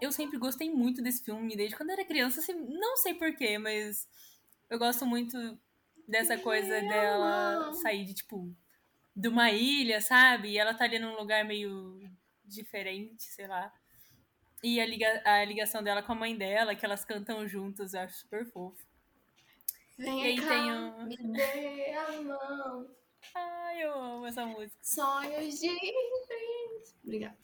Eu 0.00 0.10
sempre 0.10 0.38
gostei 0.38 0.74
muito 0.74 1.00
desse 1.00 1.22
filme, 1.22 1.56
desde 1.56 1.76
quando 1.76 1.90
era 1.90 2.04
criança, 2.04 2.40
assim, 2.40 2.52
não 2.52 2.96
sei 2.96 3.14
porquê, 3.14 3.58
mas 3.58 4.08
eu 4.68 4.76
gosto 4.76 5.06
muito 5.06 5.38
dessa 6.08 6.38
coisa 6.38 6.80
dela 6.80 7.72
sair 7.74 8.04
de, 8.04 8.14
tipo, 8.14 8.54
de 9.14 9.28
uma 9.28 9.50
ilha, 9.50 10.00
sabe? 10.00 10.50
E 10.52 10.58
ela 10.58 10.74
tá 10.74 10.84
ali 10.84 10.98
num 10.98 11.16
lugar 11.16 11.44
meio 11.44 12.00
diferente, 12.44 13.22
sei 13.24 13.46
lá. 13.46 13.72
E 14.62 14.80
a, 14.80 14.86
liga, 14.86 15.22
a 15.24 15.44
ligação 15.44 15.82
dela 15.82 16.02
com 16.02 16.12
a 16.12 16.16
mãe 16.16 16.36
dela, 16.36 16.74
que 16.74 16.84
elas 16.84 17.04
cantam 17.04 17.46
juntas, 17.46 17.94
eu 17.94 18.00
acho 18.00 18.18
super 18.20 18.46
fofo. 18.46 18.84
Vem 19.98 20.22
E 20.22 20.26
aí 20.26 20.40
cá, 20.40 20.48
tem 20.48 20.72
um- 20.72 21.04
me 21.06 21.16
dê 21.16 21.90
a 21.94 22.22
mão. 22.22 22.90
Ai, 23.34 23.82
eu 23.82 23.94
amo 23.94 24.26
essa 24.26 24.44
música. 24.46 24.76
Sonhos 24.82 25.58
de. 25.58 25.70
Obrigada. 27.04 27.36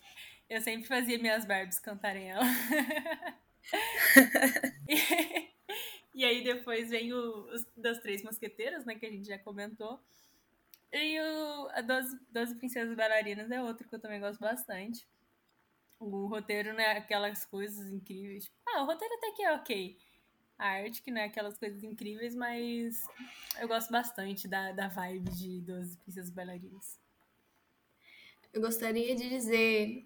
Eu 0.49 0.61
sempre 0.61 0.87
fazia 0.87 1.19
minhas 1.19 1.45
Barbies 1.45 1.79
cantarem 1.79 2.31
ela. 2.31 2.43
e, 4.89 5.51
e 6.15 6.25
aí 6.25 6.45
depois 6.45 6.91
vem 6.91 7.13
o, 7.13 7.47
os 7.53 7.65
das 7.77 7.99
Três 8.01 8.23
Mosqueteiras, 8.23 8.85
né, 8.85 8.95
que 8.95 9.07
a 9.07 9.11
gente 9.11 9.27
já 9.27 9.39
comentou. 9.39 10.01
E 10.93 11.19
o, 11.21 11.69
a 11.71 11.81
Doze, 11.81 12.19
Doze 12.31 12.55
Princesas 12.57 12.95
Bailarinas 12.95 13.51
é 13.51 13.63
outro 13.63 13.89
que 13.89 13.95
eu 13.95 14.01
também 14.01 14.21
gosto 14.21 14.41
bastante. 14.41 15.07
O 15.99 16.27
roteiro 16.27 16.73
não 16.75 16.81
é 16.81 16.99
aquelas 16.99 17.47
coisas 17.47 17.91
incríveis. 17.91 18.51
Ah, 18.67 18.83
o 18.83 18.87
roteiro 18.87 19.15
até 19.15 19.31
que 19.33 19.43
é 19.43 19.53
ok. 19.55 19.97
A 20.59 20.69
arte 20.69 21.03
que 21.03 21.11
não 21.11 21.21
é 21.21 21.25
aquelas 21.25 21.57
coisas 21.57 21.83
incríveis, 21.83 22.35
mas 22.35 23.07
eu 23.59 23.67
gosto 23.67 23.91
bastante 23.91 24.47
da, 24.47 24.73
da 24.73 24.89
vibe 24.89 25.31
de 25.31 25.61
Doze 25.63 25.97
Princesas 25.99 26.31
Bailarinas. 26.31 27.01
Eu 28.53 28.61
gostaria 28.61 29.15
de 29.17 29.31
dizer 29.31 30.05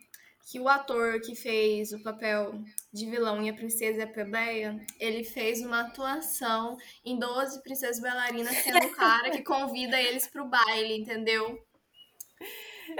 que 0.48 0.60
o 0.60 0.68
ator 0.68 1.20
que 1.20 1.34
fez 1.34 1.92
o 1.92 2.00
papel 2.02 2.62
de 2.92 3.06
vilão 3.10 3.42
em 3.42 3.50
A 3.50 3.54
Princesa 3.54 3.98
e 3.98 4.02
a 4.02 4.06
Plebeia, 4.06 4.80
ele 5.00 5.24
fez 5.24 5.60
uma 5.60 5.80
atuação 5.80 6.76
em 7.04 7.18
12 7.18 7.62
Princesas 7.62 8.00
Bailarinas, 8.00 8.56
sendo 8.58 8.86
o 8.86 8.94
cara 8.94 9.30
que 9.30 9.42
convida 9.42 10.00
eles 10.00 10.28
pro 10.28 10.46
baile, 10.46 10.98
entendeu? 10.98 11.60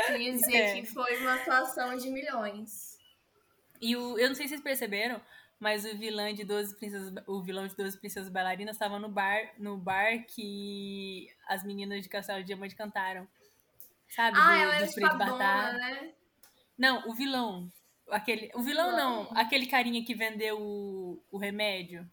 Queria 0.06 0.32
dizer 0.32 0.56
É. 0.56 0.74
que 0.80 0.86
foi 0.86 1.16
uma 1.18 1.34
atuação 1.34 1.96
de 1.96 2.10
milhões. 2.10 2.98
E 3.80 3.94
o, 3.96 4.18
eu 4.18 4.28
não 4.28 4.34
sei 4.34 4.46
se 4.46 4.54
vocês 4.54 4.62
perceberam, 4.62 5.20
mas 5.60 5.84
o 5.84 5.96
vilão 5.96 6.32
de 6.32 6.42
12 6.44 6.76
princesas, 6.76 7.12
o 7.28 7.40
vilão 7.42 7.66
de 7.68 7.76
12 7.76 7.96
princesas 7.98 8.28
bailarinas 8.28 8.74
estava 8.74 8.98
no 8.98 9.08
bar, 9.08 9.52
no 9.58 9.76
bar 9.78 10.24
que 10.26 11.28
as 11.46 11.62
meninas 11.62 12.02
de 12.02 12.08
Castelo 12.08 12.40
de 12.40 12.46
Diamante 12.46 12.74
cantaram. 12.74 13.28
Sabe? 14.08 14.36
Ah, 14.36 14.46
do, 14.46 14.52
ela 14.62 14.74
era 14.76 14.86
Preto 14.86 14.98
espadona, 14.98 15.30
Batata. 15.36 15.72
né? 15.78 16.12
Não, 16.76 17.08
o 17.08 17.14
vilão. 17.14 17.70
Aquele, 18.10 18.50
o 18.54 18.62
vilão 18.62 18.96
não, 18.96 19.28
aquele 19.36 19.66
carinha 19.66 20.04
que 20.04 20.14
vendeu 20.14 20.60
o, 20.60 21.20
o 21.30 21.38
remédio 21.38 22.08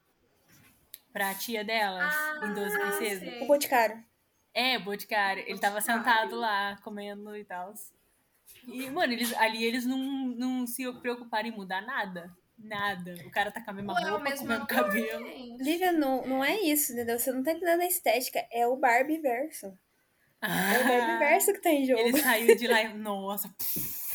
pra 1.12 1.36
tia 1.36 1.64
delas 1.64 2.14
em 2.44 2.54
12 2.54 2.76
Ah, 2.76 2.80
princesas. 2.80 3.42
O 3.42 3.46
Boticário. 3.46 4.04
É, 4.54 4.78
o 4.78 4.84
Boticário. 4.84 5.44
Ele 5.48 5.60
tava 5.60 5.82
sentado 5.82 6.36
lá, 6.36 6.78
comendo 6.84 7.36
e 7.38 7.44
tal. 7.44 7.74
E, 8.68 8.90
mano, 8.90 9.14
eles, 9.14 9.34
ali 9.36 9.64
eles 9.64 9.86
não, 9.86 9.98
não 9.98 10.66
se 10.66 10.92
preocuparam 10.94 11.48
em 11.50 11.52
mudar 11.52 11.82
nada. 11.82 12.36
Nada. 12.58 13.16
O 13.26 13.32
cara 13.32 13.52
tá 13.52 13.62
com 13.62 13.72
a 13.72 13.74
mesma 13.74 13.94
Pô, 13.94 14.00
é 14.00 14.10
roupa, 14.10 14.32
com 14.32 14.44
o 14.44 14.48
mesmo 14.48 14.66
cabelo. 14.68 15.28
Lívia, 15.60 15.92
não, 15.92 16.26
não 16.26 16.44
é 16.44 16.60
isso, 16.62 16.94
entendeu? 16.94 17.20
Você 17.20 17.32
não 17.32 17.44
tá 17.44 17.52
entendendo 17.52 17.82
a 17.82 17.86
estética. 17.86 18.46
É 18.52 18.66
o 18.68 18.76
Barbie 18.78 19.18
verso. 19.18 19.78
É 20.42 20.80
o 20.80 20.88
Barbie 20.88 21.18
verso 21.20 21.54
que 21.54 21.62
tá 21.62 21.70
em 21.70 21.86
jogo. 21.86 22.00
Ele 22.00 22.22
saiu 22.22 22.56
de 22.56 22.68
lá 22.68 22.82
e. 22.82 22.94
Nossa. 22.98 23.54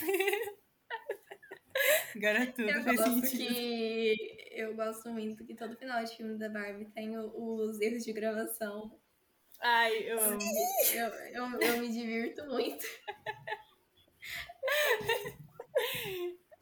Agora 2.17 2.47
tudo 2.47 2.69
Eu 2.71 2.83
fez 2.83 2.97
gosto 3.01 3.21
sentido. 3.27 3.55
que 3.55 4.49
eu 4.53 4.75
gosto 4.75 5.09
muito 5.11 5.45
que 5.47 5.55
todo 5.55 5.77
final 5.77 6.03
de 6.05 6.17
filme 6.17 6.37
da 6.39 6.49
Barbie 6.49 6.87
tem 6.87 7.17
os 7.19 7.81
erros 7.81 8.05
de 8.05 8.13
gravação. 8.13 8.99
Ai, 9.61 9.93
eu 10.11 10.19
amo. 10.21 10.39
Eu, 10.95 11.07
eu, 11.07 11.61
eu 11.61 11.79
me 11.81 11.89
divirto 11.89 12.45
muito. 12.47 12.85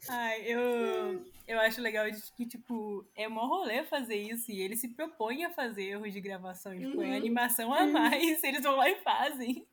Ai, 0.09 0.41
eu, 0.45 1.25
eu 1.47 1.59
acho 1.59 1.81
legal 1.81 2.05
que, 2.35 2.45
tipo, 2.47 3.05
é 3.15 3.27
mó 3.27 3.45
rolê 3.47 3.83
fazer 3.85 4.15
isso. 4.15 4.51
E 4.51 4.61
ele 4.61 4.75
se 4.77 4.89
propõe 4.89 5.43
a 5.43 5.49
fazer 5.49 5.83
erros 5.83 6.13
de 6.13 6.21
gravação. 6.21 6.77
Tipo, 6.77 7.01
é 7.01 7.07
Uhum. 7.07 7.15
animação 7.17 7.73
a 7.73 7.85
mais. 7.85 8.43
Eles 8.43 8.61
vão 8.63 8.75
lá 8.75 8.89
e 8.89 9.01
fazem. 9.01 9.67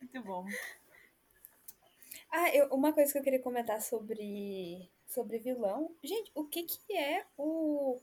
Muito 0.00 0.22
bom. 0.22 0.44
Ah, 2.30 2.54
eu- 2.54 2.68
uma 2.68 2.92
coisa 2.92 3.12
que 3.12 3.18
eu 3.18 3.22
queria 3.22 3.40
comentar 3.42 3.80
sobre, 3.82 4.90
sobre 5.06 5.38
vilão. 5.38 5.94
Gente, 6.02 6.30
o 6.34 6.44
que 6.46 6.62
que 6.64 6.96
é 6.96 7.24
o, 7.36 8.00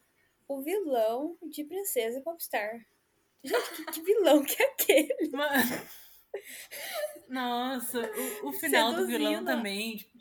o 0.48 0.62
vilão 0.62 1.38
de 1.44 1.64
Princesa 1.64 2.22
Popstar? 2.22 2.86
Gente, 3.44 3.76
que, 3.76 3.86
que 3.86 4.02
vilão 4.02 4.44
que 4.44 4.62
é 4.62 4.66
aquele? 4.66 5.30
Mano. 5.32 5.88
Nossa, 7.30 8.00
o, 8.44 8.50
o 8.50 8.54
final 8.54 8.94
do 8.94 9.06
vilão 9.08 9.32
Seduzindo. 9.34 9.46
também. 9.46 9.98
tipo, 9.98 10.18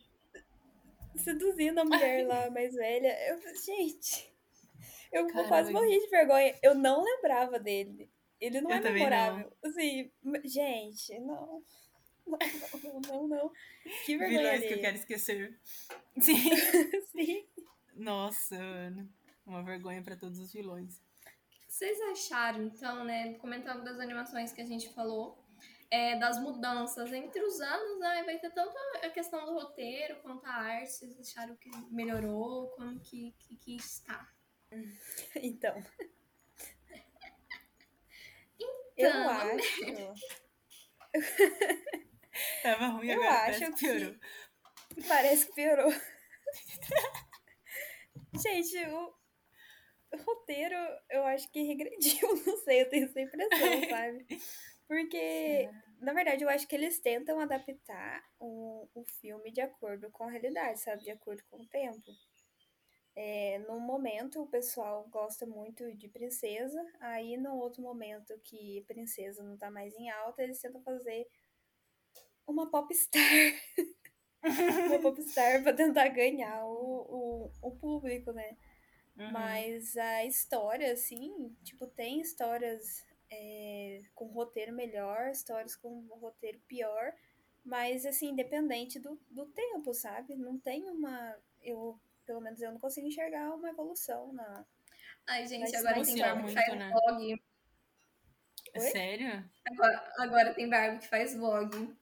Seduzindo 1.17 1.79
a 1.81 1.85
mulher 1.85 2.27
lá 2.27 2.51
mais 2.51 2.75
velha. 2.75 3.17
Eu, 3.29 3.41
gente, 3.57 4.33
eu, 5.13 5.27
Caramba. 5.27 5.49
quase 5.49 5.73
morri 5.73 5.99
de 5.99 6.09
vergonha. 6.09 6.57
Eu 6.63 6.75
não 6.75 7.03
lembrava 7.03 7.59
dele. 7.59 8.11
Ele 8.41 8.61
não 8.61 8.71
Eu 8.71 8.77
é 8.77 8.91
memorável. 8.93 9.53
Assim, 9.65 10.11
gente, 10.45 11.19
não. 11.21 11.63
Não, 12.27 12.39
não, 12.83 13.01
não, 13.01 13.29
não. 13.29 13.53
Que 14.05 14.17
vergonha 14.17 14.41
vilões 14.41 14.61
que 14.67 14.75
eu 14.75 14.81
quero 14.81 14.97
esquecer. 14.97 15.59
Sim. 16.21 16.57
Sim. 17.13 17.47
Nossa, 17.95 18.57
Ana. 18.57 19.09
Uma 19.45 19.63
vergonha 19.63 20.03
pra 20.03 20.17
todos 20.17 20.39
os 20.41 20.53
vilões. 20.53 20.97
O 20.99 21.01
que 21.51 21.73
vocês 21.73 22.01
acharam, 22.01 22.65
então, 22.65 23.05
né? 23.05 23.35
Comentando 23.35 23.85
das 23.85 24.01
animações 24.01 24.53
que 24.53 24.61
a 24.61 24.67
gente 24.67 24.93
falou, 24.93 25.39
é, 25.91 26.19
das 26.19 26.41
mudanças 26.41 27.13
entre 27.13 27.41
os 27.43 27.61
anos, 27.61 28.01
né? 28.01 28.25
Vai 28.25 28.39
ter 28.39 28.51
tanto 28.51 28.77
a 29.03 29.11
questão 29.11 29.45
do 29.47 29.53
roteiro 29.53 30.17
quanto 30.23 30.45
a 30.47 30.51
arte. 30.51 30.91
Vocês 30.91 31.21
acharam 31.21 31.55
que 31.57 31.71
melhorou? 31.91 32.69
Como 32.71 32.99
que, 33.01 33.33
que, 33.39 33.57
que 33.57 33.77
está? 33.77 34.29
Então. 35.37 35.77
Eu 38.99 39.09
Então, 39.11 39.29
acho. 39.29 40.15
Tava 42.63 42.87
ruim 42.89 43.09
Eu 43.11 43.23
agora, 43.23 43.51
acho 43.51 43.61
parece 43.61 43.73
que- 43.73 43.87
piorou. 43.87 44.15
Parece 45.09 45.47
que 45.47 45.53
piorou. 45.55 45.93
Gente, 48.35 48.87
o 48.89 49.15
o 50.13 50.17
roteiro 50.19 50.77
eu 51.11 51.25
acho 51.25 51.51
que 51.51 51.63
regrediu, 51.63 52.29
não 52.47 52.57
sei, 52.59 52.83
eu 52.83 52.89
tenho 52.89 53.07
essa 53.07 53.21
impressão, 53.21 53.51
sabe? 53.91 54.27
Porque, 54.87 55.69
na 56.01 56.13
verdade, 56.13 56.45
eu 56.45 56.49
acho 56.49 56.67
que 56.69 56.77
eles 56.77 57.01
tentam 57.01 57.41
adaptar 57.41 58.23
o, 58.39 58.89
o 58.95 59.05
filme 59.05 59.51
de 59.51 59.61
acordo 59.61 60.09
com 60.13 60.25
a 60.25 60.31
realidade, 60.31 60.79
sabe? 60.81 61.03
De 61.03 61.11
acordo 61.11 61.43
com 61.51 61.57
o 61.61 61.67
tempo. 61.67 62.13
É, 63.17 63.59
no 63.67 63.81
momento, 63.81 64.41
o 64.43 64.47
pessoal 64.47 65.09
gosta 65.09 65.45
muito 65.45 65.93
de 65.97 66.07
princesa, 66.09 66.81
aí 67.01 67.37
no 67.37 67.57
outro 67.57 67.83
momento 67.83 68.39
que 68.45 68.85
princesa 68.87 69.43
não 69.43 69.57
tá 69.59 69.71
mais 69.71 69.93
em 69.97 70.09
alta, 70.09 70.43
eles 70.43 70.61
tentam 70.61 70.83
fazer 70.83 71.27
uma 72.47 72.71
popstar. 72.71 73.23
uma 74.89 74.99
popstar 75.01 75.63
pra 75.63 75.73
tentar 75.73 76.09
ganhar 76.09 76.65
o, 76.65 77.51
o, 77.63 77.69
o 77.69 77.71
público, 77.73 78.33
né? 78.33 78.57
Uhum. 79.19 79.33
Mas 79.33 79.97
a 79.97 80.25
história, 80.25 80.93
assim, 80.93 81.57
tipo, 81.65 81.87
tem 81.87 82.21
histórias 82.21 83.05
é, 83.31 84.03
com 84.15 84.27
roteiro 84.27 84.73
melhor, 84.73 85.31
histórias 85.31 85.75
com 85.75 86.07
roteiro 86.21 86.61
pior, 86.69 87.13
mas 87.65 88.07
assim, 88.07 88.31
independente 88.31 88.99
do, 88.99 89.21
do 89.31 89.47
tempo, 89.47 89.93
sabe? 89.95 90.37
Não 90.37 90.59
tem 90.59 90.89
uma. 90.91 91.37
Eu, 91.63 91.99
pelo 92.25 92.41
menos 92.41 92.61
eu 92.61 92.71
não 92.71 92.79
consigo 92.79 93.07
enxergar 93.07 93.55
uma 93.55 93.71
evolução 93.71 94.33
na. 94.33 94.65
Ai, 95.27 95.47
gente, 95.47 95.63
Mas 95.63 95.75
agora 95.75 96.05
tem 96.05 96.19
Barbie 96.19 96.45
que 96.45 96.55
faz 96.55 96.79
né? 96.79 96.91
vlog. 96.91 97.43
Oi? 98.77 98.91
sério? 98.91 99.51
Agora, 99.67 100.13
agora 100.19 100.55
tem 100.55 100.69
Barbie 100.69 100.99
que 101.01 101.09
faz 101.09 101.35
vlog. 101.35 101.97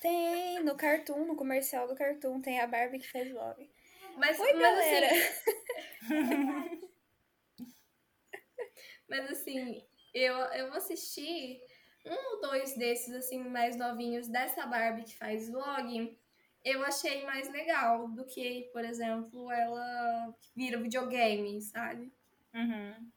Tem, 0.00 0.62
no 0.62 0.76
Cartoon, 0.76 1.26
no 1.26 1.36
comercial 1.36 1.88
do 1.88 1.94
Cartoon, 1.94 2.40
tem 2.40 2.60
a 2.60 2.66
Barbie 2.66 2.98
que 2.98 3.10
faz 3.10 3.30
vlog. 3.30 3.70
Mas, 4.16 4.38
Oi, 4.38 4.52
mas 4.52 4.62
galera! 4.62 5.06
assim, 5.06 6.80
mas 9.08 9.30
assim, 9.30 9.86
eu, 10.14 10.36
eu 10.36 10.72
assisti 10.74 11.60
um 12.04 12.34
ou 12.34 12.40
dois 12.40 12.76
desses, 12.76 13.14
assim, 13.14 13.42
mais 13.44 13.76
novinhos 13.76 14.28
dessa 14.28 14.66
Barbie 14.66 15.04
que 15.04 15.16
faz 15.16 15.48
vlog. 15.48 16.18
Eu 16.64 16.82
achei 16.82 17.24
mais 17.24 17.50
legal 17.50 18.08
do 18.08 18.24
que, 18.24 18.68
por 18.72 18.84
exemplo, 18.84 19.50
ela 19.50 20.34
vira 20.54 20.80
videogame, 20.80 21.60
sabe? 21.62 22.12
Uhum. 22.54 23.10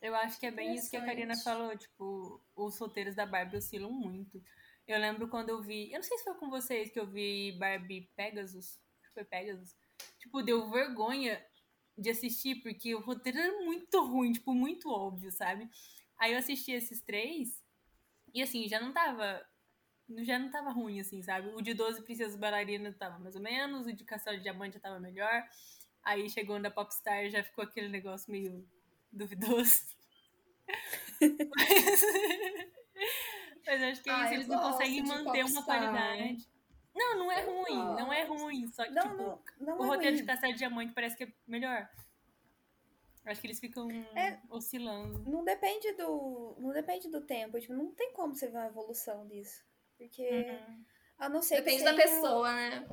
Eu 0.00 0.14
acho 0.14 0.38
que 0.38 0.46
é 0.46 0.50
bem 0.50 0.74
isso 0.74 0.90
que 0.90 0.96
a 0.96 1.04
Karina 1.04 1.36
falou, 1.36 1.76
tipo, 1.76 2.40
os 2.54 2.78
roteiros 2.78 3.14
da 3.14 3.24
Barbie 3.24 3.56
oscilam 3.56 3.90
muito. 3.90 4.42
Eu 4.86 5.00
lembro 5.00 5.28
quando 5.28 5.48
eu 5.48 5.60
vi, 5.62 5.90
eu 5.90 5.96
não 5.96 6.02
sei 6.02 6.16
se 6.18 6.24
foi 6.24 6.34
com 6.34 6.48
vocês 6.48 6.90
que 6.90 6.98
eu 6.98 7.06
vi 7.06 7.52
Barbie 7.58 8.08
Pegasus, 8.14 8.78
foi 9.12 9.24
Pegasus. 9.24 9.74
Tipo, 10.18 10.42
deu 10.42 10.70
vergonha 10.70 11.44
de 11.98 12.10
assistir 12.10 12.56
porque 12.62 12.94
o 12.94 13.00
roteiro 13.00 13.38
era 13.38 13.64
muito 13.64 14.04
ruim, 14.04 14.32
tipo, 14.32 14.54
muito 14.54 14.90
óbvio, 14.90 15.32
sabe? 15.32 15.68
Aí 16.18 16.32
eu 16.32 16.38
assisti 16.38 16.72
esses 16.72 17.00
três 17.02 17.62
e 18.34 18.42
assim, 18.42 18.68
já 18.68 18.80
não 18.80 18.92
tava 18.92 19.44
já 20.18 20.38
não 20.38 20.50
tava 20.50 20.70
ruim 20.70 21.00
assim, 21.00 21.22
sabe? 21.22 21.48
O 21.48 21.60
de 21.60 21.74
12 21.74 22.02
princesas 22.02 22.36
bailarinas 22.36 22.96
tava 22.96 23.18
mais 23.18 23.34
ou 23.34 23.42
menos, 23.42 23.86
o 23.86 23.92
de 23.92 24.04
Castelo 24.04 24.36
de 24.36 24.44
Diamante 24.44 24.78
tava 24.78 25.00
melhor. 25.00 25.42
Aí 26.04 26.28
chegou 26.30 26.58
na 26.58 26.70
Popstar 26.70 27.28
já 27.28 27.42
ficou 27.42 27.64
aquele 27.64 27.88
negócio 27.88 28.30
meio 28.30 28.68
duvidoso. 29.12 29.82
mas, 31.56 32.02
mas 33.66 33.82
acho 33.82 34.02
que 34.02 34.10
é 34.10 34.12
Ah, 34.12 34.18
isso, 34.24 34.28
eu 34.28 34.34
eles 34.34 34.46
não 34.48 34.58
conseguem 34.60 35.02
manter 35.02 35.44
uma 35.44 35.62
qualidade. 35.64 36.48
Não, 36.94 37.18
não 37.18 37.30
é 37.32 37.40
ruim, 37.42 37.76
não 37.76 38.12
é 38.12 38.24
ruim. 38.24 38.68
Só 38.68 38.84
que, 38.84 38.90
Não, 38.90 39.02
tipo, 39.02 39.22
não, 39.60 39.66
não 39.66 39.78
o 39.80 39.84
é 39.84 39.88
roteiro 39.88 40.16
ruim. 40.16 40.22
de 40.22 40.24
Castelo 40.26 40.52
de 40.54 40.58
Diamante 40.58 40.92
parece 40.94 41.16
que 41.16 41.24
é 41.24 41.32
melhor. 41.46 41.88
Acho 43.26 43.40
que 43.40 43.46
eles 43.48 43.58
ficam 43.60 43.90
É. 44.14 44.38
oscilando. 44.48 45.18
Não 45.30 45.44
depende 45.44 45.92
do. 45.94 46.56
Não 46.58 46.72
depende 46.72 47.10
do 47.10 47.20
tempo. 47.26 47.58
Tipo, 47.60 47.74
não 47.74 47.92
tem 47.92 48.12
como 48.12 48.34
você 48.34 48.46
ver 48.48 48.56
uma 48.58 48.66
evolução 48.68 49.26
disso. 49.26 49.62
Porque. 49.98 50.22
Uhum. 50.22 50.84
A 51.18 51.28
não 51.28 51.42
ser 51.42 51.56
Depende 51.56 51.78
que 51.78 51.84
da 51.84 51.94
pessoa, 51.94 52.52
né? 52.52 52.86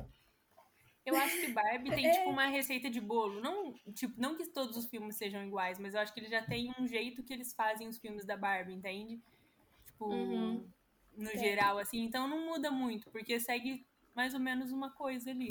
Eu 1.06 1.14
acho 1.16 1.38
que 1.40 1.48
Barbie 1.52 1.90
tem, 1.94 2.06
É. 2.06 2.12
tipo, 2.12 2.30
uma 2.30 2.46
receita 2.46 2.90
de 2.90 3.00
bolo. 3.00 3.40
Não, 3.40 3.72
tipo, 3.94 4.18
não 4.20 4.34
que 4.36 4.46
todos 4.48 4.76
os 4.76 4.86
filmes 4.86 5.16
sejam 5.16 5.46
iguais, 5.46 5.78
mas 5.78 5.94
eu 5.94 6.00
acho 6.00 6.12
que 6.12 6.20
eles 6.20 6.30
já 6.30 6.42
têm 6.42 6.72
um 6.80 6.86
jeito 6.88 7.22
que 7.22 7.32
eles 7.32 7.52
fazem 7.54 7.86
os 7.86 7.98
filmes 7.98 8.24
da 8.24 8.36
Barbie, 8.36 8.72
entende? 8.74 9.22
Tipo, 10.04 10.14
Uhum. 10.14 10.70
no 11.16 11.30
geral, 11.30 11.78
assim. 11.78 12.02
Então 12.02 12.28
não 12.28 12.46
muda 12.46 12.70
muito, 12.70 13.10
porque 13.10 13.38
segue 13.40 13.86
mais 14.14 14.34
ou 14.34 14.40
menos 14.40 14.72
uma 14.72 14.90
coisa 14.90 15.30
ali. 15.30 15.48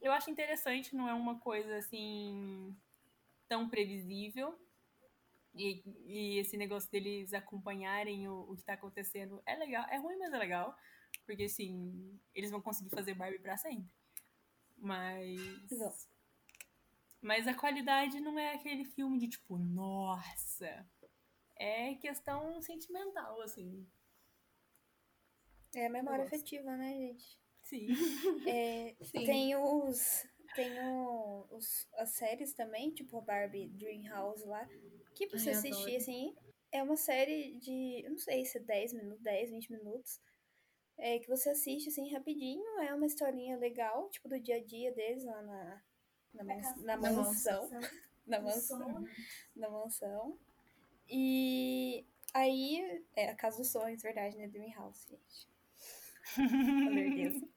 Eu 0.00 0.12
acho 0.12 0.30
interessante, 0.30 0.94
não 0.94 1.08
é 1.08 1.14
uma 1.14 1.38
coisa, 1.38 1.76
assim, 1.76 2.76
tão 3.48 3.68
previsível. 3.68 4.58
E, 5.54 5.82
e 6.06 6.38
esse 6.38 6.56
negócio 6.56 6.90
deles 6.90 7.32
acompanharem 7.32 8.28
o, 8.28 8.40
o 8.50 8.56
que 8.56 8.64
tá 8.64 8.74
acontecendo 8.74 9.40
é 9.46 9.54
legal. 9.56 9.86
É 9.88 9.96
ruim, 9.98 10.16
mas 10.18 10.32
é 10.32 10.38
legal. 10.38 10.76
Porque, 11.24 11.44
assim, 11.44 12.18
eles 12.34 12.50
vão 12.50 12.60
conseguir 12.60 12.90
fazer 12.90 13.14
Barbie 13.14 13.38
pra 13.38 13.56
sempre. 13.56 13.88
Mas. 14.76 15.40
Vão. 15.70 15.92
Mas 17.22 17.48
a 17.48 17.54
qualidade 17.54 18.20
não 18.20 18.38
é 18.38 18.54
aquele 18.54 18.84
filme 18.84 19.16
de 19.18 19.28
tipo, 19.28 19.56
nossa. 19.56 20.86
É 21.58 21.94
questão 21.96 22.62
sentimental, 22.62 23.40
assim. 23.42 23.84
É 25.74 25.86
a 25.86 25.90
memória 25.90 26.24
afetiva, 26.24 26.76
né, 26.76 26.94
gente? 26.94 27.38
Sim. 27.62 27.88
É, 28.46 28.94
Sim. 29.10 29.24
tem 29.24 29.56
os. 29.56 30.26
Tem 30.54 30.78
o- 30.80 31.46
os, 31.50 31.88
as 31.94 32.10
séries 32.10 32.52
também, 32.54 32.92
tipo 32.92 33.18
a 33.18 33.20
Barbie 33.20 33.68
Dream 33.70 34.04
House 34.04 34.44
lá, 34.44 34.68
que 35.14 35.26
pra 35.26 35.36
você 35.38 35.50
Ai, 35.50 35.56
assistir, 35.58 35.96
assim, 35.96 36.34
é 36.70 36.82
uma 36.82 36.96
série 36.96 37.58
de, 37.58 38.04
não 38.08 38.18
sei 38.18 38.44
se 38.44 38.58
é 38.58 38.60
10 38.60 38.92
minutos, 38.92 39.20
10, 39.22 39.50
20 39.50 39.70
minutos, 39.72 40.20
é, 40.98 41.18
que 41.18 41.28
você 41.28 41.50
assiste, 41.50 41.88
assim, 41.88 42.12
rapidinho, 42.12 42.64
é 42.82 42.94
uma 42.94 43.06
historinha 43.06 43.56
legal, 43.58 44.08
tipo, 44.10 44.28
do 44.28 44.40
dia 44.40 44.56
a 44.56 44.64
dia 44.64 44.92
deles 44.94 45.24
lá 45.24 45.42
na, 45.42 45.82
na 46.34 46.44
Na 46.86 46.96
mansão, 46.96 47.70
na 48.26 48.40
mansão, 48.40 49.04
na 49.56 49.68
mansão, 49.70 50.38
e 51.08 52.04
aí, 52.32 53.02
é 53.16 53.30
a 53.30 53.34
Casa 53.36 53.58
dos 53.58 53.70
Sonhos, 53.72 54.02
verdade, 54.02 54.36
né, 54.36 54.48
Dream 54.48 54.72
House, 54.74 55.06
gente. 55.08 55.48
Meu 56.90 57.10
Deus. 57.14 57.34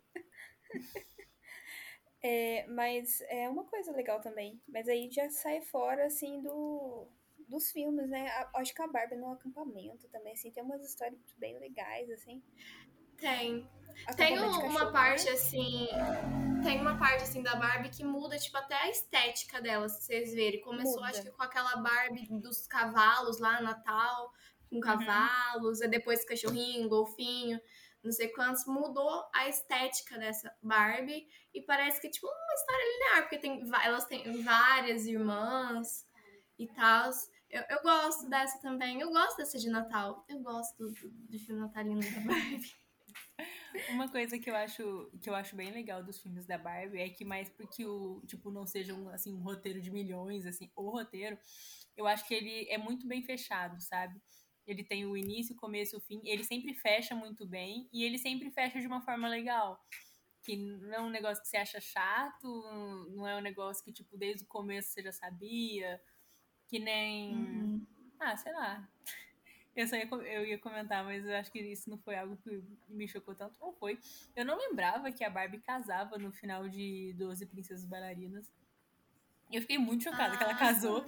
É, 2.21 2.65
mas 2.67 3.21
é 3.29 3.49
uma 3.49 3.63
coisa 3.65 3.91
legal 3.91 4.19
também. 4.21 4.59
Mas 4.67 4.87
aí 4.87 5.09
já 5.11 5.29
sai 5.29 5.61
fora, 5.61 6.05
assim, 6.07 6.41
do, 6.41 7.07
dos 7.47 7.71
filmes, 7.71 8.09
né? 8.09 8.27
A- 8.29 8.49
acho 8.55 8.73
que 8.73 8.81
a 8.81 8.87
Barbie 8.87 9.15
no 9.15 9.31
acampamento 9.31 10.07
também, 10.09 10.33
assim, 10.33 10.51
tem 10.51 10.63
umas 10.63 10.83
histórias 10.83 11.19
bem 11.37 11.57
legais, 11.59 12.09
assim. 12.11 12.41
Tem. 13.19 13.67
Tem 14.15 14.35
de 14.35 14.41
um- 14.41 14.47
uma 14.47 14.61
cachorro, 14.71 14.91
parte 14.91 15.25
né? 15.25 15.31
assim. 15.31 15.87
Tem 16.63 16.79
uma 16.81 16.97
parte 16.97 17.23
assim 17.23 17.41
da 17.43 17.55
Barbie 17.55 17.89
que 17.89 18.03
muda, 18.03 18.37
tipo, 18.37 18.57
até 18.57 18.75
a 18.75 18.89
estética 18.89 19.61
dela, 19.61 19.87
se 19.89 20.01
vocês 20.03 20.33
verem. 20.33 20.61
Começou, 20.61 20.95
Muda. 20.95 21.07
acho 21.09 21.21
que 21.23 21.31
com 21.31 21.43
aquela 21.43 21.75
Barbie 21.77 22.27
dos 22.39 22.65
cavalos 22.67 23.39
lá, 23.39 23.61
Natal, 23.61 24.31
com 24.69 24.79
cavalos, 24.79 25.81
e 25.81 25.87
depois 25.87 26.25
cachorrinho, 26.25 26.89
golfinho, 26.89 27.59
não 28.03 28.11
sei 28.11 28.29
quantos. 28.29 28.65
Mudou 28.65 29.23
a 29.33 29.47
estética 29.47 30.17
dessa 30.17 30.51
Barbie 30.61 31.27
e 31.53 31.61
parece 31.61 32.01
que 32.01 32.07
é 32.07 32.09
tipo 32.09 32.27
uma 32.27 32.53
história 32.55 32.83
linear, 32.93 33.21
porque 33.23 33.37
tem, 33.37 33.63
elas 33.83 34.05
têm 34.05 34.41
várias 34.43 35.05
irmãs 35.05 36.05
e 36.57 36.67
tal. 36.67 37.11
Eu, 37.49 37.63
eu 37.69 37.81
gosto 37.81 38.27
dessa 38.29 38.59
também. 38.61 38.99
Eu 38.99 39.09
gosto 39.11 39.37
dessa 39.37 39.57
de 39.57 39.69
Natal. 39.69 40.25
Eu 40.27 40.39
gosto 40.39 40.75
do, 40.77 40.93
do 41.29 41.39
filme 41.39 41.61
natalino 41.61 42.01
da 42.01 42.19
Barbie. 42.21 42.86
Uma 43.89 44.09
coisa 44.09 44.39
que 44.39 44.49
eu 44.49 44.55
acho 44.55 45.11
que 45.21 45.29
eu 45.29 45.35
acho 45.35 45.55
bem 45.55 45.71
legal 45.71 46.03
dos 46.03 46.19
filmes 46.19 46.45
da 46.45 46.57
Barbie 46.57 46.99
é 46.99 47.09
que 47.09 47.23
mais 47.23 47.49
porque 47.49 47.85
o 47.85 48.21
tipo 48.25 48.49
não 48.49 48.65
seja 48.65 48.93
um, 48.93 49.09
assim 49.09 49.33
um 49.33 49.41
roteiro 49.41 49.79
de 49.79 49.91
milhões 49.91 50.45
assim, 50.45 50.71
o 50.75 50.89
roteiro, 50.89 51.37
eu 51.95 52.07
acho 52.07 52.27
que 52.27 52.33
ele 52.33 52.67
é 52.69 52.77
muito 52.77 53.07
bem 53.07 53.21
fechado, 53.23 53.79
sabe? 53.81 54.19
Ele 54.65 54.83
tem 54.83 55.05
o 55.05 55.15
início, 55.15 55.55
o 55.55 55.57
começo, 55.57 55.97
o 55.97 56.01
fim, 56.01 56.21
ele 56.23 56.43
sempre 56.43 56.73
fecha 56.73 57.15
muito 57.15 57.45
bem 57.45 57.87
e 57.93 58.03
ele 58.03 58.17
sempre 58.17 58.51
fecha 58.51 58.79
de 58.79 58.87
uma 58.87 59.01
forma 59.01 59.27
legal. 59.27 59.79
Que 60.41 60.55
não 60.55 60.93
é 60.93 61.01
um 61.01 61.09
negócio 61.09 61.41
que 61.41 61.49
você 61.49 61.57
acha 61.57 61.79
chato, 61.79 62.47
não 63.11 63.27
é 63.27 63.35
um 63.37 63.41
negócio 63.41 63.83
que 63.83 63.91
tipo 63.91 64.17
desde 64.17 64.43
o 64.43 64.47
começo 64.47 64.89
você 64.89 65.03
já 65.03 65.11
sabia, 65.11 66.01
que 66.67 66.79
nem 66.79 67.85
ah, 68.19 68.35
sei 68.35 68.53
lá. 68.53 68.87
Eu 69.77 69.87
só 69.87 69.95
ia, 69.95 70.05
eu 70.05 70.43
ia 70.43 70.57
comentar, 70.57 71.05
mas 71.05 71.23
eu 71.23 71.35
acho 71.35 71.51
que 71.51 71.59
isso 71.59 71.87
não 71.87 71.99
foi 71.99 72.15
algo 72.17 72.35
que 72.37 72.63
me 72.89 73.07
chocou 73.07 73.35
tanto. 73.35 73.55
Ou 73.59 73.71
foi. 73.73 73.99
Eu 74.35 74.43
não 74.43 74.57
lembrava 74.57 75.11
que 75.11 75.23
a 75.23 75.29
Barbie 75.29 75.59
casava 75.59 76.17
no 76.17 76.31
final 76.31 76.67
de 76.67 77.13
12 77.15 77.45
Princesas 77.45 77.85
Bailarinas. 77.85 78.51
E 79.51 79.55
eu 79.55 79.61
fiquei 79.61 79.77
muito 79.77 80.03
chocada 80.03 80.35
que 80.35 80.43
ela 80.43 80.53
Ah, 80.53 80.57
casou. 80.57 81.05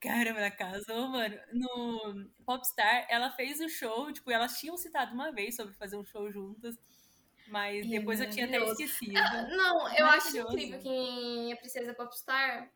Caramba, 0.00 0.38
ela 0.40 0.50
casou, 0.50 1.08
mano. 1.08 1.36
No 1.52 2.30
Popstar, 2.44 3.06
ela 3.08 3.30
fez 3.30 3.58
o 3.60 3.68
show, 3.70 4.12
tipo, 4.12 4.30
elas 4.30 4.58
tinham 4.60 4.76
citado 4.76 5.14
uma 5.14 5.32
vez 5.32 5.56
sobre 5.56 5.72
fazer 5.74 5.96
um 5.96 6.04
show 6.04 6.30
juntas. 6.30 6.76
Mas 7.48 7.88
depois 7.88 8.20
eu 8.20 8.28
tinha 8.28 8.44
até 8.44 8.58
esquecido. 8.58 9.14
Não, 9.56 9.96
eu 9.96 10.06
acho 10.06 10.36
incrível 10.36 10.78
que 10.78 10.88
em 10.88 11.52
A 11.54 11.56
Princesa 11.56 11.94
Popstar 11.94 12.70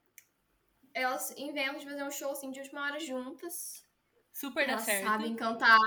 elas 0.95 1.35
inventam 1.37 1.79
de 1.79 1.85
fazer 1.85 2.03
um 2.03 2.11
show 2.11 2.33
assim 2.33 2.51
de 2.51 2.61
última 2.61 2.83
hora 2.83 2.99
juntas. 2.99 3.85
Super 4.33 4.67
dá 4.67 4.73
elas 4.73 4.85
certo. 4.85 5.05
sabem 5.07 5.37
cantar 5.37 5.79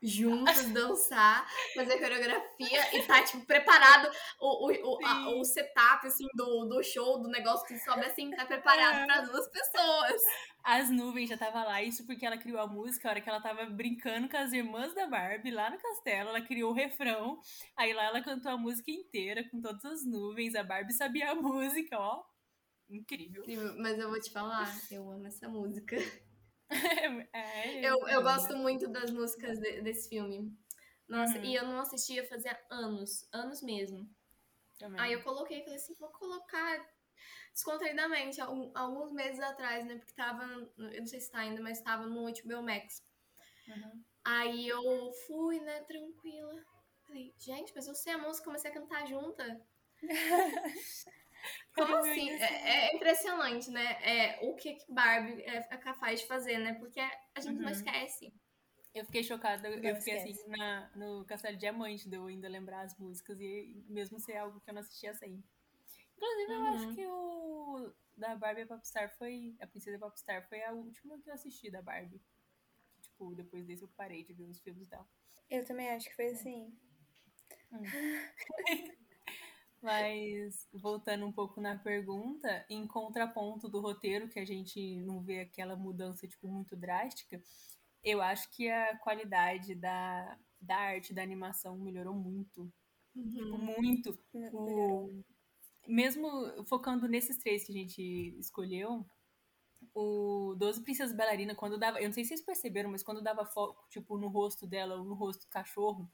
juntas, 0.00 0.68
dançar, 0.70 1.44
fazer 1.74 1.98
coreografia 1.98 2.96
e 2.96 3.02
tá, 3.02 3.22
tipo, 3.24 3.44
preparado 3.44 4.08
o, 4.40 4.68
o, 4.68 4.94
o, 4.94 5.06
a- 5.06 5.14
Sim. 5.14 5.40
o 5.40 5.44
setup, 5.44 6.06
assim, 6.06 6.26
do, 6.34 6.66
do 6.66 6.82
show, 6.84 7.20
do 7.20 7.28
negócio 7.28 7.66
que 7.66 7.76
sobe 7.80 8.04
assim, 8.04 8.30
tá 8.30 8.46
preparado 8.46 8.98
É. 8.98 9.06
para 9.06 9.20
duas 9.22 9.48
pessoas. 9.48 10.22
As 10.62 10.90
nuvens 10.90 11.30
já 11.30 11.36
tava 11.36 11.64
lá, 11.64 11.82
isso 11.82 12.06
porque 12.06 12.24
ela 12.26 12.36
criou 12.38 12.60
a 12.60 12.66
música, 12.66 13.08
a 13.08 13.10
hora 13.10 13.20
que 13.20 13.28
ela 13.28 13.40
tava 13.40 13.64
brincando 13.66 14.28
com 14.28 14.36
as 14.36 14.52
irmãs 14.52 14.94
da 14.94 15.06
Barbie 15.06 15.50
lá 15.50 15.70
no 15.70 15.78
castelo, 15.78 16.28
ela 16.28 16.42
criou 16.42 16.70
o 16.70 16.74
refrão, 16.74 17.40
aí 17.76 17.92
lá 17.92 18.04
ela 18.04 18.22
cantou 18.22 18.52
a 18.52 18.56
música 18.58 18.90
inteira 18.90 19.42
com 19.50 19.60
todas 19.60 19.84
as 19.84 20.04
nuvens, 20.04 20.54
a 20.54 20.62
Barbie 20.62 20.92
sabia 20.92 21.30
a 21.30 21.34
música, 21.40 21.98
ó. 21.98 22.22
Incrível. 22.88 23.44
Mas 23.78 23.98
eu 23.98 24.08
vou 24.08 24.20
te 24.20 24.30
falar, 24.30 24.72
eu 24.90 25.10
amo 25.10 25.26
essa 25.26 25.48
música. 25.48 25.96
É, 27.32 27.84
Eu, 27.84 27.98
eu 28.08 28.20
é. 28.20 28.22
gosto 28.22 28.56
muito 28.56 28.88
das 28.88 29.10
músicas 29.10 29.58
de- 29.58 29.80
desse 29.82 30.08
filme. 30.08 30.52
Nossa, 31.08 31.38
Uhum. 31.38 31.44
e 31.44 31.54
eu 31.54 31.64
não 31.64 31.80
assistia 31.80 32.26
fazia 32.26 32.58
anos, 32.70 33.26
anos 33.32 33.62
mesmo. 33.62 34.08
Também. 34.78 35.00
Aí 35.00 35.12
eu 35.12 35.22
coloquei, 35.22 35.62
falei 35.62 35.76
assim, 35.76 35.94
vou 35.98 36.10
colocar 36.10 36.86
descontraidamente, 37.52 38.40
alguns 38.40 39.12
meses 39.12 39.40
atrás, 39.40 39.84
né? 39.86 39.96
Porque 39.96 40.12
tava, 40.14 40.44
eu 40.44 41.00
não 41.00 41.06
sei 41.06 41.20
se 41.20 41.30
tá 41.30 41.38
ainda, 41.40 41.60
mas 41.62 41.80
tava 41.80 42.06
no 42.06 42.26
HBO 42.28 42.62
Max. 42.62 43.02
Uhum. 43.68 44.04
Aí 44.24 44.68
eu 44.68 45.12
fui, 45.26 45.58
né, 45.60 45.80
tranquila. 45.82 46.62
Falei, 47.06 47.34
gente, 47.38 47.72
mas 47.74 47.88
eu 47.88 47.94
sei 47.94 48.12
a 48.12 48.18
música, 48.18 48.44
comecei 48.44 48.70
a 48.70 48.74
cantar 48.74 49.06
junta. 49.06 49.60
Como 51.74 51.88
Meu 51.88 51.98
assim? 51.98 52.30
É, 52.30 52.90
é 52.90 52.96
impressionante, 52.96 53.70
né? 53.70 53.98
É, 54.02 54.38
o 54.42 54.54
que 54.54 54.74
que 54.74 54.92
Barbie 54.92 55.42
é, 55.42 55.56
é 55.58 55.76
capaz 55.76 56.20
de 56.20 56.26
fazer, 56.26 56.58
né? 56.58 56.74
Porque 56.74 57.00
a 57.00 57.40
gente 57.40 57.56
não 57.58 57.64
Uhum. 57.64 57.70
esquece. 57.70 58.32
Eu 58.94 59.04
fiquei 59.04 59.22
chocada, 59.22 59.68
eu 59.68 59.80
Não 59.82 59.94
fiquei 59.96 60.14
esquece. 60.14 60.40
assim 60.40 60.48
na, 60.50 60.90
no 60.96 61.24
Castelo 61.24 61.56
Diamante, 61.56 62.08
de 62.08 62.16
eu 62.16 62.26
ainda 62.26 62.48
lembrar 62.48 62.80
as 62.80 62.98
músicas 62.98 63.38
e 63.40 63.84
mesmo 63.88 64.18
ser 64.18 64.36
algo 64.36 64.60
que 64.60 64.70
eu 64.70 64.74
não 64.74 64.80
assistia 64.80 65.14
sempre. 65.14 65.44
Inclusive, 66.16 66.52
eu 66.52 66.66
acho 66.74 66.86
Uhum. 66.88 66.94
que 66.94 67.06
o 67.06 67.92
da 68.16 68.34
Barbie 68.34 68.62
a 68.62 68.66
Popstar 68.66 69.10
foi. 69.16 69.54
A 69.60 69.66
Princesa 69.66 69.98
Popstar 69.98 70.48
foi 70.48 70.64
a 70.64 70.72
última 70.72 71.20
que 71.20 71.30
eu 71.30 71.34
assisti 71.34 71.70
da 71.70 71.80
Barbie. 71.80 72.20
Tipo, 73.02 73.34
depois 73.36 73.64
desse 73.64 73.82
eu 73.84 73.88
parei 73.88 74.24
de 74.24 74.32
ver 74.32 74.44
os 74.44 74.58
filmes 74.58 74.88
dela. 74.88 75.06
Eu 75.48 75.64
também 75.64 75.88
acho 75.90 76.08
que 76.08 76.16
foi 76.16 76.30
assim. 76.30 76.76
Mas, 79.80 80.68
voltando 80.72 81.24
um 81.24 81.32
pouco 81.32 81.60
na 81.60 81.76
pergunta, 81.78 82.66
em 82.68 82.86
contraponto 82.86 83.68
do 83.68 83.80
roteiro, 83.80 84.28
que 84.28 84.38
a 84.38 84.44
gente 84.44 85.00
não 85.02 85.22
vê 85.22 85.40
aquela 85.40 85.76
mudança, 85.76 86.26
tipo, 86.26 86.48
muito 86.48 86.76
drástica, 86.76 87.40
eu 88.02 88.20
acho 88.20 88.50
que 88.50 88.68
a 88.68 88.96
qualidade 88.98 89.74
da, 89.74 90.36
da 90.60 90.76
arte, 90.76 91.14
da 91.14 91.22
animação 91.22 91.78
melhorou 91.78 92.14
muito. 92.14 92.72
Tipo, 93.14 93.58
muito. 93.58 94.18
Melhorou. 94.34 95.06
O, 95.06 95.24
mesmo 95.86 96.28
focando 96.66 97.08
nesses 97.08 97.38
três 97.38 97.64
que 97.64 97.72
a 97.72 97.74
gente 97.74 98.36
escolheu, 98.38 99.06
o 99.94 100.54
Doze 100.56 100.82
Princesas 100.82 101.16
Bailarina, 101.16 101.54
quando 101.54 101.78
dava. 101.78 102.00
Eu 102.00 102.06
não 102.06 102.12
sei 102.12 102.24
se 102.24 102.28
vocês 102.28 102.44
perceberam, 102.44 102.90
mas 102.90 103.02
quando 103.02 103.22
dava 103.22 103.44
foco, 103.44 103.86
tipo, 103.88 104.18
no 104.18 104.28
rosto 104.28 104.66
dela 104.66 104.96
ou 104.96 105.04
no 105.04 105.14
rosto 105.14 105.46
do 105.46 105.50
cachorro, 105.50 106.10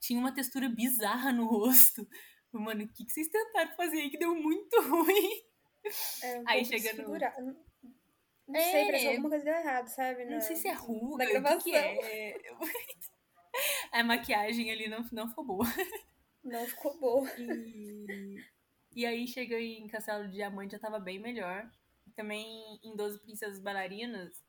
tinha 0.00 0.18
uma 0.18 0.32
textura 0.32 0.68
bizarra 0.68 1.32
no 1.32 1.46
rosto. 1.46 2.06
Mano, 2.52 2.84
o 2.84 2.88
que, 2.88 3.04
que 3.04 3.12
vocês 3.12 3.28
tentaram 3.28 3.74
fazer 3.76 4.00
aí 4.00 4.10
que 4.10 4.18
deu 4.18 4.34
muito 4.34 4.80
ruim? 4.82 5.42
É 6.22 6.38
um 6.40 6.44
Aí 6.46 6.64
chega 6.64 6.92
no-. 7.02 7.08
Não 7.18 7.56
não 8.48 8.60
É. 8.60 8.70
sei, 8.72 8.84
parece 8.86 9.04
que 9.04 9.10
alguma 9.10 9.28
coisa 9.30 9.44
deu 9.44 9.54
errado, 9.54 9.88
sabe? 9.88 10.24
Não 10.24 10.32
na- 10.32 10.40
sei 10.40 10.56
se 10.56 10.68
é 10.68 10.72
ruga, 10.72 11.24
o 11.24 11.26
que, 11.26 11.32
gravação. 11.32 11.60
que 11.60 11.74
é. 11.74 12.36
A 13.92 14.02
maquiagem 14.02 14.70
ali 14.70 14.88
não, 14.88 15.04
não 15.12 15.28
ficou 15.28 15.44
boa. 15.44 15.64
Não 16.44 16.66
ficou 16.66 16.98
boa. 16.98 17.30
E, 17.38 18.36
e 18.96 19.06
aí 19.06 19.28
chega 19.28 19.60
em 19.60 19.86
Castelo 19.86 20.26
de 20.26 20.32
Diamante 20.34 20.72
já 20.72 20.78
tava 20.80 20.98
bem 20.98 21.16
melhor. 21.20 21.70
Também 22.16 22.80
em 22.82 22.96
Doze 22.96 23.20
Princesas 23.20 23.60
Bailarinas, 23.60 24.42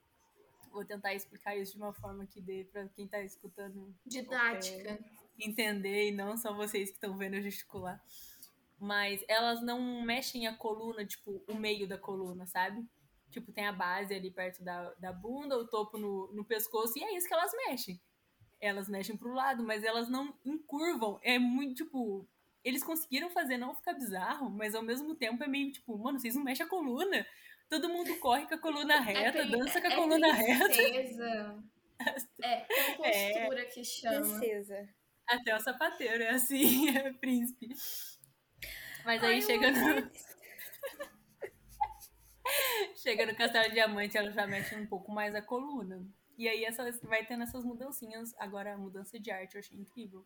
vou 0.72 0.84
tentar 0.84 1.14
explicar 1.14 1.56
isso 1.56 1.74
de 1.74 1.78
uma 1.78 1.94
forma 1.94 2.26
que 2.26 2.42
dê 2.42 2.64
pra 2.72 2.88
quem 2.90 3.08
tá 3.08 3.22
escutando 3.22 3.96
Didática. 4.08 4.98
Entender 5.40 6.10
e 6.10 6.12
não 6.12 6.38
só 6.38 6.54
vocês 6.54 6.90
que 6.90 6.96
estão 6.96 7.18
vendo 7.18 7.36
eu 7.36 7.42
gesticular. 7.44 8.02
Mas 8.80 9.24
elas 9.28 9.62
não 9.62 10.02
mexem 10.04 10.46
a 10.48 10.56
coluna, 10.56 11.06
tipo, 11.06 11.44
o 11.48 11.56
meio 11.56 11.88
da 11.88 11.98
coluna, 11.98 12.46
sabe? 12.46 12.86
Tipo, 13.30 13.52
tem 13.52 13.66
a 13.66 13.72
base 13.72 14.14
ali 14.14 14.30
perto 14.30 14.64
da, 14.64 14.94
da 14.96 15.12
bunda, 15.14 15.58
o 15.58 15.68
topo 15.68 15.98
no, 15.98 16.32
no 16.34 16.44
pescoço, 16.46 16.98
e 17.00 17.04
é 17.04 17.16
isso 17.16 17.28
que 17.28 17.34
elas 17.34 17.52
mexem. 17.68 18.00
Elas 18.60 18.88
mexem 18.90 19.18
pro 19.18 19.34
lado, 19.34 19.64
mas 19.64 19.84
elas 19.84 20.10
não 20.10 20.34
encurvam. 20.46 21.20
É 21.24 21.40
muito, 21.40 21.84
tipo. 21.84 22.28
Eles 22.64 22.84
conseguiram 22.84 23.30
fazer 23.30 23.58
não 23.58 23.76
ficar 23.76 23.94
bizarro, 23.94 24.50
mas 24.50 24.74
ao 24.74 24.82
mesmo 24.82 25.16
tempo 25.16 25.44
é 25.44 25.48
meio 25.48 25.70
tipo, 25.72 25.98
mano, 25.98 26.18
vocês 26.20 26.34
não 26.36 26.44
mexem 26.44 26.66
a 26.66 26.70
coluna. 26.70 27.26
Todo 27.70 27.90
mundo 27.90 28.16
corre 28.20 28.46
com 28.48 28.54
a 28.56 28.58
coluna 28.58 29.00
reta, 29.02 29.32
pri- 29.42 29.52
dança 29.52 29.82
com 29.82 29.88
a 29.88 29.92
é 29.92 29.96
coluna 29.96 30.34
reta. 30.34 30.66
princesa. 30.66 31.64
É 32.42 32.66
compostura 32.96 33.66
que 33.74 33.84
chama. 33.84 34.22
Princesa. 34.22 34.90
Até 35.28 35.56
o 35.56 35.60
sapateiro 35.60 36.24
é 36.24 36.30
assim, 36.32 36.90
é 36.98 37.14
príncipe. 37.14 37.70
Mas 39.06 39.24
aí 39.24 39.36
Ai, 39.36 39.42
chega 39.42 39.72
no. 39.72 40.12
chega 42.96 43.26
no 43.26 43.36
Castelo 43.36 43.68
de 43.68 43.74
Diamante, 43.74 44.18
ela 44.18 44.32
já 44.32 44.46
mexe 44.48 44.76
um 44.76 44.86
pouco 44.86 45.12
mais 45.12 45.36
a 45.36 45.42
coluna. 45.42 46.06
E 46.38 46.48
aí 46.48 46.66
essa, 46.66 46.90
vai 47.04 47.26
tendo 47.26 47.44
essas 47.44 47.64
mudancinhas. 47.64 48.34
Agora 48.38 48.74
a 48.74 48.78
mudança 48.78 49.20
de 49.20 49.32
arte 49.32 49.56
eu 49.56 49.60
achei 49.60 49.78
incrível. 49.78 50.26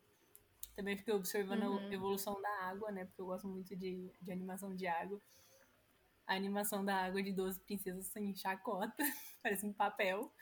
Também 0.74 0.96
fiquei 0.96 1.12
observando 1.14 1.62
Uhum. 1.64 1.88
a 1.88 1.94
evolução 1.94 2.40
da 2.40 2.48
água, 2.64 2.90
né? 2.92 3.04
Porque 3.04 3.20
eu 3.20 3.26
gosto 3.26 3.48
muito 3.48 3.74
de, 3.76 4.10
de 4.20 4.32
animação 4.32 4.74
de 4.74 4.86
água. 4.86 5.20
A 6.26 6.34
animação 6.34 6.84
da 6.84 6.94
água 6.94 7.22
de 7.22 7.32
12 7.32 7.58
princesas 7.60 8.06
assim, 8.08 8.34
chacota, 8.34 8.94
parece 9.42 9.66
um 9.66 9.72
papel. 9.72 10.32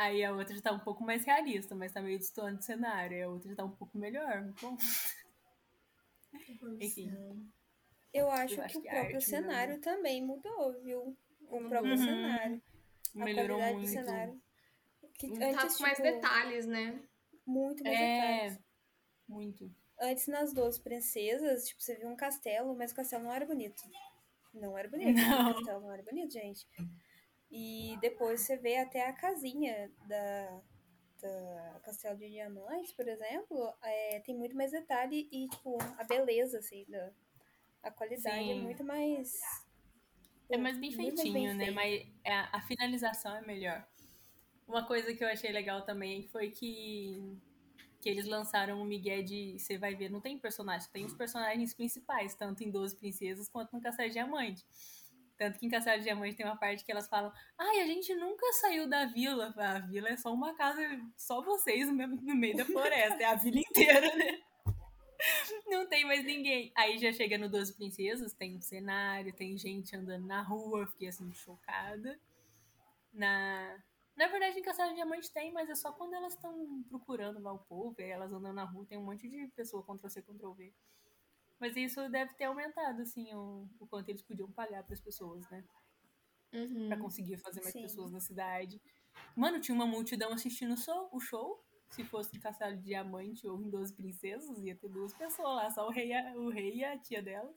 Aí 0.00 0.24
a 0.24 0.32
outra 0.32 0.54
já 0.54 0.62
tá 0.62 0.72
um 0.72 0.78
pouco 0.78 1.04
mais 1.04 1.26
realista, 1.26 1.74
mas 1.74 1.92
tá 1.92 2.00
meio 2.00 2.18
distante 2.18 2.56
do 2.56 2.64
cenário. 2.64 3.18
E 3.18 3.22
a 3.22 3.28
outra 3.28 3.50
já 3.50 3.56
tá 3.56 3.64
um 3.66 3.70
pouco 3.70 3.98
melhor. 3.98 4.50
Bom. 4.62 4.74
Enfim. 6.80 7.12
Eu 8.10 8.30
acho 8.30 8.54
Eu 8.54 8.62
acho 8.64 8.72
que 8.72 8.78
o 8.78 8.82
que 8.82 8.88
próprio 8.88 9.16
arte 9.16 9.30
melhorou. 9.30 9.50
cenário 9.50 9.80
também 9.82 10.24
mudou, 10.24 10.72
viu? 10.80 11.14
O 11.50 11.68
próprio 11.68 11.90
Uhum. 11.92 11.96
cenário. 11.98 12.62
Melhorou 13.14 13.56
a 13.58 13.60
qualidade 13.60 13.72
muito. 13.74 13.86
do 13.86 13.92
cenário. 14.06 14.42
Que 15.18 15.38
Tá 15.38 15.46
antes, 15.64 15.76
com 15.76 15.82
mais 15.82 15.96
tipo, 15.98 16.10
detalhes, 16.10 16.66
né? 16.66 17.02
Muito 17.46 17.84
mais 17.84 17.98
É, 17.98 18.36
detalhes. 18.46 18.64
muito. 19.28 19.74
Antes, 20.00 20.26
nas 20.28 20.54
Doze 20.54 20.80
Princesas, 20.80 21.66
tipo, 21.66 21.82
você 21.82 21.94
viu 21.96 22.08
um 22.08 22.16
castelo, 22.16 22.74
mas 22.74 22.90
o 22.92 22.94
castelo 22.94 23.24
não 23.24 23.32
era 23.34 23.44
bonito. 23.44 23.82
Não 24.54 24.78
era 24.78 24.88
bonito. 24.88 25.14
Não. 25.20 25.50
O 25.50 25.54
castelo 25.56 25.80
não 25.82 25.92
era 25.92 26.02
bonito, 26.02 26.32
gente. 26.32 26.66
E 27.50 27.98
depois 28.00 28.42
você 28.42 28.56
vê 28.56 28.76
até 28.76 29.08
a 29.08 29.12
casinha 29.12 29.90
da, 30.06 30.62
da 31.20 31.80
Castelo 31.82 32.16
de 32.16 32.30
Diamantes, 32.30 32.92
por 32.92 33.08
exemplo, 33.08 33.72
é, 33.82 34.20
tem 34.20 34.36
muito 34.36 34.56
mais 34.56 34.70
detalhe 34.70 35.28
e, 35.32 35.48
tipo, 35.48 35.76
a 35.98 36.04
beleza, 36.04 36.58
assim, 36.58 36.84
da, 36.88 37.10
a 37.82 37.90
qualidade 37.90 38.50
é 38.50 38.54
Sim. 38.54 38.60
muito 38.60 38.84
mais... 38.84 39.40
É 40.48 40.56
mais 40.56 40.78
bem 40.78 40.90
feitinho, 40.90 41.54
né? 41.54 41.64
feito. 41.64 41.74
Mas 41.74 42.06
a, 42.26 42.58
a 42.58 42.60
finalização 42.62 43.36
é 43.36 43.42
melhor. 43.42 43.86
Uma 44.66 44.84
coisa 44.84 45.12
que 45.14 45.22
eu 45.22 45.28
achei 45.28 45.50
legal 45.50 45.82
também 45.82 46.22
foi 46.28 46.50
que, 46.50 47.36
que 48.00 48.08
eles 48.08 48.26
lançaram 48.26 48.80
o 48.80 48.84
Miguel 48.84 49.22
de. 49.24 49.58
Você 49.58 49.78
vai 49.78 49.94
ver, 49.94 50.10
não 50.10 50.20
tem 50.20 50.38
personagem, 50.38 50.88
tem 50.92 51.04
os 51.04 51.14
personagens 51.14 51.72
principais, 51.74 52.34
tanto 52.34 52.64
em 52.64 52.70
12 52.70 52.96
Princesas 52.96 53.48
quanto 53.48 53.72
no 53.72 53.80
Castelo 53.80 54.08
de 54.08 54.14
Diamante. 54.14 54.64
Tanto 55.40 55.58
que 55.58 55.64
em 55.64 55.70
Castelo 55.70 55.96
de 55.96 56.04
Diamante 56.04 56.36
tem 56.36 56.44
uma 56.44 56.54
parte 56.58 56.84
que 56.84 56.92
elas 56.92 57.08
falam: 57.08 57.32
Ai, 57.56 57.80
a 57.80 57.86
gente 57.86 58.14
nunca 58.14 58.44
saiu 58.52 58.86
da 58.86 59.06
vila. 59.06 59.54
A 59.56 59.78
vila 59.78 60.10
é 60.10 60.16
só 60.18 60.30
uma 60.34 60.54
casa, 60.54 60.82
só 61.16 61.40
vocês 61.40 61.88
no 61.88 61.94
meio- 62.36 62.54
da 62.58 62.64
floresta. 62.66 63.22
É 63.22 63.24
a 63.24 63.34
vila 63.36 63.58
inteira, 63.58 64.14
né? 64.16 64.38
Não 65.66 65.88
tem 65.88 66.04
mais 66.04 66.26
ninguém. 66.26 66.70
Aí 66.76 66.98
já 66.98 67.10
chega 67.10 67.38
no 67.38 67.48
12 67.48 67.74
Princesas, 67.74 68.34
tem 68.34 68.54
um 68.54 68.60
cenário, 68.60 69.32
tem 69.34 69.56
gente 69.56 69.96
andando 69.96 70.26
na 70.26 70.42
rua, 70.42 70.86
fiquei 70.88 71.08
assim, 71.08 71.32
chocada. 71.32 72.20
Na, 73.10 73.78
na 74.14 74.26
verdade, 74.26 74.58
em 74.58 74.62
Castelo 74.62 74.90
de 74.90 74.96
Diamante 74.96 75.32
tem, 75.32 75.50
mas 75.52 75.70
é 75.70 75.74
só 75.74 75.90
quando 75.90 76.12
elas 76.12 76.34
estão 76.34 76.84
procurando 76.86 77.40
lá 77.40 77.50
o 77.54 77.60
povo, 77.60 77.94
elas 77.98 78.30
andando 78.30 78.56
na 78.56 78.64
rua, 78.64 78.84
tem 78.84 78.98
um 78.98 79.04
monte 79.06 79.26
de 79.26 79.46
pessoa 79.56 79.82
Ctrl-C, 79.82 80.20
Ctrl-V. 80.20 80.70
Mas 81.60 81.76
isso 81.76 82.08
deve 82.08 82.32
ter 82.34 82.44
aumentado, 82.44 83.02
assim, 83.02 83.32
o, 83.34 83.68
o 83.78 83.86
quanto 83.86 84.08
eles 84.08 84.22
podiam 84.22 84.50
pagar 84.50 84.82
para 84.82 84.94
as 84.94 85.00
pessoas, 85.00 85.48
né? 85.50 85.62
Uhum. 86.52 86.88
Pra 86.88 86.96
conseguir 86.96 87.36
fazer 87.36 87.60
mais 87.60 87.72
Sim. 87.74 87.82
pessoas 87.82 88.10
na 88.10 88.18
cidade. 88.18 88.80
Mano, 89.36 89.60
tinha 89.60 89.74
uma 89.74 89.86
multidão 89.86 90.32
assistindo 90.32 90.76
só 90.76 91.08
o 91.12 91.20
show. 91.20 91.62
Se 91.90 92.02
fosse 92.04 92.36
em 92.36 92.40
Castelo 92.40 92.76
de 92.76 92.84
Diamante 92.84 93.46
ou 93.46 93.60
em 93.62 93.68
12 93.68 93.92
Princesas, 93.92 94.58
ia 94.62 94.74
ter 94.74 94.88
duas 94.88 95.12
pessoas 95.12 95.56
lá, 95.56 95.70
só 95.70 95.86
o 95.86 95.90
rei, 95.90 96.08
e 96.08 96.12
a- 96.14 96.34
o 96.36 96.48
rei 96.48 96.76
e 96.76 96.84
a 96.84 96.96
tia 96.98 97.20
delas. 97.22 97.54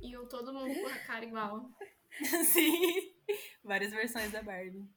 E 0.00 0.16
o 0.16 0.26
todo 0.26 0.52
mundo 0.52 0.74
com 0.80 0.88
a 0.88 0.98
cara 1.00 1.24
igual. 1.24 1.70
Sim. 2.44 3.14
Várias 3.62 3.92
versões 3.92 4.32
da 4.32 4.42
Barbie. 4.42 4.88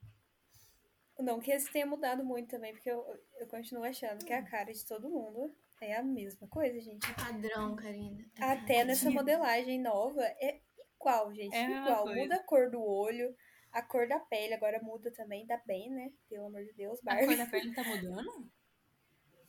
Não 1.18 1.38
que 1.40 1.50
esse 1.50 1.70
tenha 1.70 1.86
mudado 1.86 2.24
muito 2.24 2.48
também, 2.50 2.72
porque 2.72 2.90
eu, 2.90 3.04
eu 3.38 3.46
continuo 3.46 3.84
achando 3.84 4.24
que 4.24 4.32
a 4.32 4.42
cara 4.42 4.72
de 4.72 4.84
todo 4.84 5.08
mundo 5.08 5.54
é 5.80 5.96
a 5.96 6.02
mesma 6.02 6.46
coisa, 6.48 6.80
gente. 6.80 7.08
É 7.10 7.14
padrão, 7.14 7.76
Karina. 7.76 8.24
É 8.38 8.44
Até 8.44 8.84
nessa 8.84 9.10
modelagem 9.10 9.80
nova 9.80 10.22
é 10.22 10.60
igual, 10.98 11.32
gente. 11.34 11.54
É 11.54 11.70
igual. 11.70 12.04
coisa. 12.04 12.20
Muda 12.20 12.36
a 12.36 12.42
cor 12.44 12.70
do 12.70 12.82
olho, 12.82 13.34
a 13.72 13.82
cor 13.82 14.08
da 14.08 14.18
pele 14.18 14.54
agora 14.54 14.80
muda 14.82 15.12
também. 15.12 15.40
Ainda 15.42 15.60
bem, 15.66 15.90
né? 15.90 16.10
Pelo 16.28 16.46
amor 16.46 16.64
de 16.64 16.72
Deus, 16.74 16.98
A 17.06 17.10
cor 17.16 17.26
Barbie. 17.26 17.36
da 17.36 17.46
pele 17.46 17.74
tá 17.74 17.84
mudando? 17.84 18.50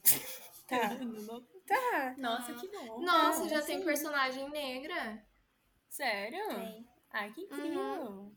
Tá. 0.67 0.95
Não- 0.95 1.47
Tá. 1.65 2.15
Nossa, 2.17 2.53
que 2.55 2.67
bom. 2.67 2.99
Nossa, 2.99 3.39
Não, 3.39 3.49
já 3.49 3.59
assim- 3.59 3.67
tem 3.77 3.85
personagem 3.85 4.49
negra. 4.49 5.25
Sério? 5.89 6.45
Tem. 6.49 6.85
Ai, 7.09 7.31
que 7.31 7.41
incrível. 7.41 8.33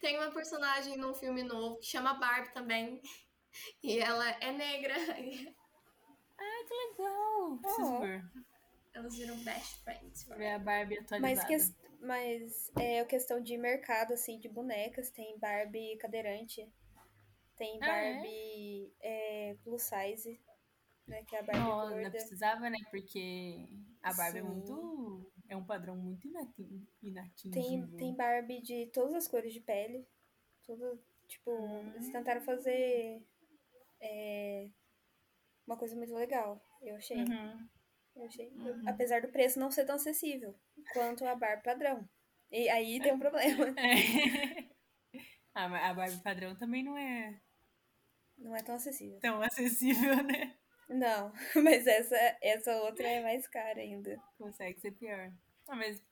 Tem 0.00 0.16
uma 0.16 0.30
personagem 0.32 0.96
num 0.96 1.12
filme 1.12 1.42
novo 1.42 1.76
que 1.78 1.86
chama 1.86 2.14
Barbie 2.14 2.52
também. 2.54 3.00
E 3.82 3.98
ela 4.00 4.28
é 4.40 4.50
negra. 4.52 4.94
Que 6.66 6.74
legal. 6.74 7.58
Preciso 7.58 7.94
Oh. 7.94 8.00
ver. 8.00 8.24
Elas 8.94 9.16
viram 9.16 9.36
best 9.44 9.82
friends. 9.82 10.24
Ver 10.24 10.52
a 10.52 10.58
Barbie 10.58 10.98
atualizada. 10.98 11.20
Mas, 11.20 11.44
ques- 11.44 11.76
mas 12.00 12.70
é 12.78 13.00
a 13.00 13.04
questão 13.04 13.40
de 13.40 13.56
mercado, 13.56 14.12
assim, 14.12 14.38
de 14.38 14.48
bonecas. 14.48 15.10
Tem 15.10 15.36
Barbie 15.38 15.96
cadeirante. 15.96 16.72
Tem 17.56 17.78
Ah, 17.82 17.86
é? 17.96 18.14
Barbie 18.14 18.92
é, 19.00 19.56
plus 19.64 19.82
size. 19.82 20.40
Né, 21.06 21.22
que 21.24 21.36
é 21.36 21.40
a 21.40 21.42
Barbie 21.42 21.60
Não, 21.60 21.80
não 21.88 21.90
gorda. 21.96 22.10
precisava, 22.12 22.70
né? 22.70 22.78
Porque 22.90 23.68
a 24.02 24.12
Barbie 24.14 24.38
é 24.38 24.42
Sim. 24.42 24.48
muito. 24.48 25.32
É 25.50 25.54
um 25.56 25.64
padrão 25.64 25.94
muito 25.96 26.26
inati- 26.26 26.88
inatingível. 27.02 27.88
Tem, 27.88 27.96
tem 27.98 28.14
Barbie 28.14 28.62
de 28.62 28.86
todas 28.86 29.12
as 29.14 29.28
cores 29.28 29.52
de 29.52 29.60
pele. 29.60 30.06
Tudo, 30.62 30.98
tipo, 31.28 31.50
eles 31.94 32.08
tentaram 32.10 32.40
fazer 32.40 33.22
é, 34.00 34.70
uma 35.66 35.76
coisa 35.76 35.94
muito 35.96 36.14
legal. 36.14 36.60
Eu 36.82 36.96
achei. 36.96 37.18
Uhum. 37.18 37.68
Eu 38.16 38.24
achei. 38.26 38.52
Apesar 38.86 39.20
do 39.22 39.28
preço 39.28 39.58
não 39.58 39.70
ser 39.70 39.84
tão 39.84 39.96
acessível 39.96 40.54
quanto 40.92 41.24
a 41.26 41.34
Barbie 41.34 41.62
padrão. 41.64 42.08
E 42.50 42.68
aí 42.68 43.00
tem 43.00 43.12
um 43.12 43.18
problema. 43.18 43.66
É. 45.16 45.20
Ah, 45.54 45.68
mas 45.68 45.84
a 45.84 45.94
Barbie 45.94 46.22
padrão 46.22 46.56
também 46.56 46.82
não 46.82 46.96
é 46.98 47.40
Não 48.36 48.56
é 48.56 48.62
tão 48.62 48.74
acessível. 48.74 49.20
tão 49.20 49.40
acessível, 49.42 50.22
né? 50.24 50.56
Não, 50.88 51.32
mas 51.64 51.86
essa, 51.86 52.16
essa 52.42 52.76
outra 52.82 53.06
é 53.08 53.22
mais 53.22 53.46
cara 53.48 53.80
ainda. 53.80 54.20
Consegue 54.36 54.80
ser 54.80 54.90
pior. 54.92 55.32
Ah, 55.68 55.76
mas 55.76 56.02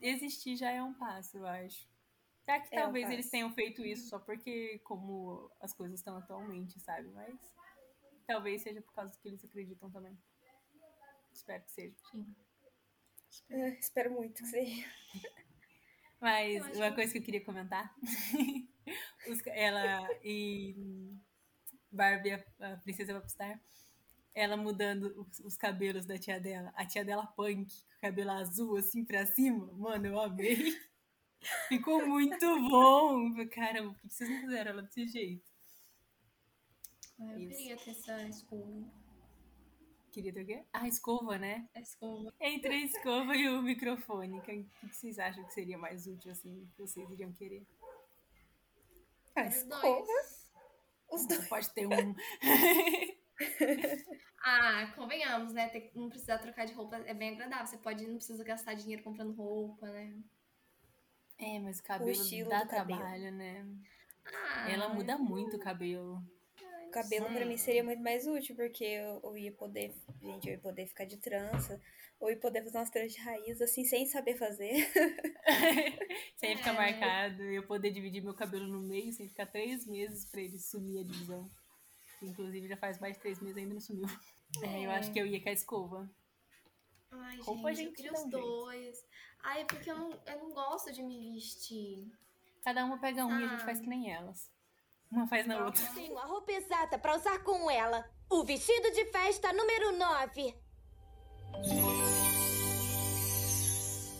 existir 0.00 0.56
já 0.56 0.70
é 0.70 0.82
um 0.82 0.92
passo, 0.94 1.38
eu 1.38 1.46
acho. 1.46 1.88
Será 2.44 2.60
que 2.60 2.74
É 2.74 2.78
um 2.80 2.82
talvez 2.82 3.06
eles 3.08 3.26
passo. 3.26 3.30
tenham 3.30 3.52
feito 3.52 3.84
isso 3.84 4.08
só 4.08 4.18
porque 4.18 4.78
como 4.80 5.50
as 5.60 5.72
coisas 5.72 5.98
estão 6.00 6.16
atualmente, 6.16 6.78
sabe? 6.80 7.08
Mas 7.10 7.34
talvez 8.26 8.62
seja 8.62 8.80
por 8.82 8.92
causa 8.92 9.18
que 9.20 9.28
eles 9.28 9.44
acreditam 9.44 9.90
também. 9.90 10.18
Espero 11.32 11.62
que 11.64 11.70
seja. 11.72 11.96
Ah, 13.50 13.68
espero 13.78 14.10
muito 14.12 14.42
que 14.42 14.46
seja. 14.48 14.86
Mas 16.20 16.64
uma 16.76 16.88
que- 16.90 16.94
coisa 16.94 17.12
que 17.12 17.18
eu 17.18 17.22
queria 17.22 17.44
comentar. 17.44 17.94
Ela 19.46 20.08
em 20.22 21.20
Barbie, 21.90 22.32
a, 22.32 22.44
a 22.60 22.76
Princesa 22.78 23.12
Popstar, 23.18 23.60
ela 24.32 24.56
mudando 24.56 25.12
os, 25.20 25.40
os 25.40 25.56
cabelos 25.56 26.06
da 26.06 26.16
tia 26.16 26.38
dela. 26.40 26.72
A 26.76 26.86
tia 26.86 27.04
dela 27.04 27.26
punk, 27.26 27.66
com 27.68 27.96
o 27.96 28.00
cabelo 28.00 28.30
azul 28.30 28.76
assim 28.76 29.04
pra 29.04 29.26
cima. 29.26 29.66
Mano, 29.72 30.06
eu 30.06 30.20
amei. 30.20 30.56
Ficou 31.68 32.06
muito 32.06 32.46
bom. 32.70 33.34
Caramba, 33.48 33.92
por 33.94 34.02
que 34.02 34.14
vocês 34.14 34.30
não 34.30 34.40
fizeram 34.40 34.70
ela 34.72 34.82
desse 34.82 35.06
jeito? 35.08 35.44
Ah, 37.20 37.32
Eu 37.32 37.38
Isso. 37.38 37.58
queria 37.58 37.76
ter 37.76 37.90
essa 37.90 38.22
escova. 38.28 38.84
Queria 40.12 40.32
ter 40.32 40.42
o 40.42 40.46
quê? 40.46 40.64
Ah, 40.72 40.88
escova, 40.88 41.38
né? 41.38 41.68
A 41.74 41.80
escova. 41.80 42.32
Entre 42.40 42.72
a 42.74 42.84
escova 42.84 43.36
e 43.36 43.48
o 43.48 43.62
microfone. 43.62 44.38
O 44.38 44.42
que 44.42 44.64
que 44.64 44.86
vocês 44.94 45.18
acham 45.18 45.44
que 45.44 45.52
seria 45.52 45.76
mais 45.76 46.06
útil, 46.06 46.30
assim, 46.32 46.66
que 46.74 46.80
vocês 46.82 47.10
iriam 47.10 47.32
querer? 47.32 47.66
Ah, 49.34 49.46
Os 49.46 49.56
escova. 49.56 49.82
dois. 49.82 50.52
Os 51.10 51.26
dois. 51.26 51.40
Você 51.42 51.48
pode 51.48 51.70
ter 51.74 51.86
um. 51.86 52.14
Ah, 54.48 54.92
convenhamos, 54.94 55.52
né? 55.52 55.68
Ter- 55.70 55.90
não 55.92 56.08
precisar 56.08 56.38
trocar 56.38 56.66
de 56.66 56.72
roupa 56.72 56.96
é 56.98 57.12
bem 57.12 57.30
agradável. 57.34 57.66
Você 57.66 57.78
pode, 57.78 58.06
não 58.06 58.16
precisa 58.16 58.44
gastar 58.44 58.74
dinheiro 58.74 59.02
comprando 59.02 59.34
roupa, 59.34 59.86
né? 59.90 60.16
É, 61.36 61.58
mas 61.58 61.80
o 61.80 61.82
cabelo 61.82 62.10
estilo 62.12 62.48
dá 62.48 62.62
do 62.62 62.70
cabelo. 62.70 63.00
trabalho, 63.00 63.32
né? 63.32 63.66
Ah, 64.24 64.70
Ela 64.70 64.88
muda 64.88 65.18
muito 65.18 65.56
o 65.56 65.58
cabelo. 65.58 66.22
O 66.98 67.02
cabelo 67.02 67.26
pra 67.26 67.44
mim 67.44 67.56
seria 67.58 67.84
muito 67.84 68.02
mais 68.02 68.26
útil, 68.26 68.56
porque 68.56 68.82
eu, 68.84 69.20
eu 69.22 69.36
ia 69.36 69.52
poder, 69.52 69.92
gente, 70.22 70.46
eu 70.48 70.54
ia 70.54 70.58
poder 70.60 70.86
ficar 70.86 71.04
de 71.04 71.18
trança, 71.18 71.78
ou 72.18 72.30
ia 72.30 72.38
poder 72.38 72.62
fazer 72.64 72.78
umas 72.78 72.88
tranças 72.90 73.12
de 73.12 73.20
raiz, 73.20 73.60
assim, 73.60 73.84
sem 73.84 74.06
saber 74.06 74.36
fazer. 74.36 74.72
sem 76.36 76.56
ficar 76.56 76.72
É. 76.72 76.76
marcado. 76.76 77.42
Eu 77.42 77.62
poder 77.66 77.90
dividir 77.90 78.22
meu 78.22 78.34
cabelo 78.34 78.66
no 78.66 78.80
meio, 78.80 79.12
sem 79.12 79.28
ficar 79.28 79.46
três 79.46 79.86
meses 79.86 80.24
pra 80.30 80.40
ele 80.40 80.58
sumir 80.58 81.00
a 81.00 81.04
divisão. 81.04 81.50
Inclusive, 82.22 82.66
já 82.68 82.76
faz 82.78 82.98
mais 82.98 83.14
de 83.14 83.20
três 83.20 83.40
meses 83.40 83.56
e 83.56 83.60
ainda 83.60 83.74
não 83.74 83.80
sumiu. 83.80 84.06
É, 84.62 84.86
eu 84.86 84.90
acho 84.92 85.12
que 85.12 85.20
eu 85.20 85.26
ia 85.26 85.42
com 85.42 85.48
a 85.50 85.52
escova. 85.52 86.10
Ai, 87.10 87.36
Roupa 87.40 87.68
a 87.68 87.72
gente, 87.74 87.80
eu 87.80 87.86
gente 87.88 87.96
queria 87.96 88.12
dá 88.12 88.16
os 88.18 88.22
jeito. 88.22 88.38
dois. 88.38 89.06
Ai, 89.42 89.60
é 89.62 89.64
porque 89.66 89.90
eu 89.90 89.96
não, 89.98 90.10
eu 90.26 90.38
não 90.38 90.50
gosto 90.52 90.90
de 90.92 91.02
me 91.02 91.32
vestir. 91.34 92.10
Cada 92.64 92.84
uma 92.84 92.98
pega 92.98 93.24
um 93.26 93.38
e 93.38 93.44
a 93.44 93.48
gente 93.48 93.62
Ah. 93.62 93.64
faz 93.66 93.80
que 93.80 93.86
nem 93.86 94.10
elas. 94.12 94.50
Uma 95.10 95.26
faz 95.26 95.46
na 95.46 95.64
outra. 95.64 95.86
Tenho 95.94 96.18
a 96.18 96.24
roupa 96.24 96.52
exata 96.52 96.98
pra 96.98 97.16
usar 97.16 97.38
com 97.42 97.70
ela. 97.70 98.08
O 98.28 98.44
vestido 98.44 98.90
de 98.90 99.04
festa 99.06 99.52
número 99.52 99.96
9. 99.96 100.54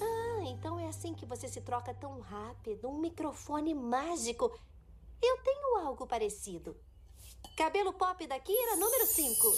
Ah, 0.00 0.44
então 0.46 0.78
é 0.78 0.86
assim 0.86 1.12
que 1.12 1.26
você 1.26 1.48
se 1.48 1.60
troca 1.60 1.92
tão 1.92 2.20
rápido. 2.20 2.88
Um 2.88 2.98
microfone 2.98 3.74
mágico. 3.74 4.56
Eu 5.20 5.38
tenho 5.42 5.76
algo 5.78 6.06
parecido. 6.06 6.76
Cabelo 7.56 7.92
pop 7.92 8.26
da 8.26 8.38
Kira, 8.38 8.76
número 8.76 9.06
5. 9.06 9.48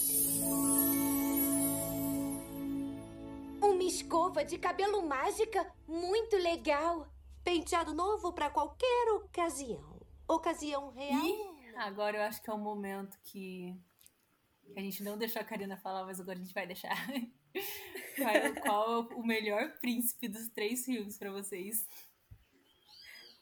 Uma 3.61 3.83
escova 3.83 4.45
de 4.45 4.57
cabelo 4.57 5.03
mágica? 5.03 5.70
Muito 5.87 6.37
legal. 6.37 7.07
Penteado 7.45 7.93
novo 7.93 8.33
para 8.33 8.51
qualquer 8.51 9.12
ocasião. 9.12 9.97
Ocasião 10.29 10.91
real. 10.91 11.24
E 11.24 11.74
agora 11.76 12.18
eu 12.18 12.22
acho 12.22 12.43
que 12.43 12.51
é 12.51 12.53
o 12.53 12.59
momento 12.59 13.18
que 13.24 13.74
que 14.72 14.79
a 14.79 14.83
gente 14.83 15.03
não 15.03 15.16
deixou 15.16 15.41
a 15.41 15.45
Karina 15.45 15.76
falar, 15.76 16.05
mas 16.05 16.20
agora 16.20 16.39
a 16.39 16.43
gente 16.43 16.55
vai 16.55 16.66
deixar. 16.66 16.95
Qual, 18.14 18.62
qual 18.62 19.11
é 19.11 19.14
o 19.14 19.22
melhor 19.24 19.79
príncipe 19.79 20.29
dos 20.29 20.49
três 20.49 20.85
filmes 20.85 21.16
pra 21.16 21.31
vocês? 21.31 21.87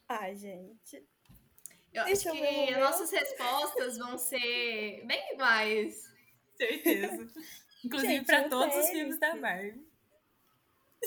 Ai, 0.08 0.36
gente. 0.36 1.04
Eu 1.92 2.04
Deixa 2.04 2.30
acho 2.30 2.38
o 2.38 2.42
que 2.42 2.70
meu. 2.70 2.80
nossas 2.80 3.10
respostas 3.10 3.96
vão 3.96 4.18
ser 4.18 5.02
bem 5.06 5.32
iguais. 5.32 6.12
Certeza. 6.56 7.26
Inclusive 7.84 8.24
não 8.30 8.48
todos 8.50 8.76
os 8.76 8.88
filmes 8.90 9.18
da 9.18 9.34
Barbie. 9.36 9.86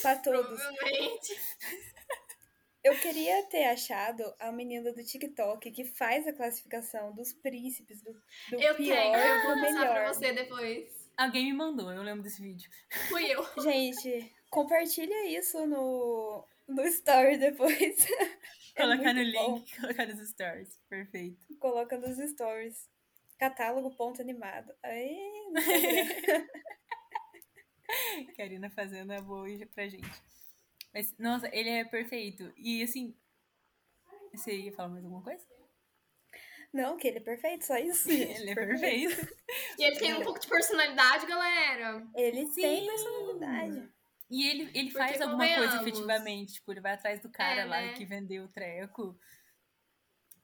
Pra 0.01 0.15
todos. 0.17 0.61
Provavelmente. 0.61 1.39
Eu 2.83 2.97
queria 2.99 3.43
ter 3.47 3.65
achado 3.65 4.23
a 4.39 4.51
menina 4.51 4.91
do 4.93 5.03
TikTok 5.03 5.69
que 5.71 5.83
faz 5.83 6.25
a 6.25 6.33
classificação 6.33 7.13
dos 7.13 7.33
príncipes, 7.33 8.01
do, 8.01 8.13
do 8.13 8.61
Eu 8.61 8.75
pior 8.75 8.95
tenho, 8.95 9.15
eu 9.15 9.45
vou 9.47 9.55
melhor. 9.61 9.89
pra 9.93 10.13
você 10.13 10.31
depois. 10.33 11.09
Alguém 11.17 11.45
me 11.47 11.53
mandou, 11.53 11.91
eu 11.91 12.01
lembro 12.01 12.23
desse 12.23 12.41
vídeo. 12.41 12.69
Fui 13.09 13.25
eu. 13.25 13.45
Gente, 13.61 14.33
compartilha 14.49 15.37
isso 15.37 15.67
no, 15.67 16.45
no 16.67 16.83
story 16.85 17.37
depois. 17.37 18.07
É 18.75 18.83
Colocar 18.83 19.13
no 19.13 19.31
bom. 19.33 19.55
link, 19.55 19.77
colocar 19.81 20.05
nos 20.07 20.29
stories. 20.29 20.79
Perfeito. 20.87 21.37
Coloca 21.59 21.97
nos 21.97 22.17
stories. 22.31 22.87
Catálogo 23.37 23.91
ponto 23.91 24.21
animado. 24.21 24.71
Aí. 24.81 25.19
Karina 28.37 28.69
fazendo 28.69 29.11
a 29.11 29.19
boa 29.19 29.47
pra 29.75 29.89
gente. 29.89 30.07
Mas, 30.93 31.15
nossa, 31.17 31.49
ele 31.53 31.69
é 31.69 31.85
perfeito. 31.85 32.51
E 32.57 32.83
assim. 32.83 33.15
Você 34.33 34.55
ia 34.55 34.71
falar 34.73 34.89
mais 34.89 35.03
alguma 35.03 35.23
coisa? 35.23 35.43
Não, 36.71 36.97
que 36.97 37.07
ele 37.07 37.17
é 37.17 37.21
perfeito, 37.21 37.65
só 37.65 37.77
isso. 37.77 38.07
Ele 38.11 38.51
é 38.51 38.53
perfeito. 38.53 39.27
E 39.75 39.83
ele 39.83 39.95
tem 39.97 40.13
um 40.13 40.21
pouco 40.21 40.39
de 40.39 40.47
personalidade, 40.47 41.25
galera. 41.25 42.07
Ele 42.15 42.45
tem 42.53 42.81
Sim. 42.81 42.85
personalidade. 42.85 43.89
E 44.29 44.47
ele, 44.47 44.63
ele 44.75 44.91
Porque 44.91 44.91
faz 44.91 45.19
alguma 45.19 45.47
coisa 45.47 45.81
efetivamente. 45.81 46.53
Tipo, 46.53 46.71
ele 46.71 46.81
vai 46.81 46.93
atrás 46.93 47.19
do 47.21 47.29
cara 47.31 47.61
É, 47.61 47.65
lá 47.65 47.81
né? 47.81 47.93
que 47.93 48.05
vendeu 48.05 48.43
o 48.43 48.47
treco. 48.47 49.19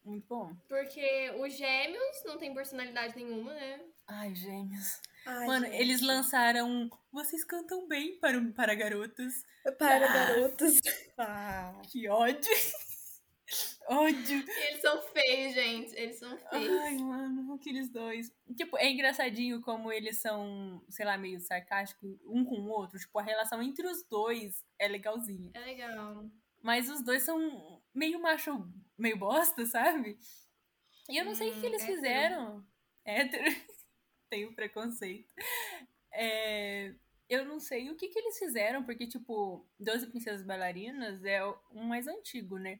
Muito 0.04 0.28
bom. 0.28 0.56
Porque 0.68 1.32
os 1.40 1.54
gêmeos 1.56 2.24
não 2.26 2.40
têm 2.40 2.54
personalidade 2.54 3.16
nenhuma, 3.16 3.54
né? 3.54 3.82
Ai, 4.08 4.34
gêmeos. 4.34 5.02
Ai, 5.26 5.48
Mano, 5.48 5.66
gente. 5.66 5.76
eles 5.82 6.02
lançaram. 6.02 6.90
Vocês 7.12 7.44
cantam 7.44 7.88
bem 7.88 8.20
para, 8.20 8.40
para 8.54 8.76
garotas. 8.76 9.44
Para 9.78 10.08
garotos. 10.08 10.80
Ah. 11.18 11.82
Que 11.92 12.08
ódio. 12.08 12.52
ódio. 13.88 14.44
Eles 14.48 14.82
são 14.82 15.02
feios, 15.02 15.54
gente. 15.54 15.96
Eles 15.96 16.18
são 16.20 16.38
feios. 16.38 16.82
Ai, 16.82 16.98
mano, 16.98 17.54
aqueles 17.54 17.90
dois. 17.90 18.32
Tipo, 18.56 18.78
é 18.78 18.90
engraçadinho 18.90 19.62
como 19.62 19.92
eles 19.92 20.18
são, 20.18 20.84
sei 20.90 21.06
lá, 21.06 21.18
meio 21.18 21.40
sarcásticos 21.40 22.18
um 22.26 22.44
com 22.46 22.56
o 22.62 22.70
outro. 22.70 23.00
Tipo, 23.00 23.18
a 23.20 23.24
relação 23.24 23.62
entre 23.62 23.88
os 23.88 24.04
dois 24.08 24.64
é 24.80 24.88
legalzinha. 24.88 25.52
É 25.54 25.60
legal. 25.60 26.26
Mas 26.62 26.90
os 26.90 27.04
dois 27.04 27.22
são 27.24 27.82
meio 27.94 28.20
macho, 28.22 28.68
meio 28.98 29.18
bosta, 29.18 29.66
sabe? 29.66 30.18
E 31.08 31.18
eu 31.18 31.26
não 31.26 31.36
sei 31.36 31.50
o 31.52 31.54
que, 31.54 31.60
que 31.62 31.66
Hum, 31.68 31.70
eles 31.70 31.82
hétero. 31.84 31.96
fizeram. 31.96 32.68
Hétero. 33.06 33.56
Tenho 34.30 34.54
preconceito. 34.56 35.34
É, 36.12 36.94
eu 37.30 37.46
não 37.46 37.60
sei 37.60 37.90
o 37.90 37.96
que, 37.96 38.08
que 38.10 38.20
eles 38.20 38.38
fizeram, 38.38 38.84
porque, 38.84 39.08
tipo, 39.08 39.66
12 39.80 40.08
Princesas 40.08 40.46
Bailarinas 40.46 41.24
é 41.24 41.44
o 41.46 41.58
um 41.74 41.84
mais 41.84 42.08
antigo, 42.08 42.58
né? 42.58 42.80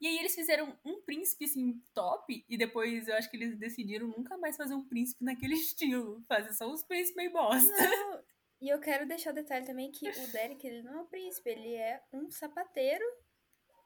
E 0.00 0.06
aí 0.06 0.18
eles 0.18 0.34
fizeram 0.34 0.78
um 0.84 1.00
príncipe, 1.02 1.44
assim, 1.46 1.80
top, 1.94 2.44
e 2.48 2.56
depois 2.58 3.08
eu 3.08 3.14
acho 3.14 3.30
que 3.30 3.36
eles 3.36 3.56
decidiram 3.56 4.08
nunca 4.08 4.36
mais 4.36 4.56
fazer 4.56 4.74
um 4.74 4.84
príncipe 4.86 5.24
naquele 5.24 5.54
estilo. 5.56 6.22
Fazer 6.28 6.52
só 6.52 6.68
uns 6.70 6.82
príncipes 6.82 7.16
meio 7.16 7.32
bosta. 7.32 7.72
Não, 7.72 8.22
e 8.60 8.68
eu 8.68 8.80
quero 8.80 9.06
deixar 9.06 9.30
o 9.30 9.34
detalhe 9.34 9.64
também 9.64 9.90
que 9.90 10.08
o 10.08 10.32
Derek, 10.32 10.66
ele 10.66 10.82
não 10.82 10.94
é 10.98 11.00
um 11.02 11.06
príncipe, 11.06 11.50
ele 11.50 11.74
é 11.74 12.02
um 12.12 12.30
sapateiro 12.30 13.04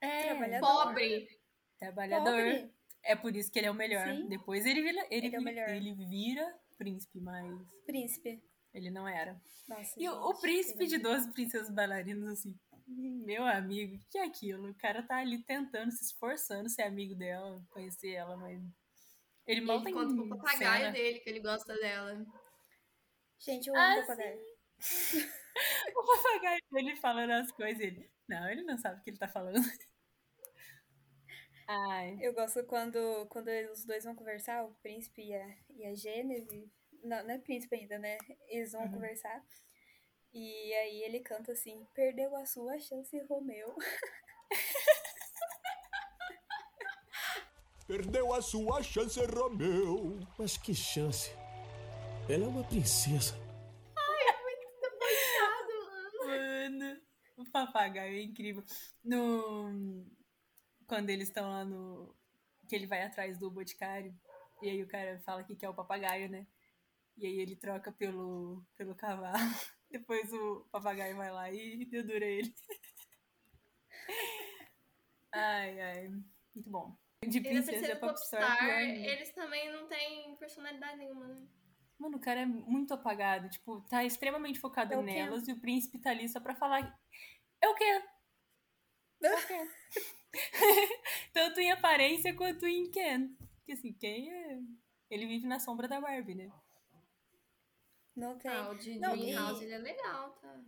É, 0.01 0.25
trabalhador. 0.29 0.67
Pobre. 0.67 1.29
trabalhador. 1.79 2.25
Pobre. 2.33 2.71
É 3.05 3.15
por 3.15 3.37
isso 3.37 3.51
que 3.53 3.59
ele 3.61 3.67
é 3.67 3.71
o 3.71 3.75
melhor. 3.75 4.07
Sim. 4.09 4.27
Depois 4.29 4.67
ele 4.67 4.83
vira, 4.83 5.07
ele, 5.11 5.27
Ele 5.29 5.37
é 5.37 5.39
o 5.39 5.41
vi- 5.41 5.45
melhor. 5.45 5.69
ele 5.69 5.95
vira 5.95 6.59
príncipe, 6.79 7.20
mas 7.20 7.47
Príncipe. 7.85 8.43
ele 8.72 8.91
não 8.91 9.07
era. 9.07 9.41
Nossa, 9.68 9.95
E 10.01 10.09
o, 10.09 10.12
o 10.31 10.33
gente, 10.33 10.41
príncipe 10.41 10.87
de 10.87 10.95
é 10.95 10.99
12 10.99 11.33
princesas 11.33 11.70
bailarinas, 11.70 12.39
assim, 12.39 12.59
meu 12.87 13.45
amigo, 13.47 13.97
o 13.97 14.01
que 14.11 14.16
é 14.18 14.24
aquilo? 14.24 14.70
O 14.70 14.74
cara 14.74 15.03
tá 15.03 15.18
ali 15.18 15.43
tentando, 15.45 15.91
se 15.93 16.05
esforçando 16.05 16.70
ser 16.70 16.83
amigo 16.83 17.14
dela, 17.14 17.62
conhecer 17.70 18.12
ela, 18.12 18.37
mas. 18.37 18.62
Ele 19.47 19.61
mal 19.62 19.76
ele 19.76 19.85
tem 19.87 19.95
conta 19.95 20.14
pro 20.14 20.29
papagaio 20.29 20.81
cena. 20.81 20.93
dele 20.93 21.20
que 21.20 21.29
ele 21.29 21.41
gosta 21.41 21.74
dela. 21.74 22.26
Gente, 23.41 23.68
eu 23.68 23.76
Ah, 23.76 23.93
amo 23.95 24.01
papagaio. 24.03 24.41
O 25.97 26.07
papagaio 26.07 26.61
dele 26.70 26.97
falando 26.97 27.31
as 27.33 27.51
coisas, 27.53 27.81
ele. 27.81 28.11
Não, 28.29 28.49
ele 28.51 28.62
não 28.62 28.79
sabe 28.79 29.01
o 29.01 29.03
que 29.03 29.11
ele 29.11 29.18
tá 29.18 29.29
falando. 29.29 29.59
Ai. 31.69 32.19
Eu 32.21 32.33
gosto 32.33 32.64
quando, 32.64 32.99
quando 33.29 33.49
os 33.73 33.85
dois 33.85 34.05
vão 34.05 34.14
conversar, 34.16 34.64
o 34.64 34.75
príncipe 34.83 35.23
e 35.23 35.35
a, 35.35 35.57
e 35.77 35.85
a 35.87 35.95
Gêneve. 35.95 36.69
Não, 37.05 37.23
não 37.25 37.31
é 37.35 37.39
príncipe 37.39 37.77
ainda, 37.77 37.99
né? 37.99 38.19
Eles 38.49 38.73
vão 38.73 38.83
Uhum. 38.83 38.91
conversar. 38.91 39.45
E 40.33 40.73
aí 40.75 41.03
ele 41.05 41.21
canta 41.21 41.53
assim: 41.53 41.87
Perdeu 41.95 42.35
a 42.37 42.45
sua 42.47 42.79
chance, 42.79 43.16
Romeu. 43.29 43.75
Perdeu 47.87 48.33
a 48.35 48.43
sua 48.43 48.83
chance, 48.83 49.19
Romeu. 49.27 50.19
Mas 50.39 50.57
que 50.57 50.75
chance? 50.75 51.31
Ela 52.29 52.45
é 52.45 52.49
uma 52.49 52.64
princesa. 52.64 53.35
Mano, 56.27 57.01
o 57.37 57.45
papagaio 57.51 58.16
é 58.16 58.23
incrível. 58.23 58.62
No... 59.05 60.05
Quando 60.89 61.11
eles 61.11 61.28
estão 61.28 61.49
lá 61.49 61.64
no. 61.64 62.12
Que 62.68 62.74
ele 62.74 62.86
vai 62.86 63.03
atrás 63.03 63.39
do 63.39 63.51
boticário. 63.51 64.12
E 64.61 64.68
aí 64.68 64.82
o 64.82 64.89
cara 64.89 65.20
fala 65.20 65.45
que 65.45 65.55
quer 65.55 65.68
o 65.68 65.74
papagaio, 65.74 66.28
né? 66.28 66.47
E 67.16 67.26
aí 67.26 67.39
ele 67.39 67.55
troca 67.55 67.93
pelo, 67.93 68.64
pelo 68.76 68.95
cavalo. 68.95 69.32
Depois 69.91 70.32
o 70.32 70.66
papagaio 70.72 71.16
vai 71.16 71.30
lá 71.30 71.51
e 71.53 71.84
dedura 71.84 72.24
ele. 72.24 72.53
Ai, 75.30 75.78
ai. 75.80 76.09
Muito 76.55 76.70
bom. 76.70 76.97
De 77.26 77.41
princesa 77.41 77.97
popstar, 77.97 78.41
pior 78.41 78.49
Popstar, 78.49 78.76
ainda. 78.78 79.09
eles 79.09 79.30
também 79.32 79.70
não 79.70 79.86
têm 79.86 80.34
personalidade 80.36 80.97
nenhuma, 80.97 81.26
né? 81.26 81.47
Mano, 81.99 82.16
o 82.16 82.20
cara 82.20 82.41
é 82.41 82.47
muito 82.47 82.95
apagado. 82.95 83.49
Tipo, 83.51 83.80
tá 83.82 84.05
extremamente 84.05 84.59
focado 84.59 84.95
É 84.95 85.03
nelas 85.03 85.47
e 85.47 85.53
o 85.53 85.61
príncipe 85.61 85.99
tá 85.99 86.11
ali 86.11 86.28
só 86.28 86.41
pra 86.41 86.55
falar. 86.55 86.99
É 87.61 87.68
o 87.68 87.74
quê? 87.74 88.03
É 89.22 89.34
o 89.34 89.47
quê? 89.47 89.68
Tanto 91.33 91.61
em 91.61 91.70
aparência 91.70 92.35
quanto 92.35 92.66
em 92.66 92.91
Ken. 92.91 93.29
Porque 93.59 93.72
assim, 93.72 93.93
Ken 93.93 94.31
é. 94.31 94.59
Ele 95.11 95.26
vive 95.26 95.47
na 95.47 95.59
sombra 95.59 95.89
da 95.89 96.01
Barbie, 96.01 96.35
né? 96.35 96.51
Não 98.14 98.37
tem. 98.39 98.51
Ah, 98.51 98.70
o 98.70 98.74
de 98.74 98.99
Não, 98.99 99.16
Dreamhouse, 99.16 99.62
e- 99.62 99.64
ele 99.66 99.74
é 99.74 99.79
legal, 99.79 100.33
tá? 100.33 100.61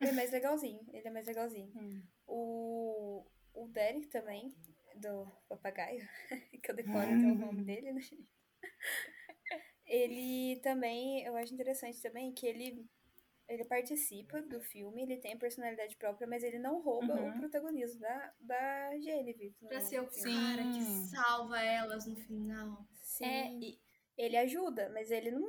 Ele 0.00 0.10
é 0.10 0.12
mais 0.12 0.30
legalzinho. 0.30 0.86
Ele 0.92 1.08
é 1.08 1.10
mais 1.10 1.26
legalzinho. 1.26 1.72
Hum. 1.74 2.02
O, 2.26 3.26
o 3.54 3.68
Derek 3.68 4.06
também, 4.08 4.54
do 4.96 5.26
papagaio, 5.48 6.06
que 6.62 6.70
eu 6.70 6.76
decoro 6.76 6.98
até 6.98 7.26
o 7.26 7.34
nome 7.34 7.62
dele, 7.64 7.92
né? 7.92 8.00
Ele 9.86 10.60
também, 10.60 11.24
eu 11.24 11.36
acho 11.36 11.54
interessante 11.54 12.00
também 12.02 12.32
que 12.32 12.46
ele, 12.46 12.84
ele 13.48 13.64
participa 13.64 14.42
do 14.42 14.60
filme, 14.60 15.02
ele 15.02 15.16
tem 15.18 15.38
personalidade 15.38 15.96
própria, 15.96 16.26
mas 16.26 16.42
ele 16.42 16.58
não 16.58 16.80
rouba 16.82 17.14
Uhum. 17.14 17.30
o 17.30 17.38
protagonismo 17.38 18.00
da, 18.00 18.32
da 18.40 18.98
Genevieve. 18.98 19.54
no 19.62 19.68
Pra 19.68 19.80
ser 19.80 20.00
o 20.00 20.06
cara 20.06 20.62
que 20.72 20.82
salva 21.10 21.60
elas 21.62 22.06
no 22.06 22.16
final. 22.16 22.86
Sim, 23.02 23.24
É, 23.24 23.52
e 23.52 23.80
ele 24.16 24.36
ajuda, 24.36 24.90
mas 24.92 25.10
ele 25.10 25.30
não, 25.30 25.48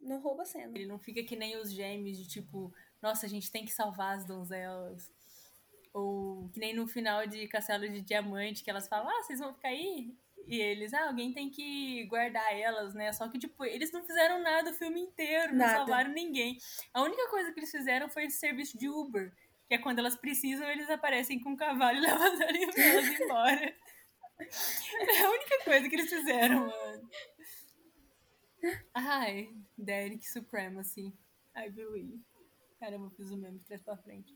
não 0.00 0.20
rouba 0.20 0.42
a 0.42 0.46
cena. 0.46 0.76
ele 0.76 0.86
não 0.86 0.98
fica 0.98 1.22
que 1.24 1.34
nem 1.36 1.56
os 1.56 1.72
gêmeos 1.72 2.16
de 2.16 2.28
tipo, 2.28 2.72
nossa, 3.02 3.26
a 3.26 3.28
gente 3.28 3.50
tem 3.50 3.64
que 3.64 3.72
salvar 3.72 4.16
as 4.16 4.24
donzelas. 4.24 5.10
Ou 5.92 6.48
que 6.50 6.58
nem 6.58 6.74
no 6.74 6.86
final 6.88 7.26
de 7.26 7.46
Castelo 7.48 7.88
de 7.88 8.00
Diamante, 8.02 8.64
que 8.64 8.70
elas 8.70 8.88
falam, 8.88 9.08
ah, 9.08 9.22
vocês 9.22 9.38
vão 9.38 9.54
ficar 9.54 9.68
aí? 9.68 10.16
E 10.46 10.60
eles, 10.60 10.92
ah, 10.92 11.06
alguém 11.06 11.32
tem 11.32 11.50
que 11.50 12.04
guardar 12.06 12.52
elas, 12.52 12.94
né? 12.94 13.12
Só 13.12 13.28
que, 13.28 13.38
tipo, 13.38 13.64
eles 13.64 13.90
não 13.92 14.04
fizeram 14.04 14.42
nada 14.42 14.70
o 14.70 14.74
filme 14.74 15.00
inteiro, 15.00 15.52
não 15.52 15.58
Nada. 15.58 15.76
salvaram 15.78 16.12
ninguém. 16.12 16.58
A 16.92 17.02
única 17.02 17.28
coisa 17.28 17.52
que 17.52 17.60
eles 17.60 17.70
fizeram 17.70 18.08
foi 18.08 18.24
esse 18.24 18.38
serviço 18.38 18.76
de 18.76 18.88
Uber, 18.88 19.32
que 19.66 19.74
é 19.74 19.78
quando 19.78 19.98
elas 19.98 20.16
precisam, 20.16 20.68
eles 20.68 20.90
aparecem 20.90 21.40
com 21.40 21.50
um 21.50 21.56
cavalo 21.56 21.96
e 21.96 22.00
levam 22.02 22.26
as 22.26 22.40
elas 22.40 23.20
embora. 23.20 23.76
É 24.36 25.22
a 25.22 25.30
única 25.30 25.64
coisa 25.64 25.88
que 25.88 25.94
eles 25.94 26.10
fizeram, 26.10 26.66
mano. 26.66 27.10
Ai, 28.92 29.48
Derek 29.78 30.28
Supremacy. 30.28 31.14
I 31.56 31.70
believe. 31.70 32.20
Caramba, 32.80 33.06
eu 33.06 33.10
fiz 33.10 33.30
o 33.30 33.36
meme 33.36 33.58
de 33.58 33.64
trás 33.64 33.80
pra 33.82 33.96
frente. 33.96 34.34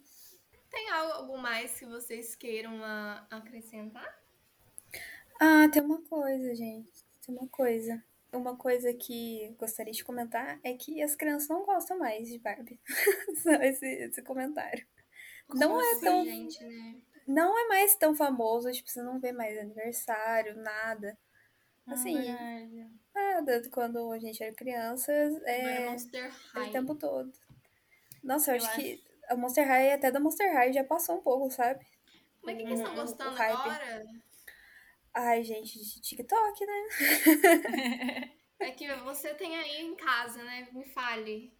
Tem 0.70 0.88
algo 0.90 1.36
mais 1.38 1.78
que 1.78 1.84
vocês 1.84 2.36
queiram 2.36 2.82
ah, 2.84 3.26
acrescentar? 3.30 4.17
Ah, 5.40 5.68
tem 5.68 5.82
uma 5.82 6.02
coisa, 6.02 6.54
gente. 6.54 6.90
Tem 7.24 7.34
uma 7.34 7.48
coisa. 7.48 8.02
Uma 8.32 8.56
coisa 8.56 8.92
que 8.92 9.54
gostaria 9.58 9.92
de 9.92 10.04
comentar 10.04 10.60
é 10.62 10.74
que 10.74 11.02
as 11.02 11.14
crianças 11.14 11.48
não 11.48 11.64
gostam 11.64 11.98
mais 11.98 12.28
de 12.28 12.38
Barbie. 12.38 12.78
Só 13.42 13.52
esse, 13.54 13.86
esse 13.86 14.22
comentário. 14.22 14.86
Não 15.54 15.80
é 15.80 15.84
Nossa, 15.94 16.00
tão. 16.00 16.24
gente, 16.24 16.62
né? 16.62 16.96
Não 17.26 17.58
é 17.58 17.68
mais 17.68 17.94
tão 17.94 18.14
famoso, 18.14 18.70
tipo, 18.70 18.88
você 18.88 19.02
não 19.02 19.18
vê 19.18 19.32
mais 19.32 19.56
aniversário, 19.58 20.56
nada. 20.56 21.16
Assim, 21.86 22.16
Ah, 22.30 22.66
nada. 23.14 23.62
Quando 23.70 24.12
a 24.12 24.18
gente 24.18 24.42
era 24.42 24.54
criança, 24.54 25.12
Agora 25.12 25.50
é, 25.50 25.90
Monster 25.90 26.32
High. 26.52 26.68
o 26.68 26.72
tempo 26.72 26.94
todo. 26.94 27.32
Nossa, 28.22 28.52
eu, 28.52 28.56
Eu 28.56 28.66
acho, 28.66 28.74
que 28.76 29.02
a 29.28 29.36
Monster 29.36 29.66
High, 29.66 29.92
até 29.92 30.10
da 30.10 30.20
Monster 30.20 30.52
High, 30.52 30.72
já 30.72 30.84
passou 30.84 31.16
um 31.16 31.22
pouco, 31.22 31.50
sabe? 31.50 31.86
Mas 32.42 32.54
o 32.54 32.58
que, 32.58 32.64
que 32.64 32.68
vocês 32.70 32.88
estão 32.88 32.94
gostando 32.94 33.42
agora? 33.42 34.06
Ai, 35.20 35.42
gente, 35.42 35.76
de 35.76 36.00
TikTok, 36.00 36.64
né? 36.64 38.34
É 38.60 38.72
que 38.72 38.92
você 39.04 39.32
tem 39.34 39.56
aí 39.56 39.82
em 39.82 39.94
casa, 39.94 40.42
né? 40.42 40.66
Me 40.72 40.84
fale. 40.86 41.52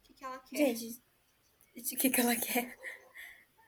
O 0.00 0.02
que, 0.02 0.14
que 0.14 0.24
ela 0.24 0.38
quer? 0.40 0.74
Gente, 0.74 1.94
o 1.94 1.98
que, 1.98 2.10
que 2.10 2.20
ela 2.20 2.34
quer? 2.34 2.76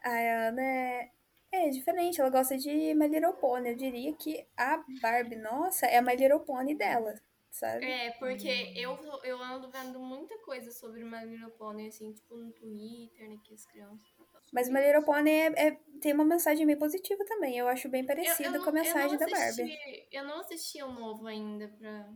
A 0.02 0.48
Ana 0.48 0.62
é, 0.62 1.10
é 1.52 1.68
diferente, 1.70 2.20
ela 2.20 2.28
gosta 2.28 2.58
de 2.58 2.92
My 2.94 3.06
Little 3.06 3.34
Pony. 3.34 3.70
Eu 3.70 3.76
diria 3.76 4.12
que 4.14 4.44
a 4.56 4.82
Barbie, 5.00 5.36
nossa, 5.36 5.86
é 5.86 5.98
a 5.98 6.02
My 6.02 6.16
Little 6.16 6.40
Pony 6.40 6.74
dela, 6.74 7.14
sabe? 7.52 7.84
É, 7.84 8.10
porque 8.12 8.72
eu, 8.74 8.98
eu 9.22 9.40
ando 9.40 9.70
vendo 9.70 10.00
muita 10.00 10.36
coisa 10.38 10.72
sobre 10.72 11.04
My 11.04 11.24
Little 11.24 11.50
Pony, 11.52 11.86
assim, 11.88 12.12
tipo 12.12 12.36
no 12.36 12.50
Twitter, 12.52 13.28
né, 13.28 13.38
que 13.44 13.54
as 13.54 13.64
crianças... 13.66 14.08
Mas 14.52 14.68
My 14.68 14.80
Little 14.80 15.04
Pony 15.04 15.30
é, 15.30 15.46
é- 15.68 15.80
tem 16.00 16.12
uma 16.12 16.24
mensagem 16.24 16.66
bem 16.66 16.76
positiva 16.76 17.24
também. 17.24 17.56
Eu 17.56 17.68
acho 17.68 17.88
bem 17.88 18.00
Eu- 18.00 18.06
parecida 18.06 18.48
eu 18.48 18.52
não- 18.52 18.64
com 18.64 18.70
a 18.70 18.72
mensagem 18.72 19.12
eu 19.12 19.18
da 19.18 19.26
Barbie. 19.26 19.62
assisti- 19.62 20.08
Eu 20.10 20.24
não 20.24 20.40
assisti 20.40 20.82
o 20.82 20.92
novo 20.92 21.26
ainda 21.26 21.68
pra... 21.68 22.12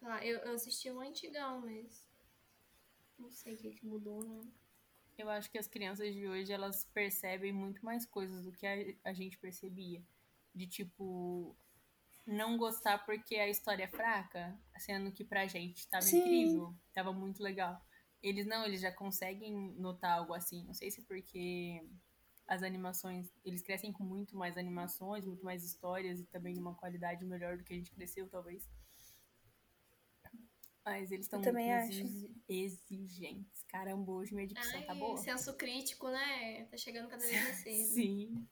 falar. 0.00 0.26
Eu, 0.26 0.38
eu 0.40 0.52
assisti 0.54 0.90
o 0.90 0.98
antigão, 1.00 1.60
mas... 1.60 2.04
Não 3.18 3.30
sei 3.30 3.54
o 3.54 3.58
que, 3.58 3.70
que 3.70 3.86
mudou, 3.86 4.22
né? 4.24 4.40
Eu 5.16 5.28
acho 5.28 5.50
que 5.50 5.58
as 5.58 5.66
crianças 5.66 6.14
de 6.14 6.26
hoje, 6.28 6.52
elas 6.52 6.84
percebem 6.94 7.52
muito 7.52 7.84
mais 7.84 8.06
coisas 8.06 8.44
do 8.44 8.52
que 8.52 8.66
a, 8.66 8.74
a 9.04 9.12
gente 9.12 9.36
percebia. 9.38 10.02
De, 10.54 10.66
tipo, 10.66 11.56
não 12.28 12.58
gostar 12.58 12.98
porque 13.06 13.36
a 13.36 13.48
história 13.48 13.84
é 13.84 13.88
fraca, 13.88 14.54
sendo 14.78 15.10
que 15.10 15.24
pra 15.24 15.46
gente 15.46 15.88
tava 15.88 16.04
Sim. 16.04 16.18
incrível, 16.18 16.74
tava 16.92 17.12
muito 17.12 17.42
legal. 17.42 17.80
Eles 18.22 18.46
não, 18.46 18.64
eles 18.66 18.80
já 18.80 18.92
conseguem 18.92 19.54
notar 19.78 20.18
algo 20.18 20.34
assim. 20.34 20.62
Não 20.64 20.74
sei 20.74 20.90
se 20.90 21.00
é 21.00 21.04
porque 21.04 21.82
as 22.46 22.62
animações, 22.62 23.32
eles 23.44 23.62
crescem 23.62 23.92
com 23.92 24.02
muito 24.04 24.36
mais 24.36 24.58
animações, 24.58 25.24
muito 25.24 25.44
mais 25.44 25.64
histórias 25.64 26.20
e 26.20 26.26
também 26.26 26.54
numa 26.54 26.74
qualidade 26.74 27.24
melhor 27.24 27.56
do 27.56 27.64
que 27.64 27.72
a 27.72 27.76
gente 27.76 27.90
cresceu, 27.92 28.28
talvez. 28.28 28.68
Mas 30.84 31.10
eles 31.10 31.26
estão 31.26 31.38
muito 31.40 31.50
também 31.50 31.72
acho. 31.72 31.92
exi- 31.92 32.30
exigentes. 32.48 33.62
Caramba, 33.68 34.12
hoje 34.12 34.34
minha 34.34 34.46
dicção 34.46 34.82
tá 34.82 34.92
Ai, 34.92 34.98
boa. 34.98 35.16
senso 35.18 35.54
crítico, 35.56 36.08
né? 36.08 36.64
Tá 36.64 36.76
chegando 36.76 37.08
cada 37.08 37.24
vez 37.24 37.42
mais 37.42 37.56
cedo. 37.62 37.94
Sim. 37.94 38.48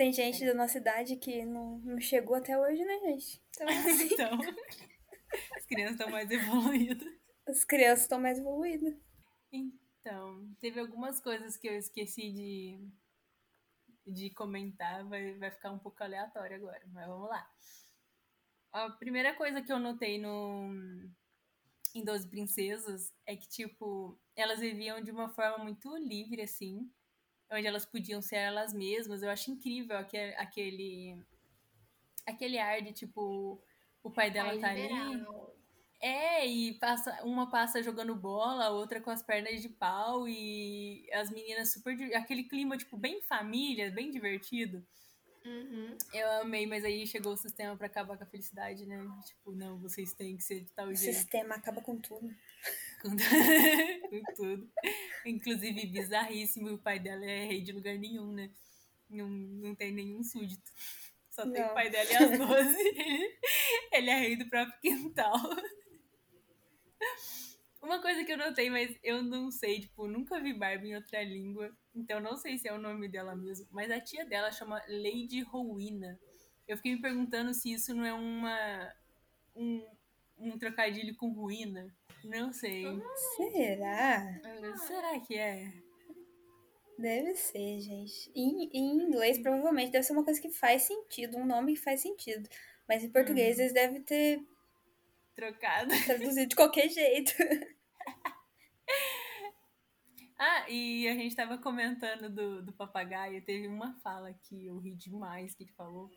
Tem 0.00 0.14
gente 0.14 0.46
da 0.46 0.54
nossa 0.54 0.78
idade 0.78 1.14
que 1.16 1.44
não, 1.44 1.76
não 1.80 2.00
chegou 2.00 2.34
até 2.34 2.58
hoje, 2.58 2.82
né, 2.82 3.00
gente? 3.00 3.42
Então, 3.50 3.68
assim, 3.68 4.08
Então, 4.14 4.40
as 5.54 5.66
crianças 5.66 5.92
estão 5.92 6.08
mais 6.10 6.30
evoluídas. 6.30 7.12
as 7.46 7.64
crianças 7.64 8.00
estão 8.04 8.18
mais 8.18 8.38
evoluídas. 8.38 8.96
Então, 9.52 10.56
teve 10.58 10.80
algumas 10.80 11.20
coisas 11.20 11.58
que 11.58 11.68
eu 11.68 11.76
esqueci 11.76 12.32
de, 12.32 12.88
de 14.06 14.30
comentar, 14.30 15.06
vai, 15.06 15.34
vai 15.34 15.50
ficar 15.50 15.70
um 15.70 15.78
pouco 15.78 16.02
aleatório 16.02 16.56
agora, 16.56 16.82
mas 16.86 17.06
vamos 17.06 17.28
lá. 17.28 17.46
A 18.72 18.88
primeira 18.92 19.34
coisa 19.34 19.60
que 19.60 19.70
eu 19.70 19.78
notei 19.78 20.18
no 20.18 21.10
em 21.94 22.02
Doze 22.02 22.26
Princesas 22.26 23.12
é 23.26 23.36
que, 23.36 23.50
tipo, 23.50 24.18
elas 24.34 24.60
viviam 24.60 25.02
de 25.02 25.10
uma 25.10 25.28
forma 25.28 25.62
muito 25.62 25.94
livre, 25.98 26.40
assim, 26.40 26.90
onde 27.50 27.66
elas 27.66 27.84
podiam 27.84 28.22
ser 28.22 28.36
elas 28.36 28.72
mesmas. 28.72 29.22
Eu 29.22 29.30
acho 29.30 29.50
incrível 29.50 29.96
aquele, 29.96 30.34
aquele, 30.36 31.18
aquele 32.26 32.58
ar 32.58 32.80
de, 32.80 32.92
tipo, 32.92 33.62
o 34.02 34.10
pai 34.10 34.30
dela 34.30 34.50
Ai, 34.50 34.58
tá 34.58 34.70
ali. 34.70 34.82
liberal. 34.82 35.56
É, 36.02 36.46
e 36.46 36.74
passa, 36.78 37.22
uma 37.24 37.50
passa 37.50 37.82
jogando 37.82 38.14
bola, 38.14 38.64
a 38.64 38.70
outra 38.70 39.02
com 39.02 39.10
as 39.10 39.22
pernas 39.22 39.60
de 39.60 39.68
pau 39.68 40.26
e 40.26 41.06
as 41.12 41.30
meninas 41.30 41.72
super. 41.72 41.94
Aquele 42.16 42.44
clima, 42.44 42.78
tipo, 42.78 42.96
bem 42.96 43.20
família, 43.20 43.90
bem 43.90 44.10
divertido. 44.10 44.86
Uhum. 45.44 45.96
Eu 46.12 46.30
amei, 46.42 46.66
mas 46.66 46.84
aí 46.84 47.06
chegou 47.06 47.32
o 47.32 47.36
sistema 47.36 47.76
pra 47.76 47.86
acabar 47.86 48.16
com 48.16 48.24
a 48.24 48.26
felicidade, 48.26 48.84
né? 48.84 48.98
Tipo, 49.26 49.52
não, 49.52 49.78
vocês 49.78 50.12
têm 50.12 50.36
que 50.36 50.42
ser 50.42 50.60
de 50.60 50.72
tal 50.72 50.88
O 50.88 50.94
jeito. 50.94 51.16
sistema 51.16 51.54
acaba 51.54 51.80
com 51.80 51.98
tudo. 51.98 52.28
Com, 53.00 53.08
com 54.10 54.22
tudo. 54.34 54.70
Inclusive, 55.24 55.86
bizarríssimo, 55.86 56.70
o 56.74 56.78
pai 56.78 56.98
dela 56.98 57.24
é 57.24 57.46
rei 57.46 57.62
de 57.62 57.72
lugar 57.72 57.96
nenhum, 57.98 58.32
né? 58.32 58.50
Não, 59.08 59.28
não 59.28 59.74
tem 59.74 59.92
nenhum 59.92 60.22
súdito. 60.22 60.70
Só 61.30 61.42
tem 61.42 61.62
Não. 61.62 61.70
o 61.70 61.74
pai 61.74 61.88
dela 61.90 62.10
e 62.10 62.16
as 62.16 62.38
12. 62.38 62.76
Ele 63.92 64.10
é 64.10 64.18
rei 64.18 64.36
do 64.36 64.48
próprio 64.48 64.78
quintal. 64.80 65.34
Uma 67.82 68.00
coisa 68.02 68.24
que 68.24 68.32
eu 68.32 68.36
notei, 68.36 68.68
mas 68.68 68.94
eu 69.02 69.22
não 69.22 69.50
sei, 69.50 69.80
tipo, 69.80 70.06
nunca 70.06 70.38
vi 70.40 70.52
Barbie 70.52 70.88
em 70.88 70.96
outra 70.96 71.22
língua, 71.24 71.74
então 71.94 72.20
não 72.20 72.36
sei 72.36 72.58
se 72.58 72.68
é 72.68 72.72
o 72.72 72.80
nome 72.80 73.08
dela 73.08 73.34
mesmo, 73.34 73.66
mas 73.70 73.90
a 73.90 74.00
tia 74.00 74.24
dela 74.24 74.50
chama 74.50 74.82
Lady 74.88 75.42
Rowena. 75.42 76.18
Eu 76.66 76.76
fiquei 76.76 76.94
me 76.94 77.02
perguntando 77.02 77.52
se 77.52 77.72
isso 77.72 77.94
não 77.94 78.04
é 78.04 78.12
uma 78.12 78.94
um, 79.56 79.84
um 80.38 80.58
trocadilho 80.58 81.16
com 81.16 81.32
ruína. 81.32 81.92
Não 82.24 82.52
sei. 82.52 82.84
Será? 83.36 84.40
Será 84.86 85.20
que 85.20 85.36
é? 85.36 85.72
Deve 86.98 87.34
ser, 87.34 87.80
gente. 87.80 88.30
Em, 88.34 88.68
em 88.74 89.02
inglês, 89.02 89.38
provavelmente, 89.38 89.90
deve 89.90 90.04
ser 90.04 90.12
uma 90.12 90.24
coisa 90.24 90.40
que 90.40 90.50
faz 90.50 90.82
sentido, 90.82 91.38
um 91.38 91.46
nome 91.46 91.74
que 91.74 91.80
faz 91.80 92.02
sentido. 92.02 92.48
Mas 92.86 93.02
em 93.02 93.10
português, 93.10 93.58
eles 93.58 93.72
devem 93.72 94.02
ter 94.02 94.44
Trocado. 95.34 95.90
traduzido 96.04 96.48
de 96.48 96.56
qualquer 96.56 96.88
jeito. 96.88 97.32
Ah, 100.42 100.64
e 100.70 101.06
a 101.06 101.12
gente 101.12 101.36
tava 101.36 101.58
comentando 101.58 102.30
do, 102.30 102.62
do 102.62 102.72
papagaio, 102.72 103.44
teve 103.44 103.68
uma 103.68 103.92
fala 104.00 104.32
que 104.32 104.64
eu 104.64 104.78
ri 104.78 104.94
demais 104.94 105.54
que 105.54 105.64
ele 105.64 105.72
falou, 105.72 106.10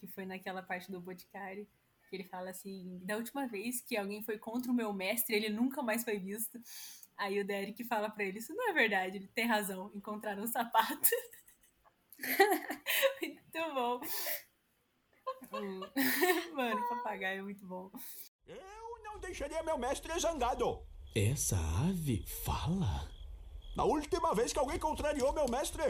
que 0.00 0.08
foi 0.08 0.26
naquela 0.26 0.60
parte 0.60 0.90
do 0.90 1.00
Boticário, 1.00 1.64
que 2.10 2.16
ele 2.16 2.24
fala 2.24 2.50
assim, 2.50 2.98
da 3.04 3.16
última 3.16 3.46
vez 3.46 3.80
que 3.80 3.96
alguém 3.96 4.24
foi 4.24 4.38
contra 4.38 4.72
o 4.72 4.74
meu 4.74 4.92
mestre, 4.92 5.36
ele 5.36 5.50
nunca 5.50 5.82
mais 5.82 6.02
foi 6.02 6.18
visto. 6.18 6.58
Aí 7.16 7.38
o 7.38 7.46
Derek 7.46 7.84
fala 7.84 8.10
pra 8.10 8.24
ele, 8.24 8.38
isso 8.38 8.52
não 8.52 8.70
é 8.70 8.72
verdade, 8.72 9.18
ele 9.18 9.28
tem 9.28 9.46
razão, 9.46 9.88
encontraram 9.94 10.42
um 10.42 10.48
sapato. 10.48 11.08
muito 13.22 13.72
bom. 13.72 14.00
Mano, 16.56 16.88
papagaio 16.88 17.38
é 17.38 17.42
muito 17.42 17.64
bom. 17.64 17.88
Eu 18.48 19.00
não 19.04 19.20
deixaria 19.20 19.62
meu 19.62 19.78
mestre 19.78 20.18
zangado. 20.18 20.84
Essa 21.14 21.56
ave 21.88 22.26
fala? 22.44 23.13
Na 23.76 23.84
última 23.84 24.34
vez 24.34 24.52
que 24.52 24.58
alguém 24.58 24.78
contrariou 24.78 25.32
meu 25.32 25.48
mestre, 25.48 25.82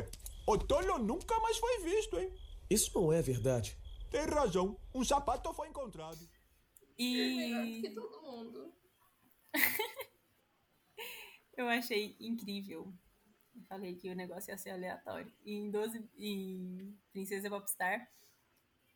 o 0.46 0.56
tolo 0.56 0.98
nunca 0.98 1.38
mais 1.40 1.58
foi 1.58 1.80
visto, 1.80 2.18
hein? 2.18 2.32
Isso 2.70 2.90
não 2.94 3.12
é 3.12 3.20
verdade. 3.20 3.76
Tem 4.10 4.24
razão. 4.24 4.80
Um 4.94 5.04
sapato 5.04 5.52
foi 5.52 5.68
encontrado. 5.68 6.18
Melhor 6.98 7.66
E 7.66 7.82
que 7.82 7.90
todo 7.90 8.22
mundo. 8.22 8.72
Eu 11.56 11.68
achei 11.68 12.16
incrível. 12.20 12.92
Eu 13.54 13.62
falei 13.68 13.94
que 13.96 14.08
o 14.08 14.14
negócio 14.14 14.50
ia 14.50 14.58
ser 14.58 14.70
aleatório. 14.70 15.32
E 15.44 15.52
em 15.54 15.70
12 15.70 16.08
em 16.16 16.98
Princesa 17.12 17.50
Popstar, 17.50 18.10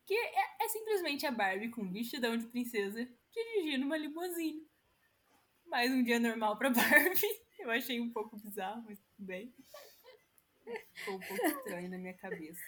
que 0.06 0.14
é, 0.14 0.64
é 0.64 0.68
simplesmente 0.68 1.26
a 1.26 1.30
Barbie 1.30 1.70
com 1.70 1.82
um 1.82 1.92
vestidão 1.92 2.36
de 2.36 2.46
princesa 2.46 3.06
dirigindo 3.30 3.84
uma 3.84 3.98
limusine. 3.98 4.66
Mais 5.66 5.92
um 5.92 6.02
dia 6.02 6.18
normal 6.18 6.56
pra 6.56 6.70
Barbie. 6.70 7.47
Eu 7.58 7.70
achei 7.70 8.00
um 8.00 8.10
pouco 8.10 8.36
bizarro, 8.36 8.82
mas 8.82 8.98
tudo 8.98 9.26
bem. 9.26 9.52
Ficou 10.94 11.16
um 11.16 11.20
pouco 11.20 11.46
estranho 11.46 11.90
na 11.90 11.98
minha 11.98 12.14
cabeça. 12.14 12.62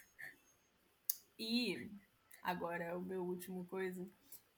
E 1.39 1.91
agora 2.43 2.99
o 2.99 3.03
meu 3.03 3.23
último 3.23 3.67
coisa. 3.67 4.07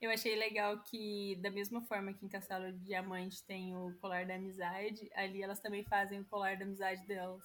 Eu 0.00 0.10
achei 0.10 0.34
legal 0.34 0.82
que, 0.82 1.36
da 1.36 1.50
mesma 1.50 1.80
forma 1.82 2.12
que 2.12 2.26
em 2.26 2.28
Castelo 2.28 2.72
de 2.72 2.78
Diamante 2.80 3.44
tem 3.44 3.76
o 3.76 3.94
colar 4.00 4.26
da 4.26 4.34
amizade, 4.34 5.08
ali 5.14 5.42
elas 5.42 5.60
também 5.60 5.84
fazem 5.84 6.20
o 6.20 6.24
colar 6.24 6.56
da 6.56 6.64
amizade 6.64 7.06
delas. 7.06 7.44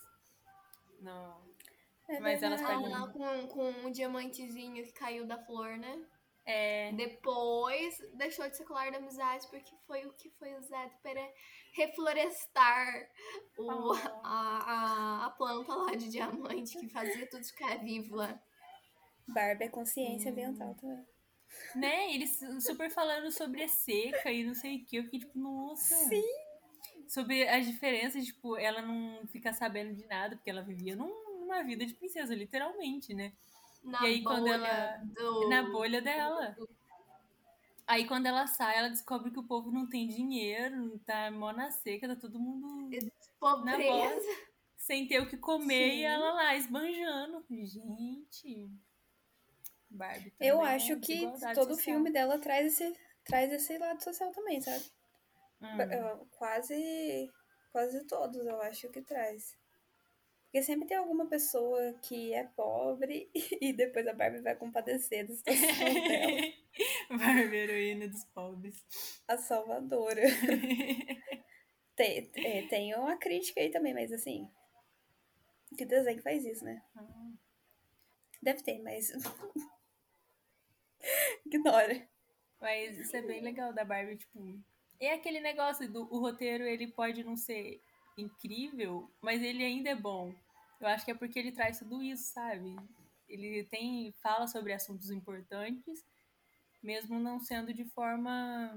Não. 1.00 1.40
É 2.10 2.20
Mas 2.20 2.42
elas 2.42 2.62
pegam. 2.62 2.90
lá 2.90 3.08
com, 3.10 3.48
com 3.48 3.70
um 3.86 3.92
diamantezinho 3.92 4.84
que 4.84 4.94
caiu 4.94 5.28
da 5.28 5.38
flor, 5.38 5.78
né? 5.78 6.04
É. 6.50 6.94
Depois 6.94 7.98
deixou 8.14 8.50
de 8.50 8.56
ser 8.56 8.64
colar 8.64 8.90
da 8.90 9.00
amizade 9.00 9.46
porque 9.50 9.76
foi 9.86 10.06
o 10.06 10.14
que 10.14 10.30
foi 10.40 10.56
usado 10.56 10.92
para 11.04 11.30
reflorestar 11.74 12.88
o, 13.58 13.64
Oh. 13.90 13.94
a, 14.24 14.64
a, 14.64 15.26
a 15.26 15.30
planta 15.32 15.74
lá 15.76 15.94
de 15.96 16.10
diamante 16.10 16.80
que 16.80 16.88
fazia 16.88 17.28
tudo 17.30 17.44
ficar 17.44 17.76
vivo 17.84 18.16
lá. 18.16 18.40
Barbie 19.28 19.66
é 19.66 19.70
consciência 19.70 20.32
ambiental 20.32 20.74
também. 20.76 21.06
Né? 21.76 22.14
Eles 22.14 22.40
super 22.62 22.90
falando 22.90 23.30
sobre 23.32 23.64
a 23.64 23.68
seca 23.68 24.32
e 24.32 24.44
não 24.46 24.54
sei 24.54 24.78
o 24.78 24.86
que. 24.86 24.96
Eu 24.98 25.04
fiquei 25.04 25.20
tipo, 25.20 25.38
nossa. 25.38 25.96
Sim. 25.96 26.24
Sobre 27.10 27.48
as 27.48 27.66
diferenças, 27.66 28.26
tipo, 28.26 28.58
ela 28.58 28.82
não 28.82 29.26
fica 29.28 29.52
sabendo 29.54 29.94
de 29.94 30.06
nada, 30.08 30.36
porque 30.36 30.50
ela 30.50 30.62
vivia 30.62 30.96
num- 30.96 31.40
numa 31.40 31.64
vida 31.64 31.86
de 31.86 31.94
princesa, 31.94 32.36
literalmente, 32.36 33.14
né? 33.14 33.32
Na 33.84 34.02
E 34.04 34.06
aí, 34.08 34.24
quando 34.24 34.42
bolha 34.42 34.54
ela- 34.68 34.98
do... 35.16 35.50
Na 35.50 35.64
bolha 35.64 36.02
dela. 36.02 36.56
Aí 37.86 38.06
quando 38.06 38.26
ela 38.26 38.46
sai, 38.48 38.78
ela 38.78 38.90
descobre 38.90 39.32
que 39.32 39.40
o 39.40 39.48
povo 39.48 39.72
não 39.72 39.88
tem 39.88 40.08
dinheiro, 40.10 41.00
tá 41.06 41.32
mó 41.32 41.54
na 41.54 41.72
seca, 41.72 42.08
tá 42.08 42.16
todo 42.18 42.38
mundo 42.38 42.90
Pobreza. 43.40 44.26
sem 44.76 45.08
ter 45.08 45.22
o 45.22 45.30
que 45.30 45.38
comer 45.38 45.92
Sim. 45.92 45.98
e 46.00 46.04
ela 46.04 46.34
lá 46.34 46.56
esbanjando. 46.56 47.46
Gente. 47.50 48.70
Barbie 49.90 50.34
Eu 50.38 50.58
também 50.58 50.72
é 50.72 50.76
acho 50.76 51.00
que 51.00 51.22
todo 51.56 51.76
social. 51.76 51.78
filme 51.78 52.12
dela 52.12 52.38
traz 52.40 52.74
esse, 52.74 52.94
traz 53.24 53.54
esse 53.54 53.78
lado 53.78 54.04
social 54.04 54.32
também, 54.34 54.60
sabe? 54.60 54.84
Hum. 55.62 56.26
Quase, 56.32 57.32
quase 57.72 58.06
todos 58.06 58.46
eu 58.46 58.62
acho 58.64 58.90
que 58.90 59.02
traz. 59.02 59.56
Porque 60.58 60.66
sempre 60.66 60.88
tem 60.88 60.98
alguma 60.98 61.28
pessoa 61.28 61.94
que 62.02 62.34
é 62.34 62.44
pobre 62.44 63.30
e 63.62 63.72
depois 63.74 64.08
a 64.08 64.14
Barbie 64.14 64.42
vai 64.42 64.56
compadecer 64.56 65.28
da 65.28 65.36
situação 65.36 65.68
dela. 65.68 66.42
Barbie, 67.16 67.58
heroína 67.58 68.08
dos 68.08 68.24
pobres. 68.26 68.84
A 69.28 69.38
salvadora. 69.38 70.24
Tem, 71.96 72.32
é, 72.36 72.68
tem 72.68 72.94
uma 72.94 73.18
crítica 73.18 73.60
aí 73.60 73.72
também, 73.72 73.92
mas 73.92 74.12
assim. 74.12 74.48
Que 75.76 75.84
desenho 75.84 76.22
faz 76.22 76.46
isso, 76.46 76.64
né? 76.64 76.80
Deve 78.40 78.62
ter, 78.62 78.80
mas. 78.84 79.12
Ignora. 81.44 82.08
Mas 82.62 83.00
isso 83.00 83.16
é 83.16 83.22
bem 83.24 83.42
legal 83.42 83.74
da 83.74 83.84
Barbie, 83.84 84.18
tipo. 84.18 84.60
É 85.00 85.14
aquele 85.14 85.40
negócio 85.40 85.92
do 85.92 86.04
o 86.14 86.20
roteiro, 86.20 86.66
ele 86.66 86.88
pode 86.88 87.24
não 87.24 87.36
ser 87.36 87.82
incrível, 88.16 89.12
mas 89.20 89.42
ele 89.42 89.64
ainda 89.64 89.90
é 89.90 89.96
bom. 89.96 90.36
Eu 90.80 90.88
acho 90.88 91.06
que 91.06 91.12
é 91.12 91.16
porque 91.16 91.40
ele 91.40 91.52
traz 91.52 91.80
tudo 91.80 92.02
isso, 92.04 92.32
sabe? 92.32 92.76
Ele 93.28 93.64
tem 93.66 94.12
fala 94.22 94.48
sobre 94.48 94.74
assuntos 94.74 95.10
importantes, 95.12 96.06
mesmo 96.82 97.20
não 97.20 97.40
sendo 97.40 97.74
de 97.74 97.84
forma 97.86 98.74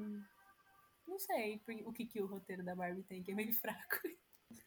não 1.10 1.18
sei 1.18 1.60
o 1.84 1.92
que, 1.92 2.06
que 2.06 2.22
o 2.22 2.26
roteiro 2.26 2.62
da 2.62 2.74
Barbie 2.74 3.02
tem, 3.02 3.22
que 3.22 3.32
é 3.32 3.34
meio 3.34 3.52
fraco. 3.60 3.98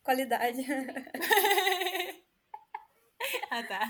Qualidade. 0.03 0.61
ah, 3.49 3.63
tá. 3.63 3.89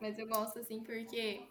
Mas 0.00 0.18
eu 0.18 0.26
gosto 0.26 0.58
assim 0.58 0.82
porque 0.82 1.46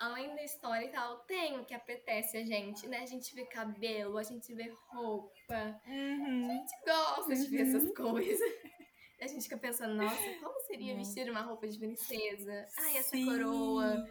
além 0.00 0.34
da 0.34 0.42
história 0.42 0.86
e 0.86 0.88
tal, 0.90 1.18
tem 1.20 1.58
o 1.60 1.64
que 1.64 1.74
apetece 1.74 2.36
a 2.38 2.44
gente, 2.44 2.88
né? 2.88 3.00
A 3.02 3.06
gente 3.06 3.34
vê 3.34 3.44
cabelo, 3.44 4.16
a 4.16 4.22
gente 4.22 4.52
vê 4.54 4.74
roupa, 4.88 5.54
a 5.54 5.80
Uhum. 5.86 6.48
gente 6.48 6.72
gosta 6.84 7.34
de 7.36 7.46
ver 7.48 7.60
essas 7.68 7.94
coisas. 7.94 8.40
E 8.40 9.20
a 9.24 9.26
gente 9.26 9.42
fica 9.42 9.58
pensando, 9.58 9.94
nossa, 9.94 10.32
como 10.40 10.58
seria 10.62 10.96
vestir 10.96 11.30
uma 11.30 11.42
roupa 11.42 11.68
de 11.68 11.78
princesa? 11.78 12.66
Ai, 12.78 12.96
essa 12.96 13.10
Sim. 13.16 13.26
coroa. 13.26 14.08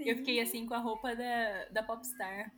Eu 0.00 0.16
fiquei 0.16 0.40
assim 0.40 0.66
com 0.66 0.74
a 0.74 0.78
roupa 0.78 1.14
da, 1.14 1.68
da 1.68 1.82
Popstar. 1.82 2.52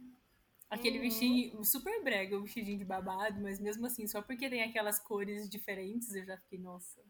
Aquele 0.70 0.96
Uhum. 0.98 1.04
vestidinho 1.04 1.64
super 1.64 2.02
brega, 2.02 2.36
o 2.36 2.42
vestidinho 2.42 2.78
de 2.78 2.84
babado, 2.84 3.40
mas 3.40 3.58
mesmo 3.60 3.86
assim, 3.86 4.06
só 4.06 4.20
porque 4.22 4.50
tem 4.50 4.62
aquelas 4.62 4.98
cores 4.98 5.48
diferentes, 5.48 6.14
eu 6.14 6.24
já 6.24 6.36
fiquei, 6.38 6.58
nossa, 6.58 7.02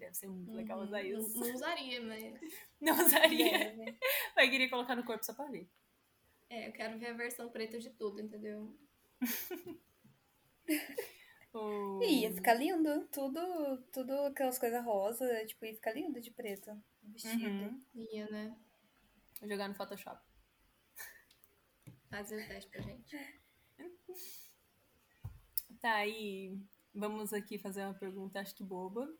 Deve 0.00 0.14
ser 0.14 0.26
muito 0.28 0.52
legal 0.52 0.80
usar 0.80 1.02
Uhum. 1.04 1.18
isso. 1.20 1.38
Não, 1.38 1.46
não 1.48 1.54
usaria, 1.54 2.00
mas. 2.02 2.40
Não 2.80 3.06
usaria. 3.06 3.50
Deve. 3.74 3.98
Mas 4.34 4.50
queria 4.50 4.70
colocar 4.70 4.96
no 4.96 5.04
corpo 5.04 5.24
só 5.24 5.34
pra 5.34 5.46
ver. 5.46 5.68
É, 6.48 6.68
eu 6.68 6.72
quero 6.72 6.98
ver 6.98 7.06
a 7.10 7.12
versão 7.14 7.48
preta 7.50 7.78
de 7.78 7.90
tudo, 7.90 8.20
entendeu? 8.20 8.76
O- 11.52 12.00
E 12.02 12.20
ia 12.22 12.32
ficar 12.32 12.54
lindo. 12.54 13.08
Tudo, 13.08 13.40
tudo 13.92 14.12
aquelas 14.26 14.56
coisas 14.58 14.84
rosa, 14.84 15.44
tipo, 15.46 15.64
ia 15.64 15.74
ficar 15.74 15.92
lindo 15.92 16.20
de 16.20 16.30
preto. 16.30 16.70
o 17.02 17.10
Vestido. 17.12 17.44
Uhum. 17.44 17.84
Ia, 18.12 18.28
né? 18.30 18.56
Vou 19.40 19.48
jogar 19.48 19.68
no 19.68 19.74
Photoshop. 19.74 20.20
Fazer 22.08 22.44
o 22.44 22.48
teste 22.48 22.70
pra 22.70 22.82
gente. 22.82 23.16
Tá, 25.80 25.94
aí 25.96 26.56
vamos 26.94 27.32
aqui 27.32 27.58
fazer 27.58 27.82
uma 27.84 27.94
pergunta, 27.94 28.38
acho 28.40 28.54
que 28.54 28.62
boba. 28.62 29.12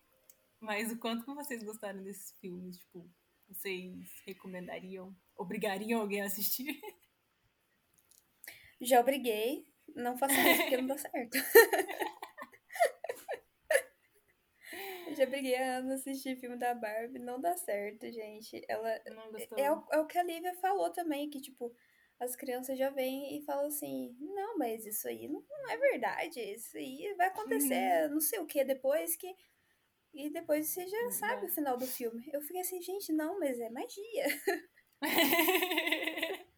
Mas 0.60 0.92
o 0.92 0.98
quanto 0.98 1.24
que 1.24 1.34
vocês 1.34 1.62
gostaram 1.62 2.02
desses 2.02 2.32
filmes? 2.38 2.78
Tipo, 2.78 3.10
vocês 3.48 4.06
recomendariam? 4.26 5.16
Obrigariam 5.36 6.00
alguém 6.02 6.20
a 6.20 6.26
assistir? 6.26 6.78
Já 8.80 9.00
obriguei. 9.00 9.66
Não 9.94 10.16
faça 10.16 10.34
isso 10.34 10.62
porque 10.62 10.76
não 10.76 10.86
dá 10.86 10.98
certo. 10.98 11.36
Já 15.16 15.26
briguei 15.26 15.56
a 15.56 15.78
Ana 15.78 15.94
assistir 15.94 16.36
filme 16.36 16.56
da 16.56 16.72
Barbie, 16.74 17.18
não 17.18 17.40
dá 17.40 17.56
certo, 17.56 18.10
gente. 18.10 18.64
Ela 18.68 19.00
Não 19.14 19.32
gostou? 19.32 19.58
é 19.58 19.72
o, 19.72 19.84
é 19.92 19.98
o 19.98 20.06
que 20.06 20.16
a 20.16 20.22
Lívia 20.22 20.54
falou 20.54 20.90
também, 20.92 21.28
que 21.28 21.40
tipo, 21.40 21.74
as 22.20 22.36
crianças 22.36 22.78
já 22.78 22.90
vêm 22.90 23.36
e 23.36 23.42
falam 23.44 23.66
assim, 23.66 24.14
não, 24.20 24.56
mas 24.56 24.86
isso 24.86 25.08
aí 25.08 25.26
não, 25.26 25.42
não 25.48 25.70
é 25.70 25.76
verdade, 25.76 26.38
isso 26.40 26.76
aí 26.76 27.12
vai 27.16 27.26
acontecer, 27.26 28.08
não 28.10 28.20
sei 28.20 28.38
o 28.38 28.46
que, 28.46 28.62
depois 28.64 29.16
que. 29.16 29.34
E 30.12 30.30
depois 30.30 30.68
você 30.68 30.86
já 30.86 31.10
sabe 31.10 31.46
o 31.46 31.50
final 31.50 31.76
do 31.76 31.86
filme. 31.86 32.28
Eu 32.32 32.42
fiquei 32.42 32.60
assim, 32.60 32.82
gente, 32.82 33.12
não, 33.12 33.38
mas 33.38 33.58
é 33.60 33.70
magia. 33.70 34.26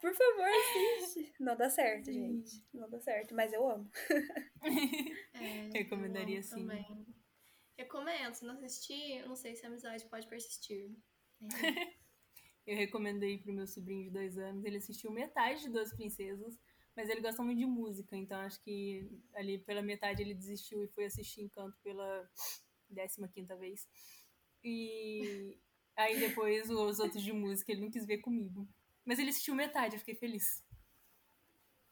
Por 0.00 0.12
favor, 0.12 0.48
assiste. 0.48 1.32
Não 1.38 1.56
dá 1.56 1.70
certo, 1.70 2.12
gente. 2.12 2.64
Não 2.74 2.90
dá 2.90 3.00
certo, 3.00 3.34
mas 3.34 3.52
eu 3.52 3.68
amo. 3.68 3.88
É, 5.34 5.70
Recomendaria 5.74 6.38
eu 6.38 6.42
sim. 6.42 6.60
Também. 6.60 7.06
Recomendo. 7.76 8.34
Se 8.34 8.44
não 8.44 8.54
assistir, 8.54 9.26
não 9.26 9.34
sei 9.34 9.56
se 9.56 9.64
a 9.64 9.68
amizade 9.68 10.08
pode 10.08 10.28
persistir. 10.28 10.90
Eu 12.64 12.76
recomendei 12.76 13.38
pro 13.38 13.52
meu 13.52 13.66
sobrinho 13.66 14.04
de 14.04 14.10
dois 14.10 14.38
anos. 14.38 14.64
Ele 14.64 14.76
assistiu 14.76 15.10
metade 15.10 15.62
de 15.62 15.70
Duas 15.70 15.92
Princesas, 15.92 16.56
mas 16.96 17.08
ele 17.08 17.20
gosta 17.20 17.42
muito 17.42 17.58
de 17.58 17.66
música, 17.66 18.16
então 18.16 18.38
acho 18.40 18.60
que 18.60 19.08
ali 19.34 19.58
pela 19.58 19.82
metade 19.82 20.22
ele 20.22 20.34
desistiu 20.34 20.82
e 20.84 20.88
foi 20.88 21.06
assistir 21.06 21.42
Encanto 21.42 21.78
pela 21.82 22.30
15 22.88 23.54
vez. 23.58 23.88
E 24.62 25.58
aí 25.96 26.18
depois 26.20 26.68
os 26.70 26.98
outros 26.98 27.22
de 27.22 27.32
música 27.32 27.72
ele 27.72 27.80
não 27.80 27.90
quis 27.90 28.06
ver 28.06 28.18
comigo. 28.18 28.68
Mas 29.04 29.18
ele 29.18 29.30
assistiu 29.30 29.54
metade, 29.54 29.96
eu 29.96 29.98
fiquei 30.00 30.14
feliz. 30.14 30.62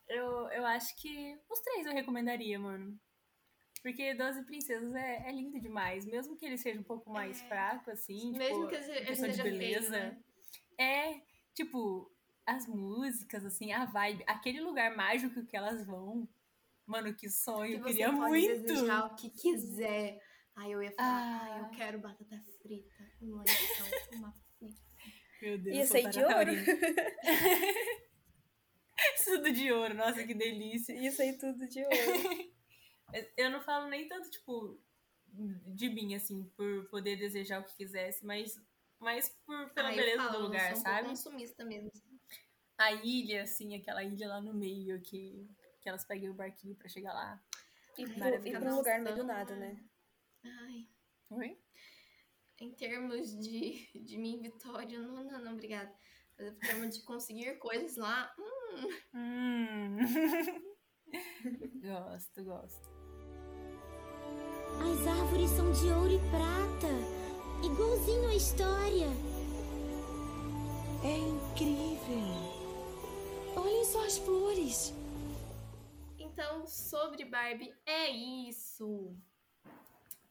Eu, 0.07 0.49
eu 0.51 0.67
acho 0.67 0.95
que 0.97 1.39
os 1.49 1.61
três 1.61 1.87
eu 1.87 1.93
recomendaria, 1.93 2.59
mano. 2.59 2.99
Porque 3.83 4.13
Doze 4.15 4.45
Princesas 4.45 4.95
é, 4.95 5.29
é 5.29 5.33
lindo 5.33 5.59
demais. 5.61 6.05
Mesmo 6.05 6.37
que 6.37 6.45
ele 6.45 6.59
seja 6.59 6.79
um 6.81 6.85
pouco 6.85 7.11
mais 7.11 7.41
É. 7.43 7.47
fraco, 7.49 7.91
assim. 7.91 8.33
Mesmo 8.37 8.67
tipo, 8.67 8.69
que 8.69 8.75
ele 8.93 9.17
seja 9.17 9.43
feio, 9.43 9.59
beleza. 9.59 9.91
né? 9.91 10.23
É, 10.79 11.23
tipo, 11.55 12.13
as 12.57 12.67
músicas, 12.67 13.45
assim, 13.45 13.73
a 13.73 13.85
vibe, 13.87 14.25
aquele 14.27 14.61
lugar 14.61 14.95
mágico 14.97 15.45
que 15.47 15.57
elas 15.57 15.85
vão. 15.87 16.29
Mano, 16.87 17.15
que 17.15 17.29
sonho, 17.31 17.75
Que 17.75 17.81
eu 17.81 17.85
queria 17.85 18.13
pode 18.13 18.31
muito. 18.31 18.63
desejar 18.63 19.07
o 19.07 19.15
que 19.15 19.31
quiser. 19.31 20.21
Aí 20.57 20.73
eu 20.73 20.83
ia 20.83 20.91
falar, 20.93 21.09
Ah. 21.09 21.55
ah, 21.55 21.59
eu 21.61 21.71
quero 21.71 22.01
batata 22.01 22.43
frita, 22.61 22.93
uma 23.21 23.45
lição, 23.45 23.87
uma 24.19 24.35
frita. 24.59 24.81
Meu 25.41 25.57
Deus, 25.59 25.77
Ia 25.77 25.87
sou 25.87 26.03
sair 26.03 26.11
de 26.11 26.19
ouro. 26.19 26.31
Taurina. 26.35 26.65
Tudo 29.25 29.53
de 29.53 29.73
ouro, 29.73 29.95
nossa, 29.95 30.25
que 30.27 30.35
delícia. 30.35 30.93
Isso 30.93 31.23
aí 31.23 31.39
tudo 31.39 31.67
de 31.69 31.83
ouro. 31.83 31.93
Eu 33.37 33.51
não 33.51 33.61
falo 33.61 33.89
nem 33.89 34.07
tanto, 34.09 34.31
tipo, 34.31 34.81
de 35.75 35.89
mim, 35.89 36.15
assim, 36.15 36.45
por 36.57 36.89
poder 36.91 37.17
desejar 37.17 37.61
o 37.61 37.65
que 37.65 37.77
quisesse, 37.77 38.25
mas, 38.25 38.55
mas 39.01 39.29
por, 39.45 39.71
pela 39.71 39.89
Ah, 39.89 39.93
eu 39.93 39.97
beleza 39.97 40.17
falo, 40.19 40.31
do 40.31 40.37
eu 40.37 40.41
lugar, 40.43 40.71
sou 40.71 40.79
um 40.79 40.83
sabe? 40.83 41.09
consumista 41.09 41.65
mesmo. 41.65 41.91
A 42.83 42.93
ilha, 42.93 43.43
assim, 43.43 43.75
aquela 43.77 44.03
ilha 44.03 44.27
lá 44.27 44.41
no 44.41 44.55
meio 44.55 45.01
que, 45.03 45.47
que 45.83 45.89
elas 45.89 46.05
pegam 46.05 46.31
o 46.31 46.35
barquinho 46.35 46.75
pra 46.77 46.89
chegar 46.89 47.13
lá. 47.13 47.39
E 47.99 48.07
pro- 48.07 48.19
Maravilhoso. 48.19 48.49
ir 48.49 48.61
pra 48.61 48.73
um 48.73 48.77
lugar 48.77 48.99
no 48.99 49.05
meio 49.05 49.17
do 49.17 49.25
nada, 49.25 49.55
né? 49.57 49.85
Ai, 50.45 50.89
Oi? 51.31 51.59
em 52.59 52.73
termos 52.73 53.37
de, 53.39 53.87
de 54.03 54.17
mim, 54.19 54.41
Vitória, 54.41 54.99
não, 54.99 55.23
não, 55.25 55.45
não, 55.45 55.53
obrigada. 55.53 55.93
Mas 56.39 56.49
em 56.49 56.55
termos 56.59 56.97
de 56.97 57.03
conseguir 57.05 57.59
coisas 57.59 57.97
lá, 57.97 58.33
hum, 58.39 58.89
Hum. 59.15 59.97
gosto, 61.83 62.45
gosto. 62.45 62.89
As 64.81 65.07
árvores 65.07 65.51
são 65.51 65.71
de 65.73 65.87
ouro 65.89 66.13
e 66.15 66.19
prata, 66.31 66.89
igualzinho 67.67 68.29
a 68.29 68.35
história. 68.35 69.09
É 71.05 71.17
incrível. 71.19 72.50
Olhem 73.57 73.85
só 73.85 74.05
as 74.05 74.19
flores. 74.19 74.93
Então, 76.19 76.67
sobre 76.67 77.25
Barbie, 77.25 77.75
é 77.85 78.09
isso. 78.09 79.17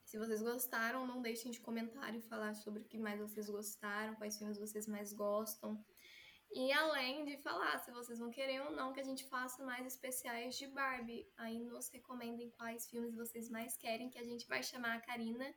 Se 0.04 0.18
vocês 0.18 0.42
gostaram, 0.42 1.06
não 1.06 1.22
deixem 1.22 1.52
de 1.52 1.60
comentar 1.60 2.16
e 2.16 2.22
falar 2.22 2.56
sobre 2.56 2.82
o 2.82 2.86
que 2.86 2.98
mais 2.98 3.20
vocês 3.20 3.50
gostaram, 3.50 4.16
quais 4.16 4.38
filmes 4.38 4.58
vocês 4.58 4.88
mais 4.88 5.14
gostam. 5.14 5.84
E 6.52 6.74
além 6.74 7.26
de 7.26 7.38
falar 7.38 7.78
se 7.78 7.92
vocês 7.92 8.18
vão 8.18 8.32
querer 8.32 8.60
ou 8.62 8.72
não 8.72 8.92
que 8.92 9.00
a 9.00 9.04
gente 9.04 9.24
faça 9.26 9.64
mais 9.64 9.86
especiais 9.86 10.58
de 10.58 10.66
Barbie. 10.66 11.32
Aí 11.38 11.60
nos 11.60 11.90
recomendem 11.90 12.50
quais 12.58 12.90
filmes 12.90 13.16
vocês 13.16 13.50
mais 13.50 13.78
querem, 13.78 14.10
que 14.10 14.18
a 14.18 14.24
gente 14.24 14.48
vai 14.48 14.64
chamar 14.64 14.96
a 14.98 15.02
Karina 15.02 15.54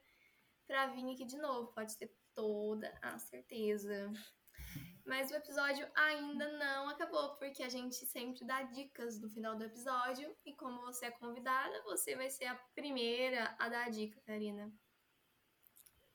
pra 0.67 0.89
vir 0.89 1.11
aqui 1.13 1.25
de 1.25 1.39
novo. 1.39 1.73
Pode 1.73 1.97
ter 1.97 2.15
toda 2.35 2.93
a 3.01 3.19
certeza. 3.19 4.13
Mas 5.05 5.31
o 5.31 5.35
episódio 5.35 5.91
ainda 5.95 6.47
não 6.59 6.89
acabou, 6.89 7.37
porque 7.37 7.63
a 7.63 7.69
gente 7.69 8.07
sempre 8.07 8.45
dá 8.45 8.63
dicas 8.63 9.21
no 9.21 9.29
final 9.29 9.57
do 9.57 9.65
episódio. 9.65 10.37
E 10.45 10.55
como 10.55 10.81
você 10.83 11.07
é 11.07 11.11
convidada, 11.11 11.83
você 11.83 12.15
vai 12.15 12.31
ser 12.31 12.47
a 12.47 12.55
primeira 12.75 13.55
a 13.59 13.69
dar 13.69 13.87
a 13.87 13.91
dica, 13.91 14.21
Karina. 14.21 14.73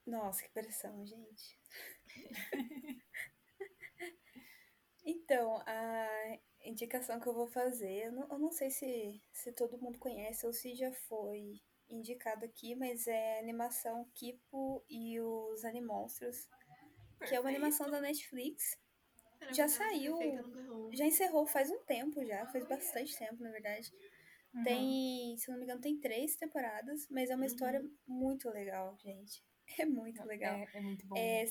Nossa, 0.06 0.42
que 0.42 0.50
pressão, 0.52 1.06
gente. 1.06 1.60
então, 5.06 5.62
a 5.66 6.40
indicação 6.64 7.20
que 7.20 7.28
eu 7.28 7.34
vou 7.34 7.48
fazer, 7.48 8.06
eu 8.06 8.12
não, 8.14 8.28
eu 8.30 8.40
não 8.40 8.52
sei 8.52 8.70
se, 8.70 9.22
se 9.34 9.52
todo 9.52 9.78
mundo 9.78 10.00
conhece 10.00 10.46
ou 10.46 10.54
se 10.54 10.74
já 10.76 10.94
foi 10.94 11.62
indicado 11.90 12.46
aqui, 12.46 12.74
mas 12.76 13.08
é 13.08 13.38
a 13.38 13.42
animação 13.42 14.10
Kipo 14.14 14.84
e 14.90 15.20
os 15.20 15.64
Animonstros, 15.66 16.48
que 17.26 17.36
é 17.36 17.40
uma 17.40 17.50
animação 17.50 17.90
da 17.90 18.02
Netflix. 18.02 18.78
Já 19.52 19.68
saiu. 19.68 20.18
Já 20.94 21.06
encerrou 21.06 21.46
faz 21.46 21.70
um 21.70 21.80
tempo 21.86 22.26
já, 22.26 22.46
faz 22.48 22.68
bastante 22.68 23.18
tempo, 23.18 23.42
na 23.42 23.52
verdade. 23.52 23.92
Uhum. 24.54 24.64
Tem, 24.64 25.38
se 25.38 25.50
não 25.50 25.58
me 25.58 25.64
engano, 25.64 25.82
tem 25.82 26.00
três 26.00 26.36
temporadas, 26.36 27.08
mas 27.10 27.30
é 27.30 27.36
uma 27.36 27.46
história 27.46 27.84
muito 28.08 28.50
legal, 28.50 28.98
gente. 28.98 29.46
É 29.80 29.86
muito 29.86 30.24
legal. 30.24 30.56
É, 30.56 30.68
é 30.76 30.80
muito 30.80 31.06
bom. 31.06 31.18
É, 31.18 31.46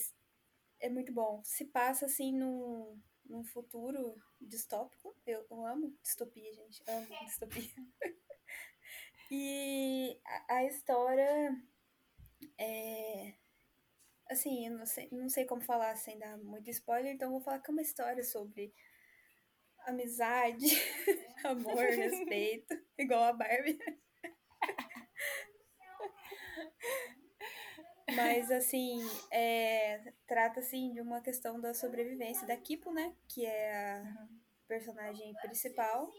é 0.81 0.89
muito 0.89 1.13
bom. 1.13 1.43
Se 1.45 1.67
passa 1.67 2.07
assim 2.07 2.33
num, 2.33 2.99
num 3.27 3.45
futuro 3.45 4.17
distópico. 4.41 5.15
Eu, 5.27 5.47
eu 5.51 5.67
amo 5.67 5.95
distopia, 6.03 6.51
gente. 6.55 6.83
Amo 6.89 7.07
distopia. 7.27 7.71
e 9.31 10.19
a, 10.25 10.55
a 10.57 10.65
história 10.65 11.63
é. 12.59 13.35
Assim, 14.29 14.67
eu 14.67 14.73
não 14.73 14.87
sei, 14.87 15.09
não 15.13 15.29
sei 15.29 15.45
como 15.45 15.61
falar 15.63 15.95
sem 15.97 16.19
dar 16.19 16.37
muito 16.39 16.69
spoiler, 16.71 17.13
então 17.13 17.31
vou 17.31 17.41
falar 17.41 17.61
que 17.61 17.71
é 17.71 17.73
uma 17.73 17.83
história 17.83 18.25
sobre 18.25 18.75
amizade, 19.87 20.67
amor, 21.45 21.85
respeito, 21.85 22.75
igual 22.99 23.23
a 23.23 23.33
Barbie. 23.33 23.79
Mas, 28.17 28.51
assim, 28.51 28.99
é, 29.31 30.13
trata, 30.27 30.61
assim, 30.61 30.93
de 30.93 31.01
uma 31.01 31.21
questão 31.21 31.61
da 31.61 31.75
sobrevivência 31.75 32.47
da 32.47 32.57
Kipo, 32.57 32.93
né? 32.93 33.15
Que 33.29 33.45
é 33.45 33.73
a 33.73 34.29
personagem 34.67 35.35
principal. 35.43 36.11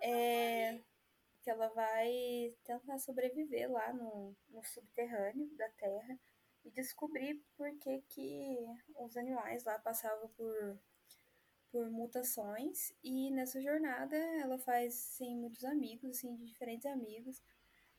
É, 0.00 0.80
que 1.42 1.50
ela 1.50 1.68
vai 1.68 2.54
tentar 2.64 2.98
sobreviver 2.98 3.70
lá 3.70 3.92
no, 3.92 4.34
no 4.48 4.64
subterrâneo 4.64 5.46
da 5.56 5.68
Terra 5.70 6.18
e 6.64 6.70
descobrir 6.70 7.42
por 7.56 7.70
que, 7.78 8.02
que 8.08 8.56
os 8.96 9.16
animais 9.16 9.64
lá 9.64 9.78
passavam 9.78 10.28
por, 10.30 10.78
por 11.70 11.90
mutações. 11.90 12.92
E 13.02 13.30
nessa 13.30 13.60
jornada 13.60 14.16
ela 14.16 14.58
faz, 14.58 14.94
assim, 14.94 15.36
muitos 15.36 15.64
amigos, 15.64 16.10
assim, 16.10 16.34
de 16.36 16.46
diferentes 16.46 16.86
amigos. 16.86 17.42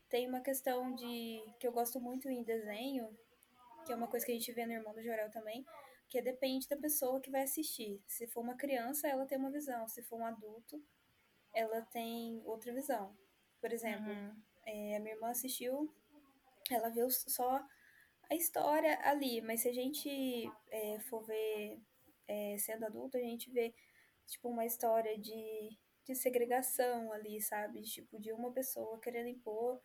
tem 0.10 0.28
uma 0.28 0.42
questão 0.42 0.94
de 0.96 1.44
que 1.60 1.68
eu 1.68 1.72
gosto 1.72 2.00
muito 2.00 2.30
em 2.30 2.44
desenho, 2.44 3.18
que 3.86 3.92
é 3.92 3.96
uma 3.96 4.08
coisa 4.08 4.26
que 4.26 4.32
a 4.32 4.36
gente 4.36 4.52
vê 4.52 4.66
no 4.66 4.74
Irmão 4.74 4.94
do 4.94 5.04
Jorel 5.04 5.30
também, 5.32 5.66
que 6.08 6.22
depende 6.22 6.68
da 6.68 6.78
pessoa 6.78 7.20
que 7.22 7.30
vai 7.32 7.44
assistir. 7.44 8.02
Se 8.08 8.28
for 8.28 8.42
uma 8.42 8.56
criança, 8.56 9.08
ela 9.08 9.26
tem 9.26 9.38
uma 9.38 9.52
visão. 9.52 9.88
Se 9.88 10.02
for 10.04 10.20
um 10.20 10.26
adulto, 10.26 10.82
ela 11.54 11.82
tem 11.84 12.42
outra 12.46 12.74
visão. 12.74 13.16
Por 13.60 13.72
exemplo, 13.74 14.12
Uhum. 14.12 14.42
é, 14.66 14.96
a 14.98 15.00
minha 15.00 15.16
irmã 15.16 15.30
assistiu, 15.30 15.92
ela 16.70 16.90
viu 16.90 17.10
só 17.10 17.66
a 18.30 18.36
história 18.36 19.00
ali, 19.04 19.42
mas 19.42 19.62
se 19.62 19.70
a 19.70 19.74
gente 19.74 20.10
é, 20.72 21.00
for 21.02 21.24
ver 21.26 21.80
é, 22.28 22.58
sendo 22.58 22.86
adulto, 22.86 23.18
a 23.18 23.22
gente 23.22 23.50
vê 23.52 23.74
tipo 24.26 24.50
uma 24.50 24.66
história 24.66 25.18
de, 25.18 25.78
de 26.06 26.16
segregação 26.16 27.12
ali, 27.12 27.42
sabe? 27.42 27.82
Tipo, 27.84 28.20
de 28.20 28.32
uma 28.34 28.52
pessoa 28.52 29.00
querendo 29.00 29.28
impor 29.30 29.82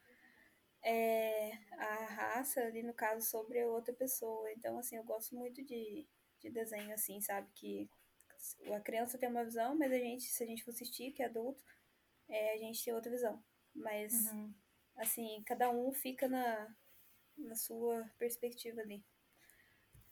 é, 0.83 1.53
a 1.77 2.07
raça 2.07 2.61
ali, 2.63 2.83
no 2.83 2.95
caso, 2.95 3.27
sobre 3.27 3.65
outra 3.65 3.93
pessoa. 3.95 4.51
Então, 4.53 4.79
assim, 4.79 4.97
eu 4.97 5.05
gosto 5.05 5.35
muito 5.35 5.63
de, 5.65 6.07
de 6.41 6.51
desenho 6.51 6.93
assim, 6.95 7.21
sabe? 7.21 7.49
Que 7.55 7.89
a 8.75 8.81
criança 8.81 9.19
tem 9.19 9.29
uma 9.29 9.45
visão, 9.45 9.77
mas 9.77 9.93
a 9.93 9.99
gente, 9.99 10.25
se 10.25 10.43
a 10.43 10.47
gente 10.47 10.65
for 10.65 10.71
assistir, 10.71 11.13
que 11.13 11.23
é 11.23 11.27
adulto, 11.27 11.63
é, 12.29 12.55
a 12.55 12.59
gente 12.59 12.83
tem 12.85 12.95
outra 12.95 13.11
visão. 13.11 13.43
Mas, 13.75 14.13
Uhum. 14.33 14.55
assim, 14.97 15.43
cada 15.47 15.71
um 15.71 15.93
fica 15.93 16.27
na, 16.29 16.75
na 17.37 17.55
sua 17.55 18.05
perspectiva 18.19 18.81
ali. 18.81 19.05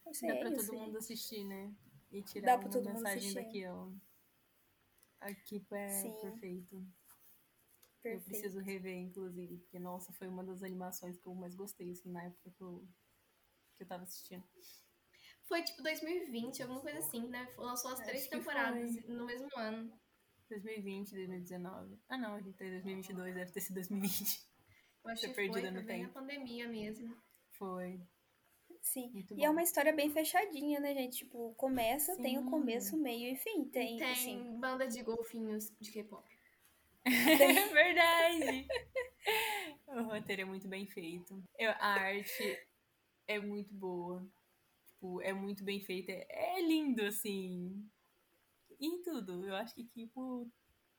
Assim, 0.07 0.27
Dá 0.27 0.35
é 0.35 0.41
pra 0.41 0.51
isso, 0.51 0.67
todo 0.67 0.79
mundo 0.79 0.87
gente. 0.87 0.99
assistir, 0.99 1.45
né? 1.45 1.75
E 2.11 2.23
tirar 2.23 2.57
Dá 2.57 2.59
pra 2.59 2.69
mundo 2.81 2.95
mensagem 2.95 3.19
assistir. 3.19 3.35
daquilo. 3.35 4.01
Aqui 5.21 5.67
é 5.73 5.89
Sim. 5.89 6.21
perfeito. 6.21 6.77
Eu 6.77 6.87
Perfeito. 8.01 8.25
preciso 8.25 8.61
rever, 8.61 8.97
inclusive, 8.97 9.59
porque, 9.59 9.79
nossa, 9.79 10.13
foi 10.13 10.29
uma 10.29 10.45
das 10.45 10.63
animações 10.63 11.19
que 11.19 11.27
eu 11.27 11.35
mais 11.35 11.55
gostei, 11.55 11.91
assim, 11.91 12.11
na 12.11 12.25
época 12.25 12.51
que 12.51 12.63
eu, 12.63 12.89
que 13.77 13.83
eu 13.83 13.87
tava 13.87 14.05
assistindo. 14.05 14.45
Foi 15.47 15.63
tipo 15.63 15.83
2020, 15.83 16.63
alguma 16.63 16.81
coisa 16.81 16.99
assim, 16.99 17.27
né? 17.29 17.53
Lançou 17.57 17.91
as 17.91 18.01
Acho 18.01 18.09
três 18.09 18.29
temporadas 18.29 18.93
foi. 18.93 19.15
no 19.15 19.27
mesmo 19.27 19.49
ano. 19.57 19.93
2020, 20.49 21.11
2019. 21.11 21.99
Ah, 22.09 22.17
não, 22.17 22.35
a 22.35 22.41
gente 22.41 22.57
tem 22.57 22.71
2022, 22.71 23.35
deve 23.35 23.53
ter 23.53 23.61
sido 23.61 23.75
2020. 23.75 24.48
Eu 25.09 25.13
acho 25.13 25.23
Tô 25.23 25.29
que 25.29 25.35
foi, 25.35 25.45
perdida 25.51 25.71
no 25.71 25.79
foi 25.79 25.87
bem 25.87 26.05
a 26.05 26.09
pandemia 26.11 26.69
mesmo. 26.69 27.17
Foi. 27.53 27.99
Sim. 28.83 29.11
Muito 29.11 29.35
E 29.35 29.43
é 29.43 29.47
bom. 29.47 29.53
uma 29.53 29.63
história 29.63 29.93
bem 29.93 30.11
fechadinha, 30.11 30.79
né, 30.81 30.95
gente? 30.95 31.19
Tipo, 31.19 31.55
começa, 31.55 32.15
tem 32.19 32.39
o 32.39 32.43
Sim. 32.43 32.51
começo, 32.51 32.97
meio 32.97 33.33
e 33.33 33.37
fim. 33.37 33.65
Tem, 33.71 33.97
Tem 33.97 34.11
assim. 34.13 34.59
banda 34.61 34.87
de 34.87 35.03
golfinhos 35.03 35.71
de 35.81 35.91
K-pop. 35.91 36.29
É 37.05 37.09
verdade! 37.73 38.67
o 39.87 40.03
roteiro 40.03 40.43
é 40.43 40.45
muito 40.45 40.69
bem 40.69 40.87
feito. 40.87 41.43
Eu- 41.59 41.71
a 41.73 41.87
arte 41.95 42.59
é 43.27 43.39
muito 43.41 43.73
boa. 43.75 44.27
Tipo, 44.89 45.23
é 45.23 45.33
muito 45.33 45.65
bem 45.65 45.81
feita. 45.81 46.13
É 46.13 46.61
lindo, 46.61 47.03
assim. 47.05 47.83
Em 48.79 49.01
tudo. 49.03 49.47
Eu 49.47 49.55
acho 49.57 49.75
que 49.75 49.85
Kipo, 49.85 50.51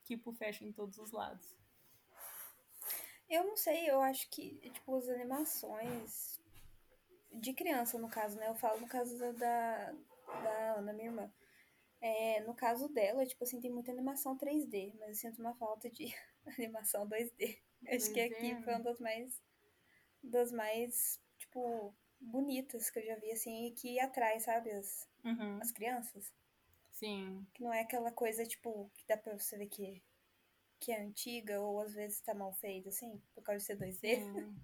Kipo 0.03 0.33
fecha 0.33 0.65
em 0.65 0.71
todos 0.73 0.97
os 0.97 1.11
lados. 1.11 1.55
Eu 3.29 3.43
não 3.45 3.55
sei, 3.55 3.89
eu 3.89 4.01
acho 4.01 4.29
que, 4.29 4.55
tipo, 4.71 4.95
as 4.95 5.07
animações 5.07 6.39
de 7.31 7.53
criança, 7.53 7.99
no 7.99 8.09
caso, 8.09 8.37
né? 8.37 8.47
Eu 8.47 8.55
falo 8.55 8.81
no 8.81 8.87
caso 8.87 9.17
da, 9.17 9.31
da, 9.31 9.91
da 10.43 10.73
Ana, 10.77 10.93
minha 10.93 11.07
irmã. 11.09 11.31
É, 12.01 12.41
no 12.41 12.55
caso 12.55 12.87
dela, 12.89 13.25
tipo 13.25 13.43
assim, 13.43 13.59
tem 13.59 13.69
muita 13.71 13.91
animação 13.91 14.37
3D, 14.37 14.93
mas 14.99 15.09
eu 15.09 15.15
sinto 15.15 15.39
uma 15.41 15.53
falta 15.55 15.89
de 15.89 16.13
animação 16.57 17.07
2D. 17.07 17.59
Eu 17.85 17.95
acho 17.95 18.11
que 18.13 18.19
2D, 18.19 18.33
aqui 18.35 18.63
foi 18.63 18.73
uma 18.73 18.83
das 18.83 18.99
mais, 18.99 19.41
das 20.23 20.51
mais, 20.51 21.21
tipo, 21.37 21.93
bonitas 22.19 22.89
que 22.89 22.99
eu 22.99 23.05
já 23.05 23.15
vi, 23.15 23.31
assim, 23.31 23.67
e 23.67 23.71
que 23.71 23.99
atrai, 23.99 24.39
sabe, 24.39 24.71
as, 24.71 25.07
Uhum. 25.23 25.59
as 25.61 25.71
crianças. 25.71 26.33
Sim. 26.93 27.45
Que 27.53 27.61
não 27.63 27.73
é 27.73 27.81
aquela 27.81 28.11
coisa, 28.11 28.45
tipo, 28.45 28.89
que 28.95 29.05
dá 29.05 29.17
pra 29.17 29.37
você 29.37 29.57
ver 29.57 29.67
que, 29.67 30.01
que 30.79 30.91
é 30.91 31.01
antiga 31.01 31.59
ou 31.59 31.81
às 31.81 31.93
vezes 31.93 32.21
tá 32.21 32.33
mal 32.33 32.53
feita, 32.53 32.89
assim, 32.89 33.21
por 33.33 33.43
causa 33.43 33.59
de 33.59 33.65
ser 33.65 33.77
2D. 33.77 34.63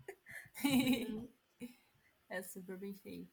Sim. 0.62 1.30
é 2.30 2.42
super 2.42 2.78
bem 2.78 2.96
feito. 2.96 3.32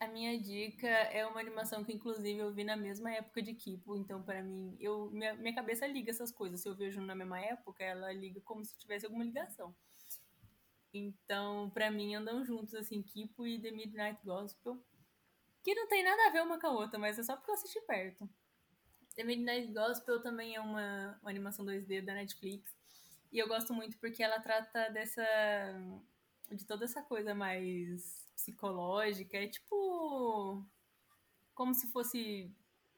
A 0.00 0.08
minha 0.08 0.40
dica 0.40 0.88
é 0.88 1.26
uma 1.26 1.40
animação 1.40 1.84
que, 1.84 1.92
inclusive, 1.92 2.38
eu 2.38 2.54
vi 2.54 2.64
na 2.64 2.74
mesma 2.74 3.12
época 3.12 3.42
de 3.42 3.54
Kipo. 3.54 3.94
Então, 3.96 4.22
pra 4.22 4.42
mim, 4.42 4.74
eu, 4.80 5.10
minha, 5.10 5.34
minha 5.34 5.54
cabeça 5.54 5.86
liga 5.86 6.10
essas 6.10 6.32
coisas. 6.32 6.62
Se 6.62 6.68
eu 6.68 6.74
vejo 6.74 7.02
na 7.02 7.14
mesma 7.14 7.38
época, 7.38 7.84
ela 7.84 8.10
liga 8.10 8.40
como 8.40 8.64
se 8.64 8.78
tivesse 8.78 9.04
alguma 9.04 9.24
ligação. 9.24 9.76
Então, 10.92 11.68
pra 11.70 11.90
mim, 11.90 12.14
andam 12.14 12.42
juntos, 12.42 12.74
assim, 12.74 13.02
Kipo 13.02 13.46
e 13.46 13.60
The 13.60 13.70
Midnight 13.70 14.24
Gospel. 14.24 14.82
Que 15.62 15.74
não 15.74 15.86
tem 15.86 16.02
nada 16.02 16.28
a 16.28 16.30
ver 16.30 16.42
uma 16.42 16.58
com 16.58 16.68
a 16.68 16.72
outra, 16.72 16.98
mas 16.98 17.18
é 17.18 17.22
só 17.22 17.36
porque 17.36 17.50
eu 17.50 17.54
assisti 17.54 17.80
perto. 17.82 18.28
The 19.20 19.24
Midnight 19.26 19.70
Gospel 19.74 20.22
também 20.22 20.54
é 20.54 20.60
uma, 20.62 21.18
uma 21.20 21.30
animação 21.30 21.62
2D 21.62 22.02
da 22.02 22.14
Netflix. 22.14 22.74
E 23.30 23.38
eu 23.38 23.46
gosto 23.46 23.74
muito 23.74 23.98
porque 23.98 24.22
ela 24.22 24.40
trata 24.40 24.88
dessa. 24.88 25.22
de 26.50 26.64
toda 26.64 26.86
essa 26.86 27.02
coisa 27.02 27.34
mais 27.34 28.26
psicológica. 28.34 29.36
É 29.36 29.46
tipo. 29.46 30.64
como 31.54 31.74
se 31.74 31.86
fosse 31.88 32.50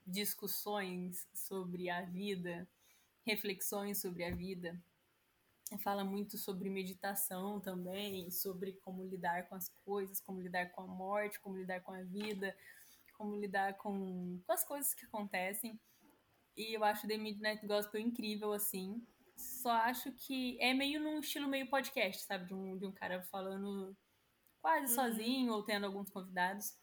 discussões 0.06 1.26
sobre 1.34 1.90
a 1.90 2.02
vida, 2.02 2.68
reflexões 3.26 4.00
sobre 4.00 4.22
a 4.22 4.32
vida. 4.32 4.80
Fala 5.82 6.04
muito 6.04 6.38
sobre 6.38 6.70
meditação 6.70 7.58
também, 7.58 8.30
sobre 8.30 8.74
como 8.74 9.02
lidar 9.02 9.48
com 9.48 9.56
as 9.56 9.68
coisas, 9.84 10.20
como 10.20 10.40
lidar 10.40 10.66
com 10.66 10.82
a 10.82 10.86
morte, 10.86 11.40
como 11.40 11.56
lidar 11.56 11.80
com 11.80 11.92
a 11.92 12.02
vida, 12.02 12.56
como 13.14 13.34
lidar 13.40 13.76
com, 13.76 14.40
com 14.46 14.52
as 14.52 14.62
coisas 14.62 14.94
que 14.94 15.04
acontecem. 15.04 15.80
E 16.56 16.76
eu 16.76 16.84
acho 16.84 17.06
The 17.06 17.16
Midnight 17.16 17.66
Gospel 17.66 18.00
incrível, 18.00 18.52
assim. 18.52 19.04
Só 19.36 19.70
acho 19.70 20.12
que 20.12 20.58
é 20.60 20.74
meio 20.74 21.00
num 21.00 21.20
estilo 21.20 21.48
meio 21.48 21.68
podcast, 21.68 22.24
sabe? 22.24 22.46
De 22.46 22.54
um, 22.54 22.76
de 22.76 22.86
um 22.86 22.92
cara 22.92 23.22
falando 23.22 23.96
quase 24.60 24.94
sozinho 24.94 25.52
ou 25.52 25.62
tendo 25.62 25.86
alguns 25.86 26.10
convidados. 26.10 26.76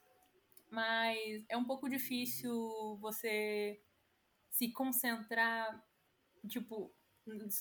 Mas 0.70 1.46
é 1.48 1.58
um 1.58 1.66
pouco 1.66 1.90
difícil 1.90 2.98
você 3.00 3.82
se 4.50 4.72
concentrar, 4.72 5.84
tipo, 6.48 6.94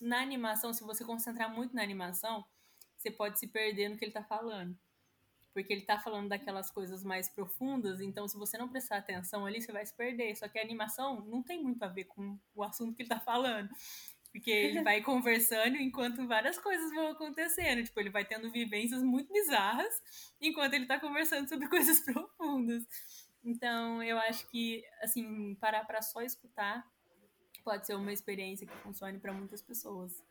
na 0.01 0.21
animação, 0.21 0.73
se 0.73 0.83
você 0.83 1.05
concentrar 1.05 1.55
muito 1.55 1.75
na 1.75 1.83
animação, 1.83 2.45
você 2.97 3.11
pode 3.11 3.39
se 3.39 3.47
perder 3.47 3.89
no 3.89 3.97
que 3.97 4.05
ele 4.05 4.13
tá 4.13 4.25
falando. 4.25 4.77
Porque 5.59 5.73
ele 5.73 5.83
tá 5.83 5.99
falando 5.99 6.29
daquelas 6.29 6.71
coisas 6.71 7.03
mais 7.03 7.29
profundas, 7.29 8.01
então 8.01 8.29
se 8.29 8.39
você 8.39 8.57
não 8.57 8.69
prestar 8.69 8.99
atenção 8.99 9.45
ali, 9.45 9.61
você 9.61 9.73
vai 9.73 9.85
se 9.85 9.93
perder. 9.93 10.37
Só 10.37 10.47
que 10.47 10.57
a 10.57 10.63
animação 10.63 11.21
não 11.23 11.43
tem 11.43 11.61
muito 11.61 11.83
a 11.83 11.89
ver 11.89 12.05
com 12.05 12.39
o 12.55 12.63
assunto 12.63 12.95
que 12.95 13.03
ele 13.03 13.09
tá 13.09 13.19
falando. 13.19 13.69
Porque 14.31 14.53
ele 14.53 14.83
vai 14.83 15.01
conversando 15.03 15.77
enquanto 15.77 16.29
várias 16.29 16.57
coisas 16.59 16.93
vão 16.93 17.09
acontecendo. 17.09 17.83
Tipo, 17.83 17.99
ele 17.99 18.09
vai 18.09 18.25
tendo 18.25 18.53
vivências 18.53 19.03
muito 19.03 19.33
bizarras 19.33 20.01
enquanto 20.41 20.75
ele 20.75 20.87
tá 20.87 21.01
conversando 21.01 21.49
sobre 21.49 21.67
coisas 21.69 21.99
profundas. 22.05 22.85
Então, 23.45 24.01
eu 24.01 24.17
acho 24.17 24.49
que, 24.49 24.85
assim, 25.03 25.57
parar 25.57 25.85
pra 25.85 26.01
só 26.03 26.23
escutar 26.23 26.89
pode 27.65 27.85
ser 27.85 27.97
uma 27.97 28.13
experiência 28.13 28.65
que 28.65 28.77
funcione 28.77 29.19
para 29.19 29.33
muitas 29.33 29.61
pessoas. 29.61 30.23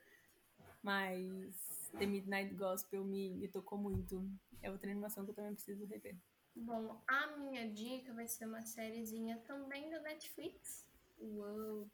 Mas 0.82 1.54
The 1.98 2.06
Midnight 2.06 2.54
Gospel 2.56 3.04
me, 3.04 3.30
me 3.30 3.48
tocou 3.48 3.78
muito. 3.78 4.30
É 4.62 4.72
outra 4.72 4.90
animação 4.90 5.24
que 5.24 5.32
eu 5.32 5.36
também 5.36 5.54
preciso 5.54 5.86
rever. 5.86 6.16
Bom, 6.56 7.00
a 7.08 7.38
minha 7.38 7.70
dica 7.72 8.14
vai 8.14 8.28
ser 8.28 8.46
uma 8.46 8.62
sériezinha 8.66 9.38
também 9.46 9.90
da 9.90 10.00
Netflix. 10.00 10.86
Uou! 11.20 11.88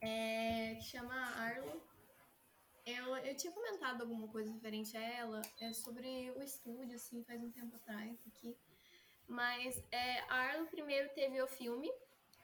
É, 0.00 0.74
que 0.74 0.82
chama 0.82 1.14
Arlo. 1.14 1.80
Eu, 2.84 3.16
eu 3.18 3.36
tinha 3.36 3.52
comentado 3.52 4.00
alguma 4.00 4.26
coisa 4.26 4.50
referente 4.50 4.96
a 4.96 5.00
ela 5.00 5.40
é 5.60 5.72
sobre 5.72 6.32
o 6.32 6.42
estúdio, 6.42 6.96
assim, 6.96 7.22
faz 7.22 7.40
um 7.40 7.50
tempo 7.52 7.76
atrás 7.76 8.18
aqui. 8.26 8.56
Mas 9.28 9.82
é, 9.92 10.20
Arlo 10.28 10.66
primeiro 10.66 11.08
teve 11.14 11.40
o 11.40 11.46
filme, 11.46 11.90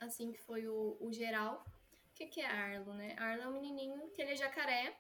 assim, 0.01 0.31
que 0.31 0.39
foi 0.39 0.69
o, 0.69 0.97
o 1.01 1.13
geral. 1.13 1.65
O 2.11 2.15
que, 2.15 2.27
que 2.27 2.41
é 2.41 2.47
Arlo, 2.47 2.95
né? 2.95 3.17
Arlo 3.19 3.43
é 3.43 3.49
um 3.49 3.53
menininho 3.53 4.09
que 4.11 4.23
ele 4.23 4.33
é 4.33 4.37
jacaré, 4.37 4.97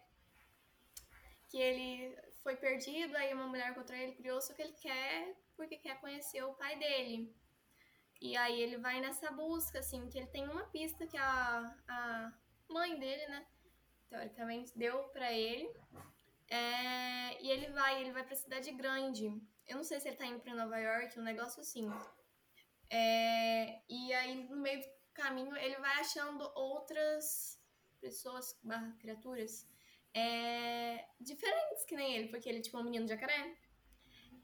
que 1.49 1.59
ele 1.59 2.17
foi 2.43 2.57
perdido, 2.57 3.17
aí 3.17 3.33
uma 3.33 3.47
mulher 3.47 3.71
encontrou 3.71 3.99
ele, 3.99 4.13
criou, 4.13 4.41
só 4.41 4.53
que 4.55 4.63
ele 4.63 4.73
quer 4.73 5.35
porque 5.57 5.77
quer 5.77 6.01
conhecer 6.01 6.43
o 6.45 6.55
pai 6.55 6.79
dele. 6.79 7.35
E 8.21 8.37
aí 8.37 8.61
ele 8.61 8.79
vai 8.79 9.01
nessa 9.01 9.31
busca, 9.31 9.81
assim, 9.81 10.09
que 10.09 10.19
ele 10.19 10.29
tem 10.29 10.49
uma 10.49 10.65
pista 10.69 11.07
que 11.07 11.17
a, 11.17 11.77
a 11.89 12.33
mãe 12.69 12.99
dele, 12.99 13.27
né, 13.27 13.47
teoricamente, 14.09 14.77
deu 14.77 15.05
pra 15.09 15.33
ele. 15.33 15.69
É, 16.51 17.43
e 17.43 17.51
ele 17.51 17.69
vai, 17.73 18.01
ele 18.01 18.13
vai 18.13 18.25
pra 18.25 18.35
cidade 18.35 18.71
grande. 18.73 19.27
Eu 19.67 19.77
não 19.77 19.85
sei 19.85 20.01
se 20.01 20.09
ele 20.09 20.17
tá 20.17 20.27
indo 20.27 20.41
pra 20.41 20.55
Nova 20.55 20.79
York, 20.79 21.19
um 21.19 21.23
negócio 21.23 21.61
assim. 21.61 21.89
É, 22.91 23.83
e 23.89 24.13
aí, 24.15 24.49
no 24.49 24.57
meio 24.57 24.81
do 24.81 24.89
caminho, 25.13 25.55
ele 25.57 25.77
vai 25.77 26.01
achando 26.01 26.51
outras 26.55 27.61
pessoas, 28.01 28.59
barra 28.63 28.97
criaturas, 28.99 29.69
é, 30.15 31.07
diferentes 31.21 31.85
que 31.85 31.97
nem 31.97 32.15
ele, 32.15 32.29
porque 32.29 32.49
ele 32.49 32.59
é 32.59 32.63
tipo 32.63 32.79
um 32.79 32.85
menino 32.85 33.07
jacaré. 33.07 33.57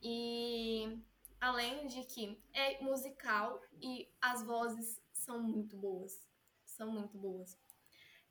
E 0.01 0.99
além 1.39 1.87
de 1.87 2.03
que 2.03 2.39
é 2.53 2.81
musical 2.81 3.61
e 3.81 4.09
as 4.21 4.43
vozes 4.43 5.01
são 5.11 5.41
muito 5.41 5.75
boas. 5.77 6.27
São 6.63 6.91
muito 6.91 7.17
boas. 7.17 7.57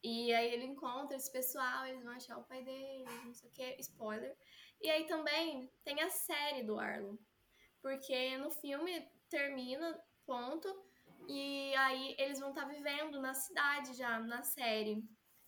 E 0.03 0.33
aí 0.35 0.53
ele 0.53 0.67
encontra 0.67 1.17
esse 1.17 1.33
pessoal, 1.33 1.87
eles 1.87 2.05
vão 2.05 2.13
achar 2.13 2.37
o 2.37 2.45
pai 2.45 2.63
dele, 2.63 3.05
não 3.25 3.33
sei 3.33 3.49
o 3.49 3.53
que, 3.53 3.77
spoiler. 3.81 4.37
E 4.81 4.91
aí 4.91 5.07
também 5.07 5.71
tem 5.83 6.01
a 6.03 6.11
série 6.11 6.63
do 6.63 6.79
Arlo. 6.79 7.19
Porque 7.81 8.37
no 8.37 8.51
filme 8.51 9.09
termina, 9.31 9.99
ponto, 10.27 10.69
e 11.27 11.75
aí 11.77 12.15
eles 12.19 12.39
vão 12.39 12.51
estar 12.51 12.67
tá 12.67 12.69
vivendo 12.69 13.21
na 13.21 13.35
cidade 13.35 13.95
já, 13.95 14.19
na 14.21 14.43
série. 14.43 15.03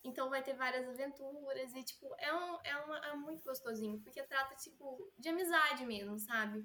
Então 0.06 0.30
vai 0.30 0.40
ter 0.40 0.54
várias 0.54 0.88
aventuras 0.88 1.74
e, 1.74 1.82
tipo, 1.82 2.14
é, 2.18 2.32
um, 2.32 2.58
é, 2.62 2.76
uma, 2.76 2.98
é 3.06 3.14
muito 3.16 3.42
gostosinho, 3.42 3.98
porque 4.00 4.22
trata, 4.22 4.54
tipo, 4.54 5.12
de 5.18 5.28
amizade 5.28 5.84
mesmo, 5.84 6.16
sabe? 6.20 6.64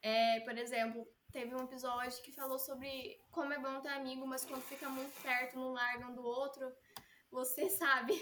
É, 0.00 0.40
por 0.40 0.56
exemplo, 0.56 1.06
teve 1.30 1.54
um 1.54 1.64
episódio 1.64 2.22
que 2.22 2.32
falou 2.32 2.58
sobre 2.58 3.20
como 3.30 3.52
é 3.52 3.58
bom 3.58 3.82
ter 3.82 3.90
amigo, 3.90 4.26
mas 4.26 4.46
quando 4.46 4.62
fica 4.62 4.88
muito 4.88 5.12
perto, 5.22 5.58
não 5.58 5.72
larga 5.72 6.06
um 6.06 6.14
do 6.14 6.24
outro, 6.24 6.72
você 7.30 7.68
sabe, 7.68 8.14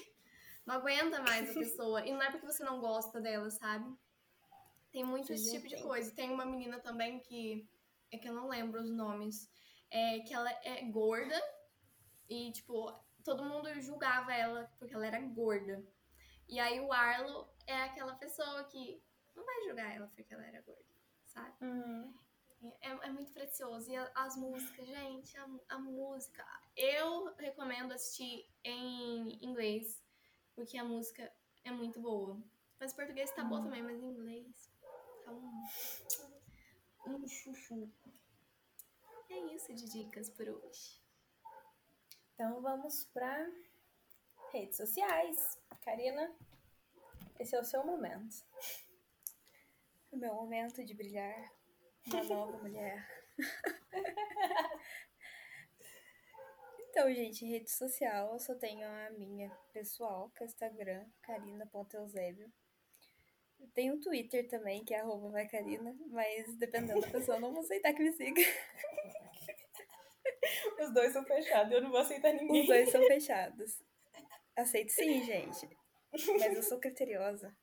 não 0.67 0.75
aguenta 0.75 1.23
mais 1.23 1.49
a 1.51 1.55
pessoa. 1.55 2.05
E 2.05 2.13
não 2.13 2.21
é 2.21 2.31
porque 2.33 2.47
você 2.47 2.65
não 2.65 2.81
gosta 2.81 3.21
dela, 3.21 3.49
sabe? 3.51 3.97
Tem 4.91 5.05
muito 5.05 5.33
esse 5.33 5.53
tipo 5.53 5.69
de 5.69 5.81
coisa. 5.83 6.13
Tem 6.13 6.31
uma 6.31 6.45
menina 6.45 6.81
também 6.81 7.21
que. 7.21 7.69
É 8.11 8.19
que 8.19 8.29
eu 8.29 8.35
não 8.35 8.49
lembro 8.49 8.81
os 8.81 8.91
nomes. 8.91 9.49
É 9.91 10.19
que 10.21 10.35
ela 10.35 10.51
é 10.65 10.83
gorda. 10.91 11.41
E, 12.29 12.51
tipo, 12.53 12.93
todo 13.29 13.45
mundo 13.45 13.69
julgava 13.83 14.33
ela 14.33 14.73
porque 14.79 14.95
ela 14.95 15.07
era 15.07 15.21
gorda. 15.21 15.85
E 16.49 16.59
aí 16.59 16.81
o 16.81 16.91
Arlo 16.91 17.47
é 17.67 17.83
aquela 17.83 18.15
pessoa 18.15 18.65
que 18.65 19.03
não 19.37 19.45
vai 19.45 19.63
julgar 19.65 19.95
ela 19.95 20.11
porque 20.17 20.33
ela 20.33 20.47
era 20.47 20.63
gorda, 20.63 20.95
sabe? 21.27 21.55
Uhum. 21.61 22.15
É, 22.81 22.89
é, 22.89 23.11
muito 23.11 23.31
precioso. 23.33 23.91
E 23.91 23.97
as 24.15 24.35
músicas, 24.37 24.89
gente, 24.89 25.37
a, 25.37 25.47
a, 25.69 25.79
música. 25.79 26.43
Eu 26.75 27.35
recomendo 27.37 27.93
assistir 27.93 28.51
em 28.65 29.45
inglês, 29.45 30.03
porque 30.55 30.79
a 30.79 30.85
música 30.85 31.31
é 31.65 31.71
muito 31.71 32.01
boa. 32.01 32.43
Mas 32.81 32.95
português 32.95 33.31
tá 33.33 33.43
uhum. 33.43 33.49
bom 33.51 33.63
também, 33.63 33.83
mas 33.83 34.03
em 34.03 34.07
inglês 34.07 34.73
tá 35.23 35.33
um, 35.33 35.63
um 37.09 37.29
chuchu. 37.29 37.93
É 39.29 39.39
isso 39.55 39.75
de 39.75 39.87
dicas 39.91 40.31
por 40.31 40.49
hoje. 40.49 40.98
Então 42.39 42.63
vamos 42.63 43.05
para 43.07 43.51
redes 44.53 44.77
sociais. 44.77 45.59
Karina, 45.85 46.33
esse 47.37 47.57
é 47.57 47.59
o 47.59 47.65
seu 47.65 47.85
momento. 47.85 48.47
O 50.13 50.17
meu 50.17 50.33
momento 50.35 50.85
de 50.85 50.95
brilhar. 50.95 51.53
Uma 52.07 52.23
nova 52.31 52.57
mulher. 52.59 53.05
então, 56.79 57.13
gente, 57.13 57.45
rede 57.45 57.73
social, 57.73 58.35
eu 58.35 58.39
só 58.39 58.55
tenho 58.55 58.87
a 58.87 59.11
minha 59.11 59.51
pessoal, 59.73 60.31
que 60.31 60.45
é 60.45 60.47
o 60.47 60.49
Instagram, 60.49 61.09
carina.eusébio. 61.21 62.53
Tem 63.75 63.91
um 63.91 63.99
Twitter 63.99 64.47
também, 64.47 64.85
que 64.85 64.95
é 64.95 65.01
arroba 65.01 65.29
vai 65.31 65.49
Carina, 65.49 65.93
mas 66.07 66.57
dependendo 66.57 67.01
da 67.01 67.11
pessoa, 67.11 67.41
não 67.41 67.53
vou 67.53 67.63
aceitar 67.63 67.93
que 67.93 68.05
me 68.05 68.13
siga. 68.13 68.41
Os 70.81 70.95
dois 70.95 71.13
são 71.13 71.25
fechados, 71.25 71.73
eu 71.73 71.83
não 71.83 71.91
vou 71.91 72.01
aceitar 72.01 72.33
ninguém. 72.33 72.63
Os 72.63 72.67
dois 72.67 72.91
são 72.91 73.03
fechados. 73.07 73.83
Aceito 74.57 74.91
sim, 74.93 75.25
gente. 75.25 75.69
Mas 76.13 76.57
eu 76.57 76.63
sou 76.63 76.81
criteriosa. 76.81 77.55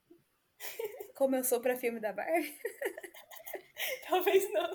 Como 1.16 1.36
eu 1.36 1.44
sou 1.44 1.60
pra 1.60 1.76
filme 1.76 2.00
da 2.00 2.14
Barbie. 2.14 2.58
Talvez 4.08 4.52
não. 4.52 4.74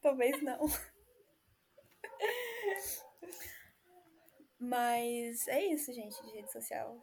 Talvez 0.00 0.42
não. 0.42 0.66
Mas 4.58 5.48
é 5.48 5.64
isso, 5.64 5.92
gente, 5.92 6.22
de 6.22 6.30
rede 6.32 6.52
social. 6.52 6.96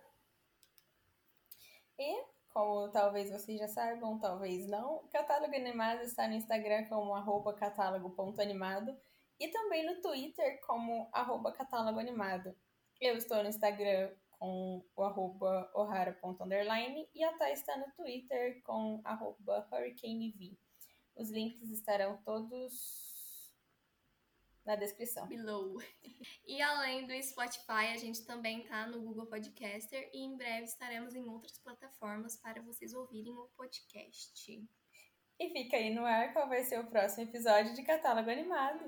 E, 2.00 2.26
como 2.50 2.90
talvez 2.90 3.30
vocês 3.30 3.60
já 3.60 3.68
saibam, 3.68 4.20
talvez 4.20 4.68
não, 4.68 4.96
o 4.96 5.10
Catálogo 5.10 5.56
Animado 5.56 6.02
está 6.02 6.28
no 6.28 6.34
Instagram 6.34 6.86
como 6.88 7.14
arroba 7.14 7.54
catálogo.animado 7.54 8.98
e 9.42 9.48
também 9.48 9.84
no 9.84 10.00
Twitter 10.00 10.62
como 10.62 11.10
arroba 11.12 11.52
catálogo 11.52 12.00
animado. 12.00 12.56
Eu 13.00 13.18
estou 13.18 13.42
no 13.42 13.50
Instagram 13.50 14.16
com 14.38 14.86
o 14.96 15.04
arroba 15.04 15.72
ohara.underline 15.74 17.10
e 17.14 17.24
a 17.24 17.36
Thay 17.38 17.54
está 17.54 17.76
no 17.76 17.92
Twitter 17.94 18.62
com 18.62 19.02
arroba 19.04 19.68
hurricanev. 19.72 20.56
Os 21.16 21.32
links 21.32 21.72
estarão 21.72 22.22
todos 22.24 23.52
na 24.64 24.76
descrição. 24.76 25.28
Below. 25.28 25.82
E 26.46 26.62
além 26.62 27.08
do 27.08 27.24
Spotify, 27.24 27.94
a 27.94 27.98
gente 27.98 28.24
também 28.26 28.64
tá 28.68 28.86
no 28.86 29.02
Google 29.02 29.26
Podcaster 29.26 30.08
e 30.14 30.20
em 30.20 30.38
breve 30.38 30.66
estaremos 30.66 31.16
em 31.16 31.28
outras 31.28 31.58
plataformas 31.58 32.38
para 32.38 32.62
vocês 32.62 32.94
ouvirem 32.94 33.34
o 33.34 33.50
podcast. 33.58 34.64
E 35.42 35.50
fica 35.50 35.76
aí 35.76 35.92
no 35.92 36.06
ar 36.06 36.32
qual 36.34 36.48
vai 36.48 36.62
ser 36.62 36.80
o 36.80 36.84
próximo 36.84 37.24
episódio 37.24 37.74
de 37.74 37.82
Catálogo 37.82 38.30
Animado. 38.30 38.86